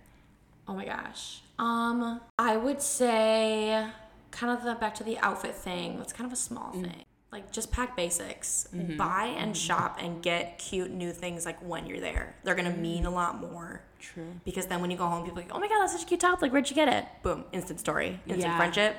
Oh 0.68 0.74
my 0.74 0.84
gosh. 0.84 1.40
Um, 1.58 2.20
I 2.38 2.56
would 2.56 2.80
say 2.80 3.84
kind 4.32 4.56
of 4.58 4.64
the 4.64 4.74
back 4.74 4.94
to 4.96 5.04
the 5.04 5.18
outfit 5.18 5.54
thing. 5.54 5.98
That's 5.98 6.12
kind 6.12 6.26
of 6.26 6.32
a 6.32 6.36
small 6.40 6.72
thing. 6.72 7.04
like 7.30 7.52
just 7.52 7.70
pack 7.70 7.96
basics. 7.96 8.66
Mm-hmm. 8.74 8.96
Buy 8.96 9.26
and 9.38 9.56
shop 9.56 9.98
and 10.02 10.20
get 10.22 10.58
cute 10.58 10.90
new 10.90 11.12
things 11.12 11.46
like 11.46 11.58
when 11.60 11.86
you're 11.86 12.00
there. 12.00 12.34
They're 12.42 12.54
gonna 12.56 12.76
mean 12.76 13.06
a 13.06 13.10
lot 13.10 13.40
more. 13.40 13.84
True. 14.00 14.26
Because 14.44 14.66
then 14.66 14.80
when 14.80 14.90
you 14.90 14.96
go 14.96 15.06
home, 15.06 15.22
people 15.24 15.38
are 15.38 15.42
like, 15.42 15.54
oh 15.54 15.60
my 15.60 15.68
god, 15.68 15.78
that's 15.80 15.92
such 15.92 16.02
a 16.02 16.06
cute 16.06 16.18
top. 16.20 16.42
Like, 16.42 16.50
where'd 16.52 16.68
you 16.68 16.74
get 16.74 16.88
it? 16.88 17.04
Boom, 17.22 17.44
instant 17.52 17.78
story, 17.78 18.18
instant 18.26 18.40
Yeah. 18.40 18.56
friendship, 18.56 18.96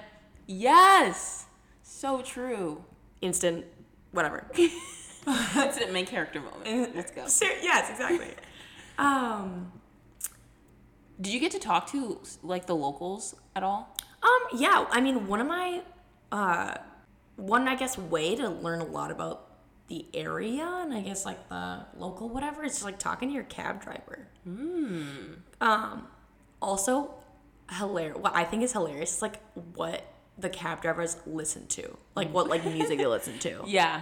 Yes. 0.47 1.45
So 1.83 2.21
true. 2.21 2.83
instant 3.21 3.65
whatever. 4.11 4.47
That's 5.25 5.79
main 5.91 6.05
character 6.05 6.41
moment. 6.41 6.95
Let's 6.95 7.11
go. 7.11 7.27
Ser- 7.27 7.59
yes, 7.61 7.89
exactly. 7.89 8.33
um, 8.97 9.71
Did 11.21 11.33
you 11.33 11.39
get 11.39 11.51
to 11.51 11.59
talk 11.59 11.87
to 11.91 12.19
like 12.41 12.65
the 12.65 12.75
locals 12.75 13.35
at 13.55 13.63
all? 13.63 13.95
Um, 14.23 14.59
yeah. 14.59 14.85
I 14.89 15.01
mean, 15.01 15.27
one 15.27 15.39
of 15.41 15.47
my, 15.47 15.81
uh, 16.31 16.75
one 17.35 17.67
I 17.67 17.75
guess 17.75 17.97
way 17.97 18.35
to 18.35 18.49
learn 18.49 18.79
a 18.81 18.85
lot 18.85 19.11
about 19.11 19.49
the 19.89 20.05
area 20.13 20.65
and 20.81 20.93
I 20.93 21.01
guess 21.01 21.25
like 21.25 21.49
the 21.49 21.85
local 21.97 22.29
whatever 22.29 22.63
is 22.63 22.83
like 22.83 22.97
talking 22.99 23.27
to 23.29 23.33
your 23.33 23.43
cab 23.43 23.81
driver. 23.83 24.27
Um, 25.61 26.07
also, 26.61 27.13
hilarious. 27.71 28.17
What 28.17 28.35
I 28.35 28.43
think 28.43 28.63
is 28.63 28.71
hilarious 28.71 29.15
is 29.17 29.21
like 29.21 29.39
what 29.75 30.05
the 30.37 30.49
cab 30.49 30.81
drivers 30.81 31.17
listen 31.25 31.67
to, 31.67 31.97
like 32.15 32.31
what 32.33 32.47
like 32.47 32.63
music 32.65 32.97
they 32.97 33.05
listen 33.05 33.37
to. 33.39 33.63
Yeah. 33.67 34.01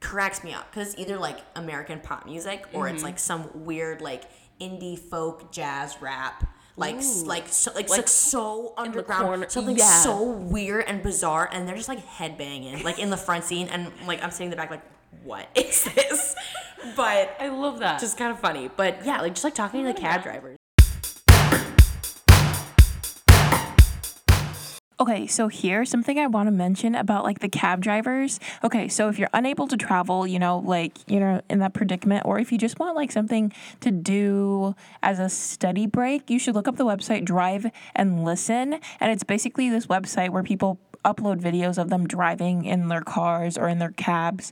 cracks 0.00 0.42
me 0.44 0.52
up 0.52 0.70
because 0.72 0.96
either 0.98 1.18
like 1.18 1.38
American 1.54 2.00
pop 2.00 2.26
music 2.26 2.64
or 2.72 2.88
it's 2.88 3.02
like 3.02 3.18
some 3.18 3.48
weird 3.64 4.00
like 4.00 4.24
indie 4.60 4.98
folk 4.98 5.52
jazz 5.52 5.96
rap. 6.00 6.48
Like, 6.78 6.96
Ooh. 7.02 7.24
like, 7.24 7.48
so, 7.48 7.72
like, 7.74 7.88
Like, 7.88 8.06
so 8.06 8.74
underground, 8.76 9.46
something 9.50 9.78
yeah. 9.78 10.02
so 10.02 10.22
weird 10.22 10.84
and 10.86 11.02
bizarre, 11.02 11.48
and 11.50 11.66
they're 11.66 11.76
just 11.76 11.88
like 11.88 12.06
headbanging, 12.06 12.84
like 12.84 12.98
in 12.98 13.08
the 13.10 13.16
front 13.16 13.44
scene, 13.44 13.68
and 13.68 13.90
like 14.06 14.22
I'm 14.22 14.30
sitting 14.30 14.46
in 14.46 14.50
the 14.50 14.56
back, 14.56 14.70
like, 14.70 14.82
what 15.24 15.48
is 15.54 15.84
this? 15.84 16.34
But 16.94 17.34
I 17.40 17.48
love 17.48 17.78
that. 17.80 17.98
just 18.00 18.18
kind 18.18 18.30
of 18.30 18.38
funny. 18.38 18.68
But 18.74 19.04
yeah, 19.06 19.20
like 19.22 19.32
just 19.32 19.44
like 19.44 19.54
talking 19.54 19.84
to 19.86 19.92
the 19.92 19.98
cab 19.98 20.22
drivers. 20.22 20.58
Okay, 24.98 25.26
so 25.26 25.48
here's 25.48 25.90
something 25.90 26.18
I 26.18 26.26
want 26.26 26.46
to 26.46 26.50
mention 26.50 26.94
about 26.94 27.22
like 27.22 27.40
the 27.40 27.50
cab 27.50 27.82
drivers. 27.82 28.40
Okay, 28.64 28.88
so 28.88 29.10
if 29.10 29.18
you're 29.18 29.28
unable 29.34 29.68
to 29.68 29.76
travel, 29.76 30.26
you 30.26 30.38
know, 30.38 30.60
like 30.60 30.96
you 31.06 31.20
know, 31.20 31.42
in 31.50 31.58
that 31.58 31.74
predicament, 31.74 32.24
or 32.24 32.38
if 32.38 32.50
you 32.50 32.56
just 32.56 32.78
want 32.78 32.96
like 32.96 33.12
something 33.12 33.52
to 33.80 33.90
do 33.90 34.74
as 35.02 35.18
a 35.18 35.28
study 35.28 35.86
break, 35.86 36.30
you 36.30 36.38
should 36.38 36.54
look 36.54 36.66
up 36.66 36.76
the 36.76 36.86
website 36.86 37.26
Drive 37.26 37.66
and 37.94 38.24
Listen. 38.24 38.80
And 38.98 39.12
it's 39.12 39.22
basically 39.22 39.68
this 39.68 39.86
website 39.86 40.30
where 40.30 40.42
people 40.42 40.78
upload 41.04 41.42
videos 41.42 41.76
of 41.76 41.90
them 41.90 42.06
driving 42.06 42.64
in 42.64 42.88
their 42.88 43.02
cars 43.02 43.58
or 43.58 43.68
in 43.68 43.78
their 43.78 43.92
cabs, 43.92 44.50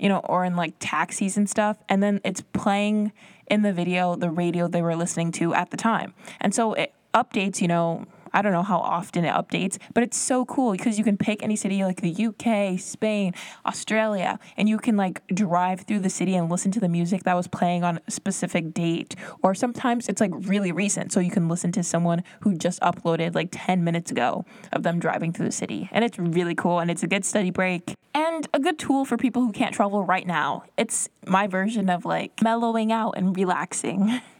you 0.00 0.08
know, 0.08 0.18
or 0.24 0.44
in 0.44 0.56
like 0.56 0.74
taxis 0.80 1.36
and 1.36 1.48
stuff. 1.48 1.76
And 1.88 2.02
then 2.02 2.20
it's 2.24 2.42
playing 2.52 3.12
in 3.46 3.62
the 3.62 3.72
video 3.72 4.16
the 4.16 4.30
radio 4.30 4.66
they 4.66 4.82
were 4.82 4.96
listening 4.96 5.30
to 5.32 5.54
at 5.54 5.70
the 5.70 5.76
time. 5.76 6.12
And 6.40 6.52
so 6.52 6.72
it 6.72 6.92
updates, 7.14 7.60
you 7.60 7.68
know, 7.68 8.06
I 8.36 8.42
don't 8.42 8.52
know 8.52 8.62
how 8.62 8.80
often 8.80 9.24
it 9.24 9.32
updates, 9.32 9.78
but 9.94 10.02
it's 10.02 10.18
so 10.18 10.44
cool 10.44 10.72
because 10.72 10.98
you 10.98 11.04
can 11.04 11.16
pick 11.16 11.42
any 11.42 11.56
city 11.56 11.82
like 11.82 12.02
the 12.02 12.26
UK, 12.26 12.78
Spain, 12.78 13.32
Australia, 13.64 14.38
and 14.58 14.68
you 14.68 14.76
can 14.76 14.94
like 14.94 15.26
drive 15.28 15.80
through 15.80 16.00
the 16.00 16.10
city 16.10 16.34
and 16.34 16.50
listen 16.50 16.70
to 16.72 16.78
the 16.78 16.88
music 16.88 17.22
that 17.22 17.32
was 17.32 17.48
playing 17.48 17.82
on 17.82 17.98
a 18.06 18.10
specific 18.10 18.74
date. 18.74 19.16
Or 19.42 19.54
sometimes 19.54 20.06
it's 20.10 20.20
like 20.20 20.32
really 20.34 20.70
recent, 20.70 21.12
so 21.12 21.20
you 21.20 21.30
can 21.30 21.48
listen 21.48 21.72
to 21.72 21.82
someone 21.82 22.24
who 22.40 22.54
just 22.54 22.78
uploaded 22.82 23.34
like 23.34 23.48
10 23.52 23.82
minutes 23.82 24.10
ago 24.10 24.44
of 24.70 24.82
them 24.82 24.98
driving 24.98 25.32
through 25.32 25.46
the 25.46 25.52
city. 25.52 25.88
And 25.90 26.04
it's 26.04 26.18
really 26.18 26.54
cool 26.54 26.78
and 26.78 26.90
it's 26.90 27.02
a 27.02 27.06
good 27.06 27.24
study 27.24 27.50
break 27.50 27.94
and 28.12 28.46
a 28.52 28.60
good 28.60 28.78
tool 28.78 29.06
for 29.06 29.16
people 29.16 29.46
who 29.46 29.52
can't 29.52 29.74
travel 29.74 30.04
right 30.04 30.26
now. 30.26 30.64
It's 30.76 31.08
my 31.26 31.46
version 31.46 31.88
of 31.88 32.04
like 32.04 32.42
mellowing 32.42 32.92
out 32.92 33.12
and 33.16 33.34
relaxing. 33.34 34.20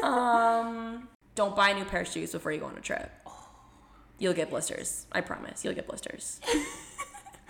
Um, 0.00 1.08
don't 1.36 1.54
buy 1.54 1.68
a 1.70 1.74
new 1.74 1.84
pair 1.84 2.00
of 2.00 2.08
shoes 2.08 2.32
before 2.32 2.50
you 2.50 2.58
go 2.58 2.66
on 2.66 2.76
a 2.76 2.80
trip. 2.80 3.10
You'll 4.18 4.32
get 4.34 4.50
blisters. 4.50 5.06
I 5.12 5.20
promise. 5.20 5.64
You'll 5.64 5.74
get 5.74 5.86
blisters. 5.86 6.40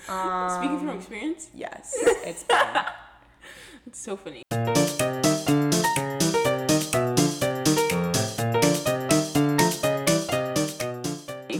Speaking 0.03 0.79
from 0.79 0.90
um, 0.90 0.96
experience, 0.99 1.49
Yes, 1.55 1.94
it's 1.96 2.42
bad. 2.42 2.88
it's 3.87 3.99
so 3.99 4.16
funny. 4.16 4.42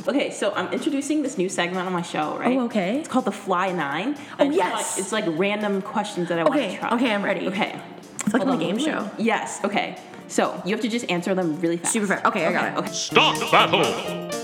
Okay, 0.09 0.31
so 0.31 0.53
I'm 0.55 0.73
introducing 0.73 1.23
this 1.23 1.37
new 1.37 1.49
segment 1.49 1.85
on 1.87 1.93
my 1.93 2.03
show, 2.03 2.37
right? 2.39 2.57
Oh, 2.57 2.67
okay. 2.67 3.01
It's 3.01 3.09
called 3.09 3.25
the 3.25 3.33
Fly 3.33 3.73
Nine. 3.73 4.17
Oh, 4.39 4.45
yes. 4.49 4.73
Like, 4.73 4.99
it's 5.01 5.13
like 5.13 5.25
random 5.39 5.83
questions 5.83 6.29
that 6.29 6.39
I 6.39 6.45
want 6.45 6.61
to 6.61 6.77
try. 6.77 6.95
okay, 6.95 7.13
I'm 7.13 7.25
ready. 7.25 7.49
Okay. 7.49 7.81
It's 8.21 8.33
like 8.33 8.43
Hold 8.43 8.55
on 8.55 8.61
a 8.63 8.65
game 8.65 8.79
show. 8.79 9.11
Yes. 9.19 9.61
Okay. 9.65 9.99
So 10.29 10.61
you 10.65 10.73
have 10.73 10.81
to 10.81 10.89
just 10.89 11.09
answer 11.11 11.35
them 11.35 11.61
really 11.61 11.77
fast. 11.77 11.93
Super 11.93 12.07
fast. 12.07 12.25
Okay, 12.27 12.47
I 12.47 12.53
got 12.53 12.73
it. 12.73 12.79
Okay. 12.79 12.93
Start 12.93 13.39
battle. 13.51 13.83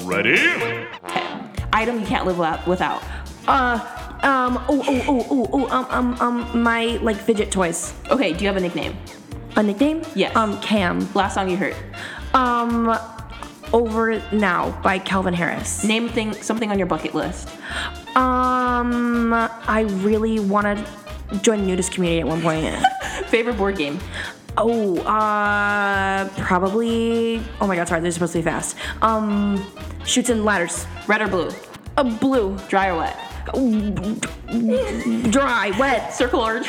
Ready? 0.06 0.38
okay. 1.04 1.40
Item 1.72 2.00
you 2.00 2.06
can't 2.06 2.26
live 2.26 2.38
without. 2.38 2.66
without. 2.66 3.02
Uh, 3.46 3.78
um, 4.22 4.64
oh, 4.68 4.84
oh, 4.86 5.04
oh, 5.08 5.26
oh, 5.30 5.48
oh, 5.52 5.68
um, 5.70 5.86
um, 6.20 6.20
um, 6.20 6.62
my 6.62 6.98
like 7.02 7.16
fidget 7.16 7.50
toys. 7.50 7.94
Okay. 8.10 8.32
Do 8.32 8.44
you 8.44 8.48
have 8.48 8.56
a 8.56 8.60
nickname? 8.60 8.96
A 9.56 9.62
nickname? 9.62 10.02
Yes. 10.14 10.34
Um, 10.36 10.60
Cam. 10.60 11.08
Last 11.14 11.34
song 11.34 11.50
you 11.50 11.56
heard. 11.56 11.76
Um, 12.34 12.96
Over 13.72 14.22
Now 14.32 14.70
by 14.82 14.98
Calvin 14.98 15.34
Harris. 15.34 15.84
Name 15.84 16.08
thing 16.08 16.32
something 16.34 16.70
on 16.70 16.78
your 16.78 16.86
bucket 16.86 17.14
list. 17.14 17.48
Um, 18.16 19.32
I 19.32 19.86
really 20.00 20.38
want 20.38 20.78
to 20.78 21.38
join 21.40 21.60
the 21.60 21.66
nudist 21.66 21.92
community 21.92 22.20
at 22.20 22.26
one 22.26 22.42
point. 22.42 22.66
Favorite 23.28 23.56
board 23.56 23.76
game. 23.76 23.98
Oh, 24.58 24.98
uh, 25.00 26.28
probably. 26.38 27.42
Oh 27.60 27.66
my 27.66 27.76
God, 27.76 27.88
sorry, 27.88 28.00
they're 28.00 28.10
supposed 28.10 28.32
to 28.34 28.38
be 28.40 28.42
fast. 28.42 28.76
Um, 29.00 29.64
Chutes 30.04 30.28
and 30.30 30.44
Ladders. 30.44 30.86
Red 31.06 31.22
or 31.22 31.28
blue. 31.28 31.50
Uh, 31.96 32.04
blue, 32.04 32.58
Dry 32.68 32.88
or 32.88 32.98
wet. 32.98 33.16
dry, 35.30 35.70
wet, 35.78 36.12
Circle 36.14 36.40
or 36.40 36.62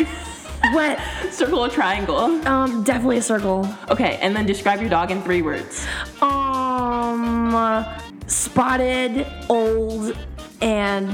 wet. 0.74 1.00
circle 1.32 1.60
or 1.60 1.70
triangle. 1.70 2.18
Um, 2.48 2.84
definitely 2.84 3.18
a 3.18 3.22
circle. 3.22 3.68
Okay, 3.90 4.18
and 4.22 4.36
then 4.36 4.46
describe 4.46 4.80
your 4.82 4.90
dog 4.90 5.12
in 5.12 5.22
three 5.22 5.42
words. 5.42 5.86
Um, 6.22 7.86
spotted, 8.28 9.28
old, 9.50 10.18
and 10.62 11.10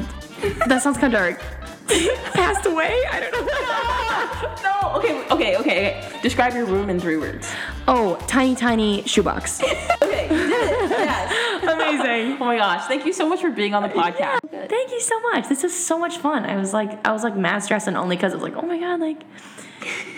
that 0.68 0.82
sounds 0.82 0.98
kind 0.98 1.14
of 1.14 1.20
dark. 1.20 1.42
Passed 2.34 2.66
away? 2.66 2.94
I 3.12 3.20
don't 3.20 3.32
know. 3.32 3.46
No. 4.64 4.96
Okay. 4.98 5.24
Okay. 5.32 5.58
Okay. 5.58 5.58
Okay. 5.58 6.20
Describe 6.22 6.54
your 6.54 6.66
room 6.66 6.90
in 6.90 7.00
three 7.00 7.18
words. 7.18 7.50
oh, 7.88 8.16
tiny, 8.28 8.56
tiny 8.56 9.04
shoebox. 9.04 9.62
Okay. 10.02 10.24
You 10.30 10.48
did 10.48 10.52
it. 10.52 10.90
Yes. 10.92 11.64
Amazing. 11.64 12.38
Oh 12.42 12.46
my 12.46 12.58
gosh! 12.58 12.86
Thank 12.88 13.06
you 13.06 13.14
so 13.14 13.28
much 13.28 13.42
for 13.42 13.52
being 13.52 13.74
on 13.74 13.84
the 13.84 13.90
podcast. 13.90 14.40
Thank 14.52 14.92
you 14.92 15.00
so 15.02 15.20
much. 15.32 15.48
This 15.50 15.64
is 15.64 15.74
so 15.78 15.98
much 16.00 16.18
fun. 16.18 16.46
I 16.46 16.56
was 16.58 16.74
like, 16.74 17.06
I 17.08 17.12
was 17.12 17.24
like 17.24 17.36
mad 17.36 17.60
stressing 17.60 17.96
only 17.96 18.16
because 18.16 18.34
I 18.34 18.36
was 18.38 18.44
like, 18.44 18.56
oh 18.56 18.66
my 18.66 18.80
god, 18.80 19.00
like, 19.00 19.22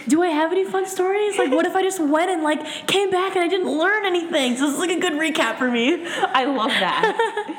do 0.08 0.22
I 0.22 0.28
have 0.28 0.52
any 0.52 0.66
fun 0.66 0.86
stories? 0.86 1.38
Like, 1.38 1.52
what 1.52 1.66
if 1.66 1.76
I 1.76 1.82
just 1.82 2.00
went 2.00 2.30
and 2.32 2.42
like 2.44 2.88
came 2.88 3.10
back 3.12 3.36
and 3.36 3.44
I 3.44 3.48
didn't 3.48 3.70
learn 3.70 4.06
anything? 4.06 4.56
So 4.58 4.66
this 4.66 4.74
is 4.76 4.80
like 4.80 4.92
a 4.92 5.00
good 5.00 5.14
recap 5.14 5.58
for 5.58 5.70
me. 5.70 6.06
I 6.08 6.46
love 6.46 6.70
that. 6.72 7.56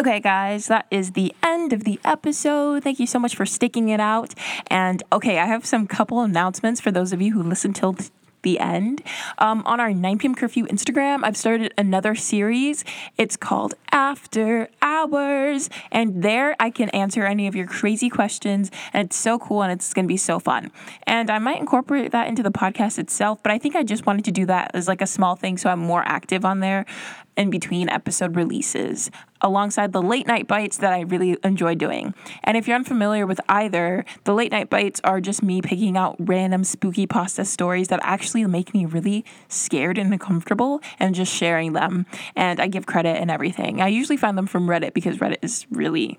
Okay, 0.00 0.20
guys, 0.20 0.68
that 0.68 0.86
is 0.90 1.12
the 1.12 1.34
end 1.42 1.74
of 1.74 1.84
the 1.84 2.00
episode. 2.02 2.82
Thank 2.82 2.98
you 2.98 3.06
so 3.06 3.18
much 3.18 3.36
for 3.36 3.44
sticking 3.44 3.90
it 3.90 4.00
out. 4.00 4.32
And 4.68 5.02
okay, 5.12 5.38
I 5.38 5.44
have 5.44 5.66
some 5.66 5.86
couple 5.86 6.22
announcements 6.22 6.80
for 6.80 6.90
those 6.90 7.12
of 7.12 7.20
you 7.20 7.34
who 7.34 7.42
listen 7.42 7.74
till 7.74 7.92
th- 7.92 8.10
the 8.40 8.58
end. 8.58 9.02
Um, 9.38 9.62
on 9.66 9.80
our 9.80 9.92
9 9.92 10.18
p.m. 10.18 10.34
curfew 10.34 10.66
Instagram, 10.66 11.20
I've 11.22 11.36
started 11.36 11.72
another 11.78 12.14
series. 12.14 12.84
It's 13.16 13.36
called 13.36 13.74
After 13.92 14.68
Hours. 14.80 15.70
And 15.92 16.22
there 16.22 16.56
I 16.58 16.70
can 16.70 16.88
answer 16.88 17.24
any 17.24 17.46
of 17.46 17.54
your 17.54 17.66
crazy 17.66 18.08
questions. 18.08 18.70
And 18.92 19.06
it's 19.06 19.16
so 19.16 19.38
cool 19.38 19.62
and 19.62 19.70
it's 19.70 19.92
going 19.94 20.06
to 20.06 20.08
be 20.08 20.16
so 20.16 20.40
fun. 20.40 20.72
And 21.04 21.30
I 21.30 21.38
might 21.38 21.60
incorporate 21.60 22.10
that 22.12 22.26
into 22.26 22.42
the 22.42 22.50
podcast 22.50 22.98
itself, 22.98 23.42
but 23.42 23.52
I 23.52 23.58
think 23.58 23.76
I 23.76 23.84
just 23.84 24.06
wanted 24.06 24.24
to 24.24 24.32
do 24.32 24.46
that 24.46 24.72
as 24.74 24.88
like 24.88 25.02
a 25.02 25.06
small 25.06 25.36
thing 25.36 25.56
so 25.56 25.70
I'm 25.70 25.78
more 25.78 26.02
active 26.04 26.44
on 26.44 26.60
there 26.60 26.86
in 27.36 27.50
between 27.50 27.88
episode 27.88 28.36
releases 28.36 29.10
alongside 29.40 29.92
the 29.92 30.02
late 30.02 30.26
night 30.26 30.46
bites 30.46 30.76
that 30.78 30.92
I 30.92 31.00
really 31.00 31.36
enjoy 31.42 31.74
doing. 31.74 32.14
And 32.44 32.56
if 32.56 32.68
you're 32.68 32.76
unfamiliar 32.76 33.26
with 33.26 33.40
either, 33.48 34.04
the 34.24 34.34
late 34.34 34.52
night 34.52 34.70
bites 34.70 35.00
are 35.04 35.20
just 35.20 35.42
me 35.42 35.60
picking 35.62 35.96
out 35.96 36.16
random 36.18 36.64
spooky 36.64 37.06
pasta 37.06 37.44
stories 37.44 37.88
that 37.88 38.00
actually 38.02 38.44
make 38.46 38.74
me 38.74 38.84
really 38.84 39.24
scared 39.48 39.98
and 39.98 40.12
uncomfortable 40.12 40.80
and 40.98 41.14
just 41.14 41.32
sharing 41.32 41.72
them. 41.72 42.06
And 42.36 42.60
I 42.60 42.68
give 42.68 42.86
credit 42.86 43.16
and 43.20 43.30
everything. 43.30 43.80
I 43.80 43.88
usually 43.88 44.16
find 44.16 44.36
them 44.36 44.46
from 44.46 44.66
Reddit 44.66 44.94
because 44.94 45.18
Reddit 45.18 45.38
is 45.42 45.66
really 45.70 46.18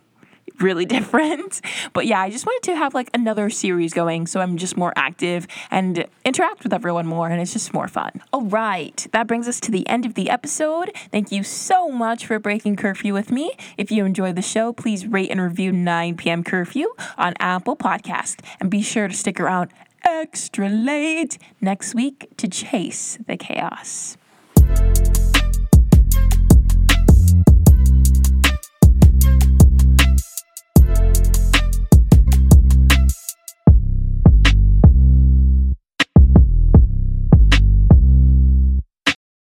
really 0.59 0.85
different. 0.97 1.61
But 1.93 2.05
yeah, 2.05 2.21
I 2.21 2.29
just 2.29 2.45
wanted 2.45 2.63
to 2.71 2.75
have 2.75 2.93
like 2.93 3.09
another 3.13 3.49
series 3.49 3.93
going 3.93 4.27
so 4.27 4.39
I'm 4.39 4.57
just 4.57 4.77
more 4.77 4.93
active 4.95 5.47
and 5.71 6.05
interact 6.25 6.63
with 6.63 6.73
everyone 6.73 7.05
more 7.05 7.27
and 7.29 7.41
it's 7.41 7.53
just 7.53 7.73
more 7.73 7.87
fun. 7.87 8.21
All 8.31 8.43
right, 8.43 9.05
that 9.11 9.27
brings 9.27 9.47
us 9.47 9.59
to 9.61 9.71
the 9.71 9.87
end 9.87 10.05
of 10.05 10.13
the 10.13 10.29
episode. 10.29 10.91
Thank 11.11 11.31
you 11.31 11.43
so 11.43 11.89
much 11.89 12.25
for 12.25 12.39
breaking 12.39 12.75
curfew 12.75 13.13
with 13.13 13.31
me. 13.31 13.53
If 13.77 13.91
you 13.91 14.05
enjoyed 14.05 14.35
the 14.35 14.41
show, 14.41 14.73
please 14.73 15.05
rate 15.05 15.29
and 15.29 15.41
review 15.41 15.71
9 15.71 16.17
p.m. 16.17 16.43
curfew 16.43 16.93
on 17.17 17.33
Apple 17.39 17.75
Podcast 17.75 18.39
and 18.59 18.69
be 18.69 18.81
sure 18.81 19.07
to 19.07 19.13
stick 19.13 19.39
around 19.39 19.71
extra 20.05 20.69
late 20.69 21.37
next 21.61 21.95
week 21.95 22.29
to 22.37 22.47
chase 22.47 23.17
the 23.25 23.37
chaos. 23.37 24.17